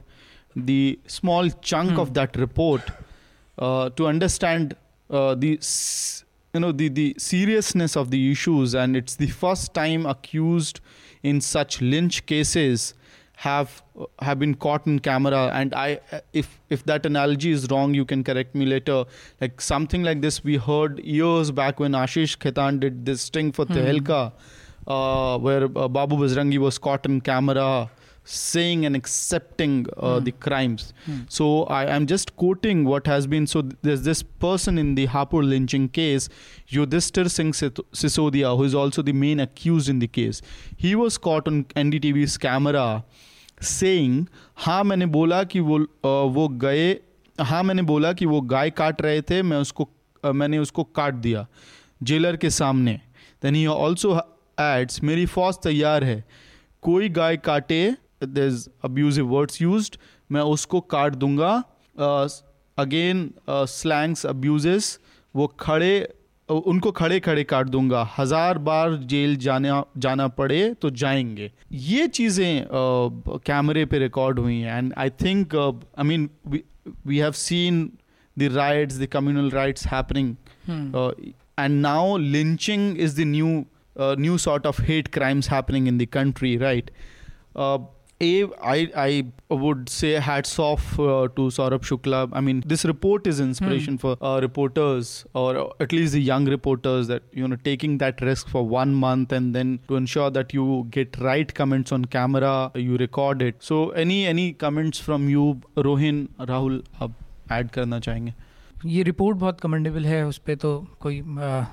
the 0.56 0.99
small 1.08 1.49
chunk 1.49 1.97
of 1.97 2.13
that 2.13 2.36
report 2.38 2.82
uh, 3.60 3.89
to 3.91 4.08
understand 4.08 4.75
uh, 5.10 5.36
the 5.36 5.60
you 6.53 6.60
know 6.60 6.71
the 6.71 6.88
the 6.88 7.15
seriousness 7.17 7.97
of 7.97 8.12
the 8.12 8.32
issues. 8.32 8.73
And 8.75 8.95
it's 8.95 9.15
the 9.15 9.27
first 9.27 9.73
time 9.73 10.06
accused 10.06 10.80
in 11.21 11.41
such 11.41 11.82
lynch 11.82 12.25
cases 12.25 12.93
have 13.36 13.84
have 14.19 14.39
been 14.39 14.56
caught 14.56 14.88
in 14.88 14.99
camera. 14.99 15.51
And 15.53 15.73
i 15.75 15.99
if 16.32 16.60
if 16.69 16.86
that 16.86 17.06
analogy 17.06 17.51
is 17.51 17.67
wrong 17.69 17.93
you 17.93 18.06
can 18.06 18.23
correct 18.23 18.56
me 18.56 18.65
later. 18.65 19.03
Like 19.41 19.60
something 19.60 20.01
like 20.01 20.21
this 20.21 20.45
we 20.45 20.56
heard 20.56 20.99
years 20.99 21.51
back 21.51 21.80
when 21.80 21.91
ashish 21.91 22.38
khetan 22.38 22.80
did 22.80 23.06
this 23.06 23.23
sting 23.23 23.51
for 23.51 23.65
tehelka 23.65 24.32
uh, 24.87 25.38
where 25.38 25.64
uh, 25.64 25.88
babu 25.88 26.16
bazrangi 26.16 26.59
was 26.59 26.78
caught 26.78 27.05
in 27.07 27.20
camera 27.20 27.90
saying 28.24 28.85
and 28.87 28.94
accepting 28.94 29.72
uh, 29.96 30.20
the 30.20 30.31
crimes 30.44 30.83
so 31.37 31.46
I 31.64 31.87
am 31.94 32.05
just 32.07 32.37
quoting 32.37 32.85
what 32.85 33.09
has 33.09 33.26
been. 33.26 33.48
So 33.48 33.62
there's 33.87 34.02
this 34.02 34.22
person 34.22 34.78
in 34.78 34.94
the 34.94 35.07
Hapur 35.09 35.40
lynching 35.52 35.88
case, 35.88 36.28
Yudhishthir 36.70 37.28
Singh 37.28 37.52
Sit- 37.52 37.81
Sisodia, 37.92 38.57
who 38.57 38.62
is 38.62 38.76
also 38.76 39.02
the 39.02 39.12
main 39.12 39.40
accused 39.40 39.88
in 39.88 39.98
the 39.98 40.07
case. 40.07 40.40
He 40.76 40.94
was 40.94 41.18
caught 41.18 41.48
on 41.48 41.64
NDTV's 41.85 42.38
camera 42.38 43.05
saying, 43.61 44.28
हाँ 44.57 44.83
मैंने 44.85 45.07
बोला 45.07 45.42
कि 45.44 45.61
वो 45.61 45.78
uh, 45.78 46.35
वो 46.35 46.48
गए 46.64 46.92
हाँ 47.40 47.62
मैंने 47.62 47.83
बोला 47.90 48.12
कि 48.12 48.26
वो 48.26 48.40
गाय 48.55 48.70
काट 48.70 49.02
रहे 49.02 49.22
थे 49.22 49.42
मैं 49.42 49.57
उसको 49.57 49.88
uh, 50.24 50.33
मैंने 50.33 50.59
उसको 50.59 50.85
काट 50.85 51.14
दिया 51.26 51.46
जेलर 52.02 52.37
के 52.37 52.50
सामने 52.50 53.00
देन 53.42 53.55
ही 53.55 53.66
ऑल्सो 53.66 54.20
एड्स 54.60 55.04
मेरी 55.04 55.26
फौज 55.26 55.56
तैयार 55.63 56.04
है। 56.04 56.24
कोई 56.84 57.10
गाय 57.10 57.38
काटे 57.46 57.80
there's 58.36 58.62
abusive 58.88 59.28
words 59.32 59.62
used 59.62 59.98
मैं 60.30 60.41
उसको 60.54 60.80
काट 60.93 61.15
दूँगा। 61.15 61.52
अगेन 62.78 63.30
स्लैंग्स 63.50 64.26
अब्यूजेस 64.26 64.98
वो 65.36 65.48
खड़े 65.60 65.93
उनको 66.50 66.91
खड़े 66.91 67.20
खड़े 67.20 67.43
काट 67.43 67.67
दूँगा। 67.70 68.02
हज़ार 68.17 68.58
बार 68.65 68.96
जेल 69.12 69.36
जाना 69.46 69.84
जाना 69.98 70.28
पड़े 70.39 70.74
तो 70.82 70.89
जाएँगे। 71.04 71.52
ये 71.72 72.08
चीज़ें 72.08 72.67
कैमरे 72.74 73.86
पे 73.86 74.00
रिकॉर्ड 74.00 74.39
हुई 74.39 74.60
हैं। 74.60 74.78
And 74.78 74.93
I 74.98 75.10
think 75.22 75.56
I 75.56 76.04
mean 76.04 76.30
we 76.48 77.17
have 77.17 77.32
seen 77.46 77.89
riots, 78.38 78.98
the 78.98 79.08
communal 79.08 79.48
riots 79.50 79.84
happening, 79.91 80.28
uh, 80.93 81.12
and 81.58 81.82
now 81.82 82.17
lynching 82.34 82.84
is 83.06 83.15
the 83.20 83.26
new 83.26 83.54
uh, 83.96 84.14
new 84.18 84.38
sort 84.38 84.66
of 84.66 84.78
hate 84.78 85.12
crimes 85.12 85.46
happening 85.46 85.87
in 85.87 85.98
the 85.98 86.07
country, 86.07 86.57
right? 86.59 86.90
Uh, 87.55 87.78
a, 88.20 88.44
I, 88.62 88.88
I 89.50 89.55
would 89.55 89.88
say 89.88 90.12
hats 90.12 90.59
off 90.59 90.98
uh, 90.98 91.26
to 91.37 91.48
Saurabh 91.57 91.81
Shukla. 91.81 92.31
I 92.33 92.40
mean, 92.40 92.62
this 92.64 92.85
report 92.85 93.26
is 93.26 93.40
inspiration 93.40 93.98
for 93.98 94.16
uh, 94.20 94.38
reporters, 94.40 95.26
or 95.35 95.74
at 95.81 95.92
least 95.92 96.12
the 96.12 96.22
young 96.22 96.44
reporters, 96.44 97.09
that 97.09 97.24
you 97.33 97.48
know 97.48 97.57
taking 97.57 97.98
that 97.98 98.20
risk 98.20 98.48
for 98.48 98.64
one 98.66 98.94
month 98.94 99.33
and 99.33 99.57
then 99.57 99.81
to 99.88 99.96
ensure 99.96 100.31
that 100.31 100.55
you 100.55 100.87
get 100.90 101.18
right 101.20 101.52
comments 101.52 101.90
on 101.90 102.05
camera, 102.05 102.70
you 102.76 102.96
record 102.96 103.42
it. 103.42 103.57
So, 103.59 103.90
any 103.90 104.24
any 104.26 104.52
comments 104.52 105.00
from 105.00 105.28
you, 105.28 105.61
Rohin, 105.76 106.28
Rahul? 106.38 106.83
आप 107.02 107.14
add 107.52 107.70
करना 107.70 107.98
चाहेंगे 108.00 108.35
ये 108.87 109.02
report 109.02 109.38
बहुत 109.38 109.61
commendable 109.61 110.05
है 110.07 110.26
उस 110.26 110.38
पर 110.46 110.55
तो 110.55 110.70
कोई 111.00 111.20
आ, 111.20 111.64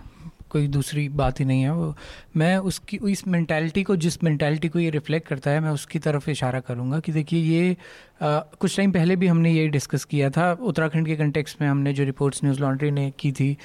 कोई 0.55 0.67
दूसरी 0.71 1.09
बात 1.11 1.41
ही 1.41 1.45
नहीं 1.45 1.63
है। 1.63 1.73
वो 1.73 1.95
मैं 2.37 2.57
उसकी 2.59 2.99
इस 3.09 3.27
मैंटेलिटी 3.29 3.83
को 3.83 3.97
जिस 3.99 4.23
मैंटेलिटी 4.25 4.69
को 4.69 4.79
ये 4.79 4.91
रिफ्लेक्ट 4.91 5.29
करता 5.29 5.51
है 5.51 5.61
मैं 5.61 5.71
उसकी 5.73 5.99
तरफ़ 6.01 6.31
इशारा 6.31 6.61
करूँगा 6.63 7.01
कि 7.01 7.13
देखिए 7.13 7.41
ये 7.43 7.77
आ, 8.23 8.39
कुछ 8.39 8.77
टाइम 8.77 8.93
पहले 8.93 9.17
भी 9.17 9.27
हमने 9.27 9.53
ये 9.53 9.67
डिस्कस 9.69 10.05
किया 10.05 10.31
था। 10.31 10.53
उत्तराखंड 10.53 11.07
के 11.07 11.17
कंटेक्स 11.17 11.57
में 11.61 11.69
हमने 11.69 11.93
जो 11.93 12.05
रिपोर्ट्स 12.05 12.45
न्यूज़ 12.45 12.61
लॉन्ड्री 12.61 12.91
ने 12.91 13.11
की 13.19 13.33
थी 13.33 13.57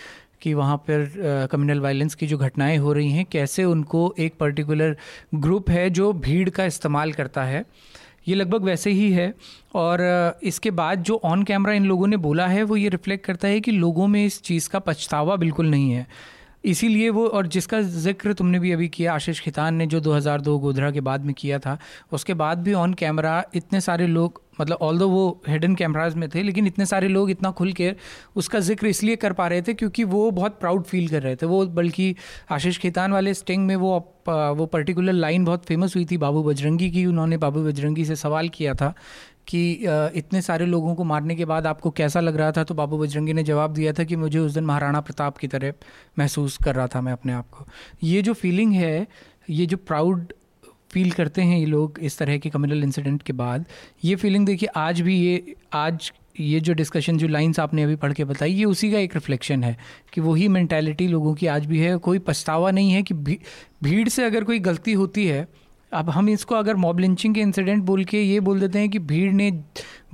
कि 0.42 0.54
वहाँ 0.54 0.78
पर 0.90 1.48
कम्युनल 1.52 1.80
वायलेंस 1.80 2.16
की 2.16 2.28
जो 2.28 2.38
घटनाएँ 2.38 2.78
हो 2.78 2.94
रही 2.94 3.12
हैं 3.12 3.26
कैसे 3.32 3.64
उनको 3.66 4.14
एक 4.20 4.34
पर्टिकुलर 4.40 4.96
ग्रुप 5.36 5.70
है 5.70 5.90
जो 5.90 6.12
भीड़ 6.26 6.50
का 6.50 6.66
इस्तेमाल 6.66 7.12
करता 7.14 7.44
है 7.44 7.64
ये 8.28 8.36
लगभग 8.36 8.64
वैसे 8.64 8.92
ही 8.92 9.12
है। 9.12 9.34
और 9.76 10.02
इसके 10.44 10.72
बाद 10.72 11.04
जो 11.04 11.20
ऑन 11.24 11.44
कैमरा 11.44 11.74
इन 11.74 11.86
लोगों 11.86 12.08
ने 12.08 12.18
बोला 12.18 12.48
है 12.48 12.64
वो 12.64 12.76
ये 12.78 12.90
रिफ्लेक्ट 12.90 13.26
करता 13.26 13.48
है 13.48 13.60
कि 13.60 13.72
लोगों 13.72 14.08
में 14.08 14.26
इस 14.26 14.42
चीज़ 14.42 14.70
का 14.70 14.80
पछतावा 14.80 15.36
बिल्कुल 15.36 15.70
नहीं 15.70 15.92
है। 15.92 16.06
इसीलिए 16.64 17.10
वो, 17.10 17.26
और 17.28 17.48
जिसका 17.48 17.82
ज़िक्र 17.82 18.34
तुमने 18.34 18.60
भी 18.60 18.72
अभी 18.72 18.88
किया, 18.90 19.14
आशीष 19.14 19.40
खितान 19.42 19.76
ने 19.76 19.86
जो 19.88 20.00
2002 20.00 20.58
गोधरा 20.60 20.92
के 20.92 21.02
बाद 21.02 21.26
में 21.26 21.34
किया 21.34 21.60
था, 21.60 21.78
उसके 22.12 22.34
बाद 22.34 22.58
भी 22.58 22.74
ऑन 22.74 22.94
कैमरा 22.94 23.44
इतने 23.56 23.82
सारे 23.82 24.08
लोग 24.08 24.42
मतलब 24.62 24.78
ऑल 24.82 24.98
दो 25.00 25.08
वो 25.10 25.42
हिडन 25.48 25.76
कैमराज 25.76 26.16
में 26.16 26.28
थे, 26.30 26.42
लेकिन 26.44 26.68
इतने 26.68 26.86
सारे 26.86 27.08
लोग, 27.08 27.30
इतना 27.32 27.52
खुल 27.52 27.72
के 27.74 27.94
उसका 28.36 28.60
ज़िक्र 28.60 28.88
इसलिए 28.88 29.16
कर 29.16 29.34
पा 29.34 29.48
रहे 29.48 29.62
थे 29.62 29.74
क्योंकि 29.74 30.04
वो 30.06 30.30
बहुत 30.32 30.60
प्राउड 30.60 30.84
फील 30.84 31.08
कर 31.10 31.22
रहे 31.24 31.36
थे। 31.36 31.46
वो, 31.46 31.66
बल्कि 31.68 32.16
आशीष 32.52 32.78
खेतान 32.78 33.12
वाले 33.12 33.34
स्टिंग 33.34 33.66
में 33.68 33.76
वो 33.78 33.98
वो 34.30 34.66
पर्टिकुलर 34.66 35.14
लाइन 35.14 35.46
बहुत 35.46 35.66
फ़ेमस 35.66 35.96
हुई 35.96 36.06
थी 36.06 36.18
बाबू 36.18 36.44
बजरंगी 36.44 36.90
की, 36.92 37.06
उन्होंने 37.06 37.38
बाबू 37.38 37.64
बजरंगी 37.64 38.06
से 38.06 38.16
सवाल 38.16 38.50
किया 38.50 38.74
था 38.74 38.94
कि 39.50 39.62
इतने 40.16 40.42
सारे 40.42 40.66
लोगों 40.66 40.96
को 40.96 41.04
मारने 41.04 41.36
के 41.36 41.46
बाद 41.46 41.68
आपको 41.68 41.92
कैसा 41.92 42.20
लग 42.20 42.36
रहा 42.38 42.52
था? 42.52 42.64
तो 42.64 42.76
बाबू 42.76 42.98
बजरंगी 42.98 43.34
ने 43.34 43.44
जवाब 43.44 43.74
दिया 43.74 43.94
था 43.94 44.04
कि 44.04 44.16
मुझे 44.16 44.40
उस 44.40 44.54
दिन 44.54 44.66
महाराणा 44.66 45.02
प्रताप 45.02 45.38
की 45.38 45.48
तरह 45.48 45.74
महसूस 46.20 46.58
कर 46.64 46.76
रहा 46.76 46.88
था 46.88 47.02
मैं 47.02 47.14
अपने 47.14 47.34
आप 47.34 47.50
को। 47.50 47.66
ये 48.04 48.22
जो 48.22 48.34
फीलिंग 48.34 48.74
है 48.74 49.08
ये 49.50 49.66
जो 49.66 49.78
प्राउड 49.78 50.34
फील 50.92 51.12
करते 51.12 51.42
हैं 51.42 51.58
ये 51.58 51.66
लोग 51.66 52.00
इस 52.02 52.18
तरह 52.18 52.38
के 52.38 52.50
कम्युनल 52.50 52.84
इंसिडेंट 52.84 53.24
के 53.24 53.34
बाद 53.34 53.66
ये 54.04 54.16
फीलिंग 54.16 54.46
देखिए 54.46 54.70
आज 54.76 55.02
भी 55.02 55.18
ये 55.18 55.56
आज 55.74 56.12
ये 56.40 56.60
जो 56.60 56.74
डिस्कशन 56.74 57.18
जो 57.18 57.28
लाइंस 57.28 57.60
आपने 57.60 57.84
अभी 57.84 57.96
पढ़ 57.96 58.14
के 58.14 58.24
बताई 58.26 58.54
ये 58.54 58.66
उसी 58.66 58.92
का 58.92 58.98
एक 58.98 59.16
रिफ्लेक्शन 59.16 59.64
है 59.64 59.76
कि 60.14 60.22
वही 60.22 60.48
मैंटेलिटी 60.48 61.08
लोगों 61.08 61.34
की 61.36 61.48
आज 61.48 61.66
भी 61.66 61.80
है। 61.80 61.98
कोई 61.98 62.20
पछतावा 62.20 62.72
नहीं 62.72 62.92
है 62.92 63.02
कि 63.04 63.14
भी, 63.14 63.40
भीड़ 63.84 64.08
से 64.10 64.24
अगर 64.24 64.44
कोई 64.44 64.60
गलती 64.60 64.94
होती 64.94 65.26
है 65.26 65.48
अब 65.92 66.10
हम 66.10 66.30
इसको 66.30 66.56
अगर 66.56 66.76
मॉब 66.76 67.00
लिंचिंग 67.00 67.36
के 67.36 67.42
इंसिडेंट 67.42 67.84
बोल 67.84 68.04
के 68.06 68.22
ये 68.22 68.40
बोल 68.40 68.60
देते 68.60 68.80
हैं 68.80 68.90
कि 68.90 69.00
भीड़ 69.00 69.32
ने 69.34 69.52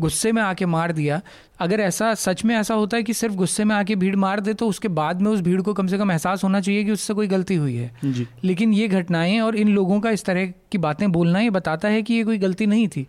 गुस्से 0.01 0.31
में 0.31 0.41
आके 0.41 0.65
मार 0.65 0.91
दिया। 0.91 1.21
अगर 1.59 1.79
ऐसा 1.79 2.13
सच 2.13 2.43
में 2.45 2.55
ऐसा 2.55 2.73
होता 2.73 2.97
है 2.97 3.03
कि 3.03 3.13
सिर्फ़ 3.13 3.35
गुस्से 3.35 3.63
में 3.63 3.75
आके 3.75 3.95
भीड़ 3.95 4.15
मार 4.15 4.39
दे 4.39 4.53
तो 4.53 4.67
उसके 4.67 4.87
बाद 4.87 5.21
में 5.21 5.29
उस 5.31 5.41
भीड़ 5.41 5.61
को 5.61 5.73
कम 5.73 5.87
से 5.87 5.97
कम 5.97 6.11
एहसास 6.11 6.43
होना 6.43 6.59
चाहिए 6.61 6.83
कि 6.83 6.91
उससे 6.91 7.13
कोई 7.13 7.27
गलती 7.27 7.55
हुई 7.55 7.75
है। 7.75 7.91
जी। 8.05 8.27
लेकिन 8.43 8.73
ये 8.73 8.87
घटनाएँ 8.87 9.39
और 9.39 9.55
इन 9.55 9.69
लोगों 9.69 9.99
का 9.99 10.09
इस 10.09 10.25
तरह 10.25 10.45
की 10.71 10.77
बातें 10.77 11.11
बोलना 11.11 11.39
ये 11.39 11.49
बताता 11.49 11.87
है 11.87 12.01
कि 12.01 12.13
ये 12.13 12.23
कोई 12.23 12.37
गलती 12.37 12.65
नहीं 12.65 12.87
थी। 12.87 13.05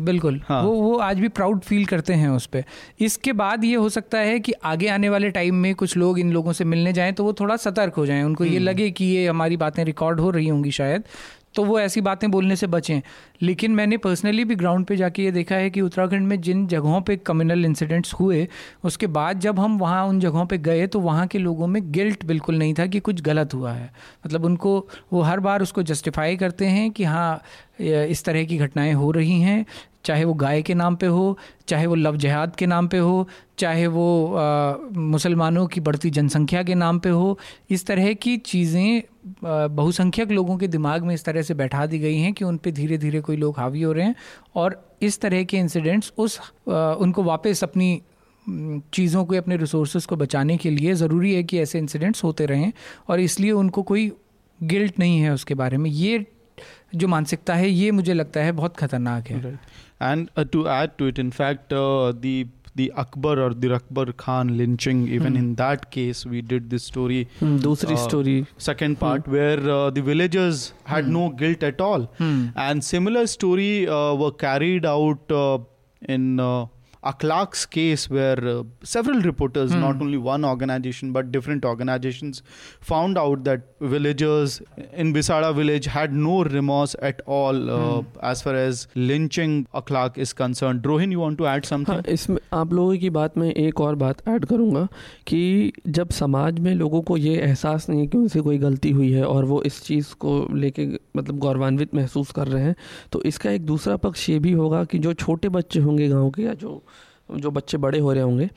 बिल्कुल। 0.00 0.40
हाँ. 0.48 0.62
वो 0.62 0.72
वो 0.72 0.96
आज 0.98 1.20
भी 1.20 1.28
प्राउड 1.28 1.60
फील 1.60 1.84
करते 1.86 2.14
हैं 2.14 2.28
उस 2.28 2.46
पर 2.46 2.64
इसके 3.00 3.32
बाद 3.32 3.64
ये 3.64 3.74
हो 3.74 3.88
सकता 3.88 4.18
है 4.18 4.38
कि 4.40 4.52
आगे 4.64 4.88
आने 4.88 5.08
वाले 5.08 5.30
टाइम 5.30 5.54
में 5.54 5.74
कुछ 5.74 5.96
लोग 5.96 6.18
इन 6.18 6.32
लोगों 6.32 6.52
से 6.52 6.64
मिलने 6.64 6.92
जाएँ 6.92 7.12
तो 7.12 7.24
वो 7.24 7.32
थोड़ा 7.32 7.56
सतर्क 7.56 7.94
हो 7.94 8.06
जाएँ। 8.06 8.22
उनको 8.22 8.44
ये 8.44 8.56
हम्म। 8.56 8.64
लगे 8.64 8.90
कि 8.90 9.04
ये 9.04 9.26
हमारी 9.26 9.56
बातें 9.56 9.84
रिकॉर्ड 9.84 10.20
हो 10.20 10.30
रही 10.30 10.48
होंगी 10.48 10.70
शायद। 10.70 11.02
तो 11.56 11.64
वो 11.64 11.78
ऐसी 11.80 12.00
बातें 12.00 12.30
बोलने 12.30 12.56
से 12.56 12.66
बचें। 12.66 13.00
लेकिन 13.42 13.70
मैंने 13.70 13.96
पर्सनली 13.96 14.44
भी 14.44 14.54
ग्राउंड 14.54 14.86
पे 14.86 14.96
जाके 14.96 15.22
ये 15.22 15.30
देखा 15.30 15.54
है 15.54 15.70
कि 15.70 15.80
उत्तराखंड 15.80 16.26
में 16.28 16.40
जिन 16.40 16.66
जगहों 16.66 17.00
पे 17.00 17.16
कम्युनल 17.16 17.64
इंसिडेंट्स 17.64 18.14
हुए, 18.14 18.46
उसके 18.84 19.06
बाद 19.08 19.40
जब 19.40 19.60
हम 19.60 19.78
वहाँ 19.78 20.04
उन 20.06 20.20
जगहों 20.20 20.46
पे 20.46 20.58
गए 20.58 20.86
तो 20.86 21.00
वहाँ 21.00 21.26
के 21.26 21.38
लोगों 21.38 21.66
में 21.66 21.82
गिल्ट 21.92 22.24
बिल्कुल 22.24 22.58
नहीं 22.58 22.74
था 22.74 22.86
कि 22.86 23.00
कुछ 23.00 23.20
गलत 23.22 23.54
हुआ 23.54 23.72
है। 23.72 23.90
मतलब 24.26 24.44
उनको, 24.44 24.88
वो 25.12 25.20
हर 25.22 25.40
बार 25.40 25.62
उसको 25.62 25.82
जस्टिफाई 25.82 26.36
करते 26.36 26.66
हैं 26.66 26.90
कि 26.90 27.04
हाँ 27.04 27.42
इस 27.80 28.24
तरह 28.24 28.44
की 28.44 28.56
घटनाएँ 28.58 28.92
हो 28.92 29.10
रही 29.10 29.40
हैं 29.40 29.64
चाहे 30.06 30.24
वो 30.24 30.34
गाय 30.34 30.62
के 30.62 30.74
नाम 30.74 30.96
पे 30.96 31.06
हो 31.06 31.38
चाहे 31.68 31.86
वो 31.86 31.94
लव 31.94 32.16
जहाद 32.16 32.56
के 32.56 32.66
नाम 32.66 32.88
पे 32.88 32.98
हो 32.98 33.28
चाहे 33.58 33.86
वो 33.86 34.06
मुसलमानों 34.96 35.66
की 35.66 35.80
बढ़ती 35.80 36.10
जनसंख्या 36.10 36.62
के 36.62 36.74
नाम 36.74 36.98
पे 36.98 37.08
हो 37.08 37.38
इस 37.70 37.86
तरह 37.86 38.12
की 38.14 38.36
चीज़ें 38.36 39.02
बहुसंख्यक 39.76 40.30
लोगों 40.30 40.56
के 40.58 40.68
दिमाग 40.68 41.04
में 41.04 41.14
इस 41.14 41.24
तरह 41.24 41.42
से 41.42 41.54
बैठा 41.54 41.86
दी 41.86 41.98
गई 41.98 42.18
हैं 42.18 42.32
कि 42.32 42.44
उन 42.44 42.56
पर 42.56 42.70
धीरे 42.70 42.98
धीरे 42.98 43.20
कोई 43.20 43.36
लोग 43.36 43.58
हावी 43.58 43.82
हो 43.82 43.92
रहे 43.92 44.04
हैं 44.04 44.14
और 44.54 44.82
इस 45.02 45.20
तरह 45.20 45.42
के 45.44 45.56
इंसिडेंट्स 45.56 46.12
उस 46.18 46.38
आ, 46.40 46.92
उनको 46.92 47.22
वापस 47.22 47.64
अपनी 47.64 48.00
चीज़ों 48.94 49.24
को 49.24 49.34
अपने 49.34 49.56
रिसोर्स 49.56 50.06
को 50.06 50.16
बचाने 50.16 50.56
के 50.56 50.70
लिए 50.70 50.94
ज़रूरी 50.94 51.34
है 51.34 51.42
कि 51.42 51.58
ऐसे 51.58 51.78
इंसिडेंट्स 51.78 52.24
होते 52.24 52.46
रहें 52.46 52.72
और 53.08 53.20
इसलिए 53.20 53.50
उनको 53.52 53.82
कोई 53.82 54.10
गिल्ट 54.60 54.98
नहीं 54.98 55.18
है 55.20 55.32
उसके 55.32 55.54
बारे 55.54 55.76
में। 55.76 55.90
ये 55.90 56.24
जो 56.94 57.08
मानसिकता 57.08 57.54
है 57.54 57.68
ये 57.68 57.90
मुझे 57.90 58.14
लगता 58.14 58.40
है 58.40 58.52
बहुत 58.52 58.76
खतरनाक 58.76 59.28
है। 59.28 59.58
And 60.00 60.30
uh, 60.36 60.44
to 60.44 60.68
add 60.68 60.98
to 60.98 61.06
it, 61.06 61.18
in 61.18 61.30
fact, 61.30 61.72
uh, 61.72 62.12
the 62.12 62.46
the 62.76 62.92
Akbar 62.92 63.38
or 63.38 63.54
the 63.54 63.72
Akbar 63.74 64.12
Khan 64.12 64.56
lynching, 64.56 65.08
even 65.08 65.32
hmm. 65.32 65.38
in 65.38 65.54
that 65.54 65.90
case, 65.90 66.26
we 66.26 66.42
did 66.42 66.68
this 66.68 66.84
story. 66.84 67.26
Hmm. 67.38 67.56
uh, 67.94 68.08
story. 68.08 68.46
Second 68.58 69.00
part, 69.00 69.24
hmm. 69.24 69.32
where 69.32 69.70
uh, 69.70 69.90
the 69.90 70.02
villagers 70.02 70.74
had 70.84 71.06
hmm. 71.06 71.12
no 71.12 71.28
guilt 71.30 71.62
at 71.62 71.80
all. 71.80 72.02
Hmm. 72.18 72.48
And 72.54 72.84
similar 72.84 73.26
story 73.26 73.88
uh, 73.88 74.14
were 74.14 74.32
carried 74.32 74.84
out 74.84 75.30
uh, 75.30 75.58
in 76.02 76.38
uh, 77.02 77.12
Akhlaq's 77.12 77.66
case, 77.66 78.10
where 78.10 78.46
uh, 78.46 78.62
several 78.82 79.20
reporters, 79.22 79.72
mm. 79.72 79.80
not 79.80 80.00
only 80.00 80.18
one 80.18 80.44
organization 80.44 81.12
but 81.12 81.32
different 81.32 81.64
organizations, 81.64 82.42
found 82.80 83.18
out 83.18 83.44
that 83.44 83.62
villagers 83.80 84.62
in 84.92 85.12
Bisada 85.14 85.54
village 85.54 85.86
had 85.86 86.12
no 86.12 86.44
remorse 86.44 86.96
at 87.02 87.20
all 87.26 87.70
uh, 87.70 87.76
mm. 87.76 88.06
as 88.22 88.42
far 88.42 88.54
as 88.54 88.88
lynching 88.94 89.66
Akhlaq 89.74 90.18
is 90.18 90.32
concerned. 90.32 90.82
Rohin, 90.82 91.10
you 91.10 91.20
want 91.20 91.38
to 91.38 91.46
add 91.46 91.64
something? 91.64 91.94
हाँ, 91.94 92.02
इसमें 92.08 92.38
आप 92.52 92.72
लोगों 92.72 92.96
की 92.98 93.10
बात 93.10 93.38
में 93.38 93.52
एक 93.52 93.80
और 93.80 93.94
बात 93.94 94.28
ऐड 94.28 94.44
करूँगा 94.44 94.88
कि 95.26 95.72
जब 95.86 96.10
समाज 96.10 96.58
में 96.58 96.74
लोगों 96.74 97.02
को 97.02 97.16
ये 97.16 97.36
एहसास 97.36 97.88
नहीं 97.88 98.00
है 98.00 98.06
कि 98.06 98.18
उनसे 98.18 98.40
कोई 98.40 98.58
गलती 98.58 98.90
हुई 98.90 99.12
है 99.12 99.24
और 99.24 99.44
वो 99.44 99.62
इस 99.62 99.82
चीज़ 99.84 100.14
को 100.14 100.46
लेके 100.52 100.86
मतलब 101.16 101.38
गौरवान्वित 101.38 101.94
महसूस 101.94 102.30
कर 102.30 102.48
रहे 102.48 102.62
हैं 102.64 102.76
तो 103.12 103.22
इसका 103.22 103.50
एक 103.50 103.66
दूसरा 103.66 103.96
पक्ष 103.96 104.28
ये 104.30 104.38
भी 104.38 104.52
होगा 104.52 104.84
कि 104.84 104.98
जो 104.98 105.12
छोटे 105.14 105.48
बच्चे 105.48 105.80
होंगे 105.80 106.08
गाँव 106.08 106.30
के 106.30 106.42
या 106.42 106.54
जो 106.54 106.82
जो 107.28 107.50
बच्चे 107.50 107.78
बड़े 107.78 107.98
हो 107.98 108.12
रहे 108.12 108.22
होंगे 108.22 108.48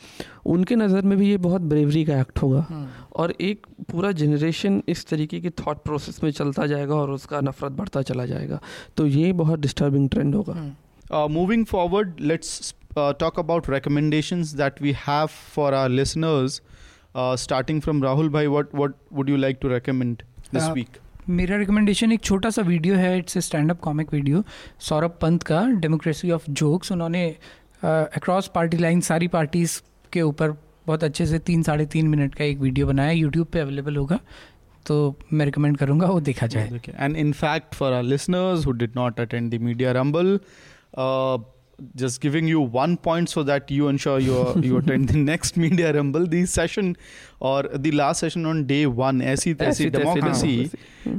उनके 0.45 0.75
नज़र 0.75 1.01
में 1.01 1.17
भी 1.17 1.29
ये 1.29 1.37
बहुत 1.37 1.61
ब्रेवरी 1.71 2.03
का 2.05 2.19
एक्ट 2.21 2.41
होगा। 2.41 2.65
हम्म। 2.69 2.87
और 3.15 3.33
एक 3.41 3.65
पूरा 3.91 4.11
जनरेशन 4.13 4.81
इस 4.89 5.05
तरीके 5.07 5.39
के 5.41 5.49
थॉट 5.59 5.83
प्रोसेस 5.83 6.23
में 6.23 6.29
चलता 6.31 6.65
जाएगा 6.67 6.95
और 6.95 7.11
उसका 7.11 7.41
नफरत 7.41 7.71
बढ़ता 7.71 8.01
चला 8.01 8.25
जाएगा। 8.25 8.59
तो 8.97 9.05
ये 9.07 9.31
बहुत 9.33 9.59
डिस्टर्बिंग 9.59 10.09
ट्रेंड 10.09 10.35
होगा। 10.35 11.27
Moving 11.29 11.65
forward 11.65 12.19
let's 12.21 12.73
talk 12.95 13.39
about 13.39 13.69
recommendations 13.69 14.53
that 14.55 14.81
we 14.81 14.95
have 15.07 15.27
for 15.55 15.73
our 15.73 15.89
listeners 15.89 16.61
starting 17.17 17.81
from 17.81 18.03
Rahul 18.03 18.29
भाई 18.29 18.47
what 18.47 18.75
what 18.75 18.93
would 19.13 19.29
you 19.29 19.37
like 19.37 19.57
to 19.61 19.67
recommend 19.67 20.21
this 20.53 20.69
week 20.73 20.97
मेरा 21.29 21.57
रिकमेंडेशन 21.57 22.11
एक 22.11 22.21
छोटा 22.23 22.49
सा 22.49 22.61
वीडियो 22.61 22.95
है 22.95 23.17
it's 23.17 23.37
a 23.37 23.41
stand 23.41 23.71
up 23.71 23.79
comic 23.79 24.13
video 24.13 24.43
Saurabh 24.81 25.17
Pant 25.21 25.43
का 25.43 25.61
democracy 25.81 26.31
of 26.31 26.49
jokes 26.51 26.91
उन्होंने 26.91 27.23
across 27.83 28.47
party 28.55 28.77
line 28.77 29.01
सारी 29.01 29.27
parties 29.35 29.79
के 30.13 30.21
ऊपर 30.21 30.51
बहुत 30.87 31.03
अच्छे 31.03 31.25
से 31.25 31.39
तीन 31.49 31.63
साढ़े 31.63 31.85
तीन 31.93 32.07
मिनट 32.07 32.35
का 32.35 32.43
एक 32.43 32.57
वीडियो 32.59 32.87
बनाया 32.87 33.11
यूट्यूब 33.11 33.47
पे 33.53 33.59
अवेलेबल 33.59 33.95
होगा 33.95 34.19
तो 34.85 34.97
मैं 35.33 35.45
रिकमेंड 35.45 35.77
करूँगा 35.77 36.07
वो 36.07 36.19
देखा 36.31 36.47
जाए 36.47 36.79
and 36.95 37.15
in 37.15 37.31
fact 37.33 37.75
for 37.75 37.93
our 37.93 38.03
listeners 38.03 38.65
who 38.67 38.71
did 38.71 38.95
not 38.95 39.19
attend 39.19 39.51
the 39.53 39.61
media 39.61 39.91
rumble 40.01 40.39
just 41.99 42.19
giving 42.21 42.47
you 42.47 42.61
one 42.75 42.95
point 42.97 43.29
so 43.33 43.41
that 43.49 43.69
you 43.73 43.85
ensure 43.89 44.15
you 44.23 44.39
you 44.63 44.79
attend 44.79 45.11
the 45.11 45.19
next 45.19 45.59
media 45.63 45.91
rumble 45.97 46.25
the 46.33 46.41
session 46.53 46.89
or 47.39 47.59
the 47.85 47.91
last 47.99 48.25
session 48.25 48.47
on 48.53 48.63
day 48.71 48.79
one 49.01 49.21
Aisi 49.33 49.53
Taisi 49.61 49.87
democracy 49.97 50.55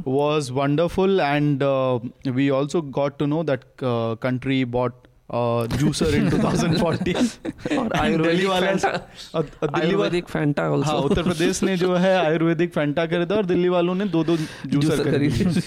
was 0.05 0.51
wonderful 0.59 1.23
and 1.29 1.63
uh, 1.63 1.99
we 2.41 2.51
also 2.51 2.83
got 2.99 3.19
to 3.23 3.31
know 3.35 3.43
that 3.53 3.65
uh, 3.93 4.17
country 4.27 4.59
bought 4.65 5.09
juicer 5.33 6.15
in 6.15 6.31
2040 6.31 7.79
और 7.79 7.93
आयुर्वेदिक 7.97 8.49
वाला 8.49 9.79
Ayurvedic 9.79 10.29
Fanta 10.29 10.63
हाँ 10.63 10.97
उत्तर 10.97 11.23
प्रदेश 11.23 11.63
ने 11.63 11.77
जो 11.77 11.95
है 11.95 12.17
Ayurvedic 12.27 12.73
Fanta 12.73 13.07
खरीदा 13.07 13.37
और 13.37 13.47
दिल्ली 13.47 13.69
वालों 13.69 13.95
ने 13.95 14.05
दो 14.05 14.25
दो 14.25 14.37
जूसर 14.67 15.11
खरीदे। 15.11 15.61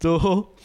तो 0.00 0.56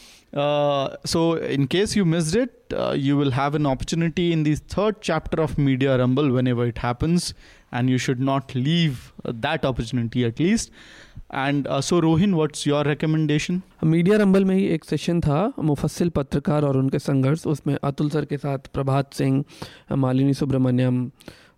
so 1.06 1.38
in 1.38 1.66
case 1.66 1.98
you 1.98 2.06
missed 2.06 2.38
it 2.38 2.74
you 2.96 3.18
will 3.18 3.34
have 3.34 3.56
an 3.56 3.66
opportunity 3.66 4.32
in 4.32 4.44
this 4.44 4.62
third 4.62 4.96
chapter 5.04 5.40
of 5.40 5.62
media 5.62 5.96
rumble 5.96 6.32
whenever 6.48 6.68
it 6.68 6.80
happens 6.80 7.36
and 7.74 7.90
you 7.90 7.98
should 7.98 8.20
not 8.20 8.56
leave 8.56 8.98
that 9.28 9.66
opportunity 9.66 10.24
at least 10.24 10.72
and 11.36 11.68
so 11.82 12.00
Rohin 12.00 12.34
what's 12.34 12.68
your 12.68 12.88
recommendation 12.88 13.62
media 13.84 14.18
rumble 14.18 14.46
में 14.46 14.56
ही 14.56 14.66
एक 14.66 14.86
session 14.86 15.20
था, 15.22 15.54
मुफस्सिल 15.60 16.10
पत्रकार 16.10 16.64
और 16.64 16.78
उनके 16.78 17.00
संघर्ष। 17.00 17.46
उसमें 17.48 17.76
अतुल 17.84 18.10
सर 18.10 18.26
के 18.26 18.38
साथ 18.38 18.68
प्रभात 18.74 19.14
सिंह, 19.14 19.44
मालिनी 19.92 20.34
सुब्रमण्यम 20.34 21.10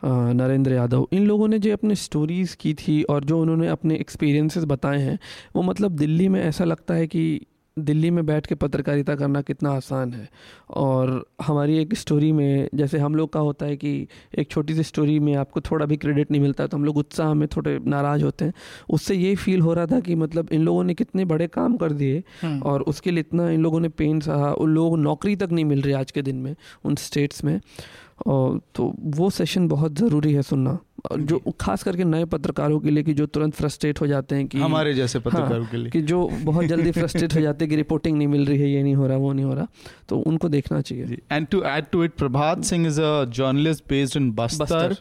नरेंद्र 0.05 0.73
यादव, 0.73 1.07
इन 1.11 1.25
लोगों 1.27 1.47
ने 1.47 1.59
जो 1.59 1.73
अपने 1.73 1.95
स्टोरीज़ 1.95 2.55
की 2.59 2.73
थी 2.73 3.01
और 3.03 3.23
जो 3.23 3.39
उन्होंने 3.41 3.67
अपने 3.67 3.95
एक्सपीरियंसेस 3.95 4.63
बताए 4.63 4.99
हैं, 4.99 5.17
वो 5.55 5.61
मतलब 5.61 5.91
दिल्ली 5.91 6.27
में 6.29 6.41
ऐसा 6.41 6.63
लगता 6.63 6.93
है 6.93 7.07
कि 7.07 7.23
दिल्ली 7.77 8.09
में 8.11 8.25
बैठ 8.25 8.45
के 8.45 8.55
पत्रकारिता 8.55 9.15
करना 9.15 9.41
कितना 9.41 9.71
आसान 9.71 10.13
है। 10.13 10.27
और 10.69 11.25
हमारी 11.41 11.77
एक 11.77 11.93
स्टोरी 11.93 12.31
में 12.31 12.69
जैसे 12.73 12.97
हम 12.97 13.15
लोग 13.15 13.31
का 13.33 13.39
होता 13.39 13.65
है 13.65 13.75
कि 13.77 14.07
एक 14.39 14.51
छोटी 14.51 14.75
सी 14.75 14.83
स्टोरी 14.83 15.19
में 15.19 15.33
आपको 15.35 15.61
थोड़ा 15.61 15.85
भी 15.85 15.97
क्रेडिट 15.97 16.31
नहीं 16.31 16.41
मिलता 16.41 16.67
तो 16.67 16.77
हम 16.77 16.85
लोग 16.85 16.97
उत्साह 16.97 17.33
में 17.33 17.47
थोड़े 17.47 17.77
नाराज़ 17.79 18.23
होते 18.23 18.45
हैं। 18.45 18.53
उससे 18.89 19.15
ये 19.15 19.35
फील 19.35 19.61
हो 19.61 19.73
रहा 19.73 19.85
था 19.85 19.99
कि 19.99 20.15
मतलब 20.15 20.49
इन 20.51 20.61
लोगों 20.61 20.83
ने 20.83 20.93
कितने 20.93 21.25
बड़े 21.25 21.47
काम 21.47 21.77
कर 21.77 21.91
दिए 21.91 22.23
हम्म। 22.41 22.61
और 22.61 22.81
उसके 22.81 23.11
लिए 23.11 23.19
इतना 23.19 23.49
इन 23.49 23.61
लोगों 23.61 23.79
ने 23.79 23.89
पेन 23.89 24.19
सहा 24.19 24.51
उन 24.53 24.69
लोगों 24.69 24.97
नौकरी 24.97 25.35
तक 25.35 25.49
नहीं 25.51 25.65
मिल 25.65 25.81
रही 25.81 25.93
आज 25.93 26.11
के 26.11 26.21
दिन 26.21 26.35
में 26.35 26.55
उन 26.85 26.95
स्टेट्स 26.95 27.43
में। 27.43 27.59
तो 28.25 28.93
वो 29.15 29.29
सेशन 29.29 29.67
बहुत 29.67 29.97
ज़रूरी 29.97 30.33
है 30.33 30.41
सुनना। 30.41 30.77
जो 31.17 31.39
खास 31.61 31.83
करके 31.83 32.03
नए 32.03 32.25
पत्रकारों 32.25 32.79
के 32.79 32.89
लिए 32.89 33.03
कि 33.03 33.13
जो 33.13 33.25
तुरंत 33.25 33.53
फ्रस्ट्रेट 33.55 33.99
हो 34.01 34.07
जाते 34.07 34.35
हैं 34.35 34.47
कि 34.47 34.59
हमारे 34.59 34.93
जैसे 34.93 35.19
हाँ, 35.19 35.23
पत्रकारों 35.25 35.63
हाँ, 35.63 35.71
के 35.71 35.77
लिए। 35.77 35.89
कि 35.91 36.01
जो 36.01 36.27
बहुत 36.43 36.65
जल्दी 36.65 36.91
फ्रस्ट्रेट 36.91 37.35
हो 37.35 37.41
जाते 37.41 37.65
हैं 37.65 37.69
कि 37.69 37.75
रिपोर्टिंग 37.75 38.17
नहीं 38.17 38.27
मिल 38.27 38.45
रही 38.45 38.59
है 38.61 38.69
ये 38.69 38.81
नहीं 38.83 38.95
हो 38.95 39.07
रहा 39.07 39.17
वो 39.17 39.33
नहीं 39.33 39.45
हो 39.45 39.53
रहा 39.53 39.67
तो 40.09 40.17
उनको 40.21 40.49
देखना 40.49 40.81
चाहिए। 40.81 41.19
And 41.31 41.47
to 41.47 41.61
add 41.65 41.85
to 41.91 42.03
it 42.03 42.13
Prabhat 42.17 42.63
Singh 42.63 42.87
is 42.87 43.01
a 43.01 43.23
journalist 43.37 43.83
based 43.89 44.17
in 44.17 44.31
Bastar 44.31 44.95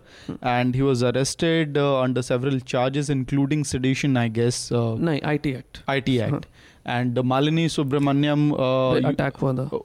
and 0.45 0.75
he 0.75 0.83
was 0.83 1.05
arrested 1.05 1.79
under 1.79 2.23
several 2.23 2.61
charges 2.69 3.11
including 3.11 3.65
sedition 3.65 4.17
I 4.17 4.31
guess 4.31 4.69
नहीं 4.73 5.21
IT 5.27 5.51
act 5.51 5.83
IT 5.89 6.19
act 6.19 6.47
and 6.87 7.17
Malini 7.17 7.65
Subramaniam 7.67 8.53
uh, 8.59 9.09
attack 9.09 9.43
uh, 9.43 9.79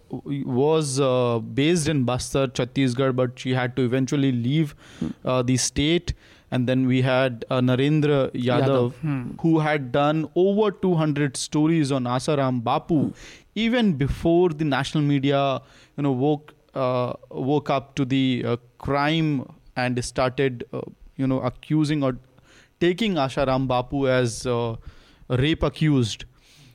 was 0.46 1.00
uh, 1.00 1.40
based 1.40 1.88
in 1.88 2.06
Bastar, 2.06 2.48
Chhattisgarh, 2.48 3.16
but 3.16 3.40
she 3.40 3.56
had 3.56 3.76
to 3.76 3.84
eventually 3.84 4.32
leave 4.32 4.76
hmm. 5.00 5.08
uh, 5.26 5.42
the 5.42 5.58
state. 5.58 6.14
And 6.52 6.68
then 6.68 6.86
we 6.86 7.02
had 7.02 7.44
uh, 7.50 7.60
Narendra 7.60 8.30
Yadav, 8.34 8.68
Yadav. 8.68 8.94
Hmm. 8.96 9.32
who 9.42 9.60
had 9.60 9.92
done 9.92 10.30
over 10.36 10.70
200 10.70 11.38
stories 11.38 11.92
on 11.92 12.04
Asaram 12.04 12.62
Bapu, 12.62 13.06
hmm. 13.06 13.10
even 13.56 13.94
before 13.94 14.50
the 14.50 14.66
national 14.66 15.04
media, 15.04 15.62
you 15.98 16.04
know, 16.04 16.12
woke 16.12 16.54
uh, 16.76 17.14
woke 17.32 17.70
up 17.70 17.96
to 17.96 18.06
the 18.06 18.60
crime 18.78 19.50
and 19.76 20.04
started, 20.06 20.66
you 21.18 21.26
know, 21.26 21.40
accusing 21.42 22.04
or 22.04 22.18
taking 22.80 23.16
Asaram 23.16 23.68
Bapu 23.68 24.08
as 24.10 24.46
rape 25.40 25.64
accused 25.64 26.26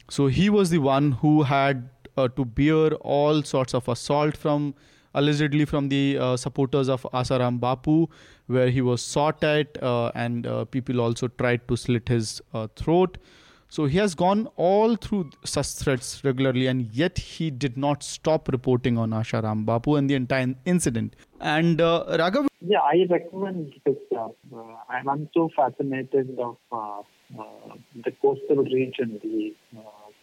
so 0.08 0.26
he 0.28 0.50
was 0.50 0.70
the 0.70 0.78
one 0.78 1.12
who 1.12 1.42
had 1.42 1.88
uh, 2.16 2.28
to 2.28 2.44
bear 2.44 2.94
all 2.94 3.42
sorts 3.42 3.74
of 3.74 3.88
assault 3.88 4.36
from 4.36 4.74
allegedly 5.14 5.64
from 5.64 5.88
the 5.88 6.18
uh, 6.18 6.36
supporters 6.36 6.88
of 6.88 7.02
Asaram 7.14 7.58
Bapu, 7.58 8.08
where 8.46 8.68
he 8.70 8.82
was 8.82 9.10
shot 9.10 9.42
at 9.42 9.82
uh, 9.82 10.12
and 10.14 10.46
uh, 10.46 10.64
people 10.66 11.00
also 11.00 11.28
tried 11.28 11.66
to 11.68 11.76
slit 11.76 12.08
his 12.08 12.40
uh, 12.54 12.68
throat. 12.76 13.18
So 13.68 13.86
he 13.86 13.98
has 13.98 14.14
gone 14.14 14.46
all 14.56 14.94
through 14.94 15.30
such 15.44 15.66
threats 15.66 16.22
regularly, 16.24 16.68
and 16.68 16.92
yet 16.92 17.18
he 17.18 17.50
did 17.50 17.76
not 17.76 18.04
stop 18.04 18.48
reporting 18.48 18.96
on 18.96 19.10
Asharam 19.10 19.64
Bapu 19.64 19.98
and 19.98 20.08
the 20.08 20.14
entire 20.14 20.54
incident. 20.66 21.16
And 21.40 21.80
uh, 21.80 22.04
Raghav, 22.10 22.46
Yeah, 22.60 22.78
I 22.80 23.06
recommend 23.10 23.74
uh, 23.86 24.28
I'm, 24.88 25.08
I'm 25.08 25.28
so 25.34 25.50
fascinated 25.56 26.38
of 26.38 26.56
the 28.04 28.12
coastal 28.22 28.62
region, 28.64 29.18
the 29.20 29.54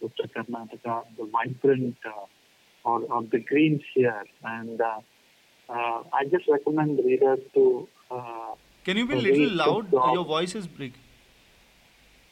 Uttar 0.04 0.28
Karnataka, 0.36 1.04
the 1.18 1.26
vibrant 1.32 1.96
uh, 2.06 2.26
or, 2.90 3.02
or 3.04 3.24
the 3.32 3.40
greens 3.40 3.82
here, 3.94 4.24
and 4.44 4.82
uh, 4.82 5.00
uh, 5.70 6.04
I 6.14 6.26
just 6.32 6.46
recommend 6.50 7.00
readers 7.04 7.40
to. 7.54 7.88
Uh, 8.12 8.56
can 8.84 8.98
you 8.98 9.08
be 9.08 9.14
a 9.14 9.18
little 9.18 9.56
loud? 9.56 9.92
Your 9.92 10.26
voice 10.26 10.56
is 10.56 10.68
breaking. 10.68 11.00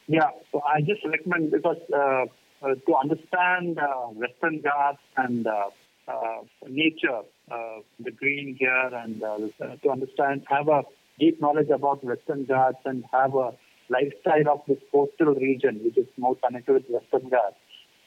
yeah, 0.06 0.30
so 0.50 0.60
I 0.62 0.80
just 0.80 1.04
recommend 1.06 1.50
because 1.50 1.80
uh, 1.92 2.24
uh, 2.64 2.74
to 2.86 2.94
understand 3.02 3.78
uh, 3.78 4.06
Western 4.22 4.60
Ghats 4.60 4.98
and 5.16 5.46
uh, 5.46 5.70
uh, 6.08 6.40
nature, 6.68 7.22
uh, 7.50 7.78
the 8.00 8.10
green 8.10 8.56
here, 8.58 8.90
and 9.02 9.22
uh, 9.22 9.38
to 9.82 9.90
understand, 9.90 10.44
have 10.48 10.68
a 10.68 10.82
deep 11.18 11.40
knowledge 11.40 11.70
about 11.70 12.04
Western 12.04 12.44
Ghats 12.44 12.78
and 12.84 13.04
have 13.12 13.34
a 13.34 13.52
lifestyle 13.88 14.48
of 14.54 14.60
this 14.68 14.78
coastal 14.90 15.34
region, 15.34 15.80
which 15.84 15.96
is 15.96 16.06
more 16.16 16.36
connected 16.44 16.72
with 16.74 16.84
Western 16.88 17.28
Ghats. 17.30 17.56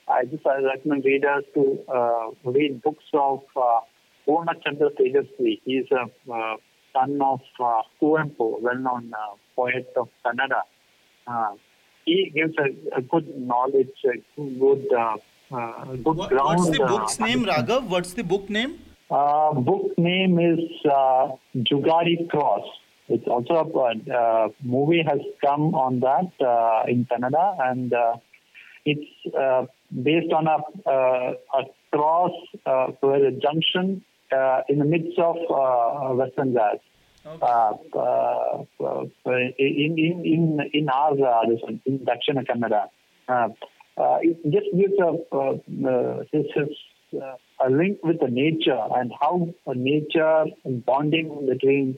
I 0.07 0.25
just 0.25 0.45
I 0.45 0.61
recommend 0.61 1.05
readers 1.05 1.43
to 1.55 1.79
uh, 1.87 2.29
read 2.43 2.81
books 2.81 3.05
of 3.13 3.43
uh, 3.55 3.79
Purna 4.25 4.53
Chandra 4.63 4.89
Tejasvi. 4.91 5.61
He 5.65 5.73
is 5.73 5.87
a 5.91 6.05
uh, 6.31 6.55
son 6.93 7.19
of 7.21 7.41
uh, 7.59 7.81
Kuvempu, 8.01 8.61
well-known 8.61 9.13
uh, 9.13 9.35
poet 9.55 9.91
of 9.97 10.09
Kannada. 10.25 10.61
Uh, 11.27 11.55
he 12.05 12.31
gives 12.33 12.53
a, 12.59 12.97
a 12.97 13.01
good 13.01 13.35
knowledge, 13.35 13.89
a 14.05 14.17
good 14.37 14.87
uh, 14.93 15.17
uh, 15.51 15.85
good 15.95 16.17
ground. 16.29 16.59
What's 16.59 16.69
the 16.69 16.83
uh, 16.83 16.87
book's 16.87 17.19
name, 17.19 17.45
Raghav? 17.45 17.87
What's 17.87 18.13
the 18.13 18.23
book 18.23 18.49
name? 18.49 18.79
uh, 19.09 19.53
book 19.53 19.97
name 19.97 20.39
is 20.39 20.59
uh, 20.85 21.29
Jugari 21.57 22.27
Cross. 22.29 22.65
It's 23.07 23.27
also 23.27 23.53
a 23.53 24.11
uh, 24.11 24.49
movie 24.63 25.03
has 25.07 25.19
come 25.43 25.75
on 25.75 25.99
that 25.99 26.31
uh, 26.43 26.83
in 26.87 27.05
Kannada, 27.05 27.55
and 27.69 27.93
uh, 27.93 28.17
it's 28.83 29.35
uh, 29.35 29.65
based 30.03 30.31
on 30.33 30.47
a, 30.47 30.57
uh, 30.89 31.33
a 31.59 31.63
cross 31.91 32.31
uh, 32.65 32.87
where 33.01 33.25
a 33.25 33.31
junction 33.31 34.03
uh, 34.31 34.61
in 34.69 34.79
the 34.79 34.85
midst 34.85 35.17
of 35.19 35.35
uh, 35.49 36.13
Western 36.13 36.53
Ghats. 36.53 36.83
Uh, 37.25 37.73
uh, 37.95 38.63
uh, 38.83 39.03
in 39.57 39.95
in 39.97 40.21
in 40.23 40.59
in 40.73 40.89
our 40.89 41.13
uh, 41.13 41.49
this 41.49 41.59
one, 41.63 41.81
in 41.87 41.97
Dakshina 41.99 42.45
Kannada. 42.45 42.89
Uh, 43.27 43.49
uh, 43.99 44.19
it 44.21 44.37
just 44.43 44.67
gives 44.77 44.93
a 44.99 45.11
uh, 45.35 45.55
uh, 45.89 46.23
uh, 47.19 47.65
a 47.65 47.69
link 47.71 47.97
with 48.03 48.19
the 48.19 48.27
nature 48.27 48.79
and 48.95 49.11
how 49.19 49.47
nature 49.73 50.45
bonding 50.85 51.47
between 51.47 51.97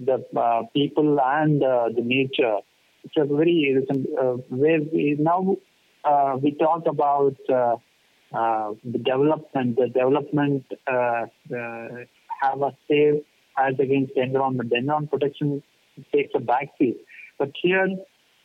the 0.00 0.22
uh, 0.36 0.62
people 0.74 1.18
and 1.18 1.62
uh, 1.62 1.88
the 1.94 2.02
nature. 2.02 2.58
It's 3.04 3.14
a 3.16 3.24
very 3.24 3.74
uh, 4.20 4.24
where 4.50 4.80
now 5.18 5.56
we 6.42 6.52
talk 6.52 6.86
about 6.86 7.36
uh, 7.48 7.76
uh, 8.32 8.74
the 8.84 8.98
development. 8.98 9.76
The 9.76 9.88
development 9.88 10.64
uh, 10.86 11.26
uh, 11.54 11.88
have 12.42 12.60
a 12.62 12.76
say 12.88 13.22
as 13.56 13.74
against 13.78 14.12
environment. 14.16 14.70
The 14.70 14.76
environment 14.76 15.10
protection 15.10 15.62
takes 16.14 16.32
a 16.34 16.38
backseat. 16.38 16.96
But 17.38 17.52
here, 17.62 17.88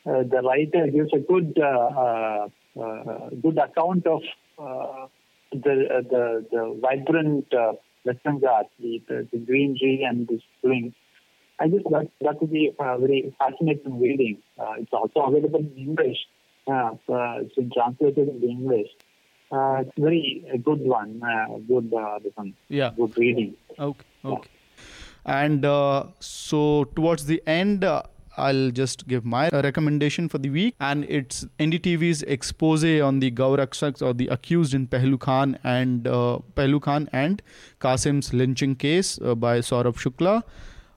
uh, 0.06 0.22
the 0.22 0.40
writer 0.42 0.86
gives 0.90 1.12
a 1.12 1.18
good 1.18 1.58
uh, 1.60 1.68
uh, 2.04 2.48
uh, 2.80 3.30
good 3.42 3.58
account 3.58 4.06
of 4.06 4.22
uh, 4.58 5.06
the, 5.52 5.74
uh, 5.96 6.02
the 6.12 6.46
the 6.50 6.80
vibrant 6.80 7.46
uh, 7.54 7.72
Western 8.04 8.38
Ghats, 8.40 8.68
the, 8.80 9.02
the, 9.08 9.28
the 9.32 9.38
greenery 9.38 10.04
and 10.08 10.26
the 10.28 10.40
springs. 10.58 10.94
I 11.60 11.68
just 11.68 11.84
that 11.90 12.08
that 12.20 12.40
would 12.40 12.52
be 12.52 12.72
very 12.78 13.34
fascinating 13.38 14.00
reading. 14.00 14.38
Uh, 14.58 14.74
it's 14.78 14.92
also 14.92 15.20
available 15.20 15.60
in 15.60 15.72
English. 15.76 16.18
Uh, 16.66 16.94
it's 17.08 17.54
been 17.54 17.70
translated 17.70 18.28
into 18.28 18.46
English. 18.46 18.88
Uh, 19.52 19.82
it's 19.82 19.92
very 19.98 20.44
a 20.52 20.58
good 20.58 20.80
one. 20.80 21.22
Uh, 21.22 21.58
good 21.68 21.92
uh, 21.92 22.18
one. 22.34 22.54
Yeah. 22.68 22.90
Good 22.96 23.16
reading. 23.16 23.54
Okay. 23.78 24.04
Okay. 24.24 24.50
And 25.26 25.64
uh, 25.64 26.04
so 26.20 26.84
towards 26.96 27.26
the 27.26 27.42
end, 27.46 27.84
uh, 27.84 28.02
I'll 28.36 28.70
just 28.70 29.06
give 29.06 29.24
my 29.24 29.48
recommendation 29.50 30.28
for 30.28 30.38
the 30.38 30.50
week, 30.50 30.74
and 30.80 31.04
it's 31.04 31.46
NDTV's 31.60 32.22
expose 32.22 32.84
on 32.84 33.20
the 33.20 33.30
Gaurakshaks 33.30 34.02
or 34.02 34.12
the 34.12 34.26
accused 34.28 34.74
in 34.74 34.88
Pehlu 34.88 35.20
Khan 35.20 35.56
and 35.62 36.06
uh, 36.08 36.38
Pehlu 36.56 36.82
Khan 36.82 37.08
and 37.12 37.40
Qasim's 37.80 38.34
lynching 38.34 38.74
case 38.74 39.20
uh, 39.22 39.34
by 39.34 39.60
Saurabh 39.60 39.96
Shukla. 39.96 40.42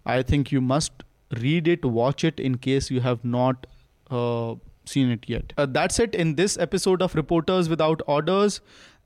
I 0.05 0.24
think 0.24 0.51
you 0.51 0.61
must 0.61 1.03
read 1.39 1.68
it, 1.68 1.86
watch 1.86 2.24
it 2.24 2.39
in 2.39 2.57
case 2.57 2.89
you 2.89 3.01
have 3.01 3.24
not 3.24 3.68
uh, 4.09 4.55
seen 4.88 5.10
it 5.10 5.26
yet. 5.28 5.54
Uh, 5.58 5.66
that's 5.66 6.00
it 6.00 6.16
in 6.16 6.36
this 6.36 6.58
episode 6.58 7.02
of 7.02 7.16
Reporters 7.16 7.70
Without 7.70 8.02
Orders. 8.08 8.62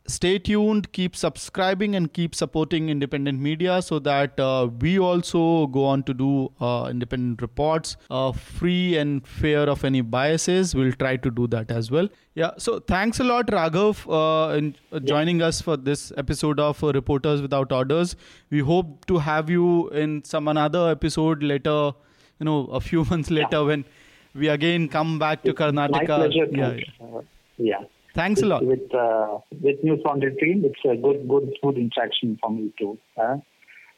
Stay 0.08 0.40
tuned, 0.40 0.92
keep 0.94 1.16
subscribing, 1.16 1.96
and 1.96 2.12
keep 2.12 2.34
supporting 2.34 2.90
independent 2.90 3.40
media 3.40 3.84
so 3.84 4.00
that 4.00 4.40
uh, 4.40 4.68
we 4.80 4.98
also 4.98 5.68
go 5.68 5.86
on 5.86 6.02
to 6.04 6.14
do 6.14 6.52
uh, 6.60 6.88
independent 6.90 7.40
reports 7.40 7.98
uh, 8.10 8.32
free 8.32 8.98
and 8.98 9.26
fair 9.28 9.70
of 9.70 9.86
any 9.86 10.02
biases. 10.02 10.74
We'll 10.74 10.92
try 10.94 11.18
to 11.18 11.30
do 11.30 11.46
that 11.48 11.70
as 11.70 11.92
well. 11.92 12.10
Yeah, 12.34 12.52
so 12.58 12.80
thanks 12.80 13.20
a 13.20 13.24
lot, 13.24 13.48
Raghav, 13.48 14.06
uh, 14.10 14.56
in 14.58 14.76
uh, 14.92 15.00
joining 15.00 15.44
us 15.44 15.62
for 15.62 15.78
this 15.78 16.12
episode 16.18 16.60
of 16.60 16.84
uh, 16.84 16.92
Reporters 16.94 17.42
Without 17.42 17.72
Orders. 17.72 18.16
We 18.50 18.60
hope 18.62 19.06
to 19.06 19.20
have 19.20 19.52
you 19.52 19.90
in 19.90 20.24
some 20.24 20.48
another 20.48 20.90
episode 20.90 21.44
later, 21.44 21.92
you 22.40 22.46
know, 22.46 22.66
a 22.68 22.82
few 22.82 23.06
months 23.12 23.30
later 23.30 23.66
when 23.66 23.86
we 24.34 24.48
again 24.48 24.88
come 24.88 25.20
back 25.20 25.44
to 25.44 25.54
Karnataka. 25.54 25.92
My 25.92 26.06
pleasure. 26.06 26.46
Yeah, 26.52 26.70
Coach. 26.70 26.86
yeah. 27.00 27.06
Uh, 27.06 27.22
yeah. 27.58 27.84
Thanks 28.14 28.42
a 28.42 28.46
lot. 28.46 28.66
With 28.66 28.94
uh, 28.94 29.40
with 29.62 29.82
Newslaundry 29.84 30.38
team, 30.40 30.66
it's 30.66 30.80
a 30.86 30.96
good 30.96 31.28
good 31.28 31.54
good 31.64 31.78
interaction 31.78 32.38
for 32.42 32.52
me 32.52 32.74
too. 32.78 32.98
Uh, 33.18 33.38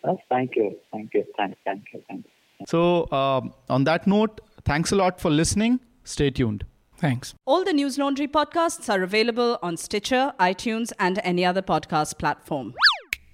uh, 0.04 0.16
thank 0.30 0.56
you, 0.56 0.78
thank 0.92 1.14
you, 1.14 1.24
thank, 1.38 1.56
thank 1.66 1.84
you, 1.94 2.04
thank 2.08 2.26
you. 2.26 2.66
So, 2.68 3.12
um, 3.12 3.54
on 3.70 3.86
that 3.86 4.06
note, 4.06 4.42
thanks 4.66 4.92
a 4.92 4.96
lot 4.96 5.20
for 5.20 5.32
listening. 5.32 5.80
Stay 6.04 6.30
tuned. 6.30 6.66
Thanks. 6.98 7.34
All 7.46 7.64
the 7.64 7.72
Newslaundry 7.72 8.30
podcasts 8.30 8.88
are 8.94 9.02
available 9.02 9.58
on 9.62 9.78
Stitcher, 9.78 10.34
iTunes, 10.40 10.92
and 11.00 11.20
any 11.24 11.44
other 11.44 11.62
podcast 11.62 12.18
platform. 12.18 12.74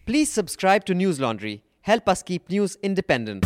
Please 0.06 0.32
subscribe 0.32 0.86
to 0.86 0.94
Newslaundry. 0.94 1.62
Help 1.82 2.08
us 2.10 2.24
keep 2.24 2.50
news 2.50 2.78
independent. 2.82 3.46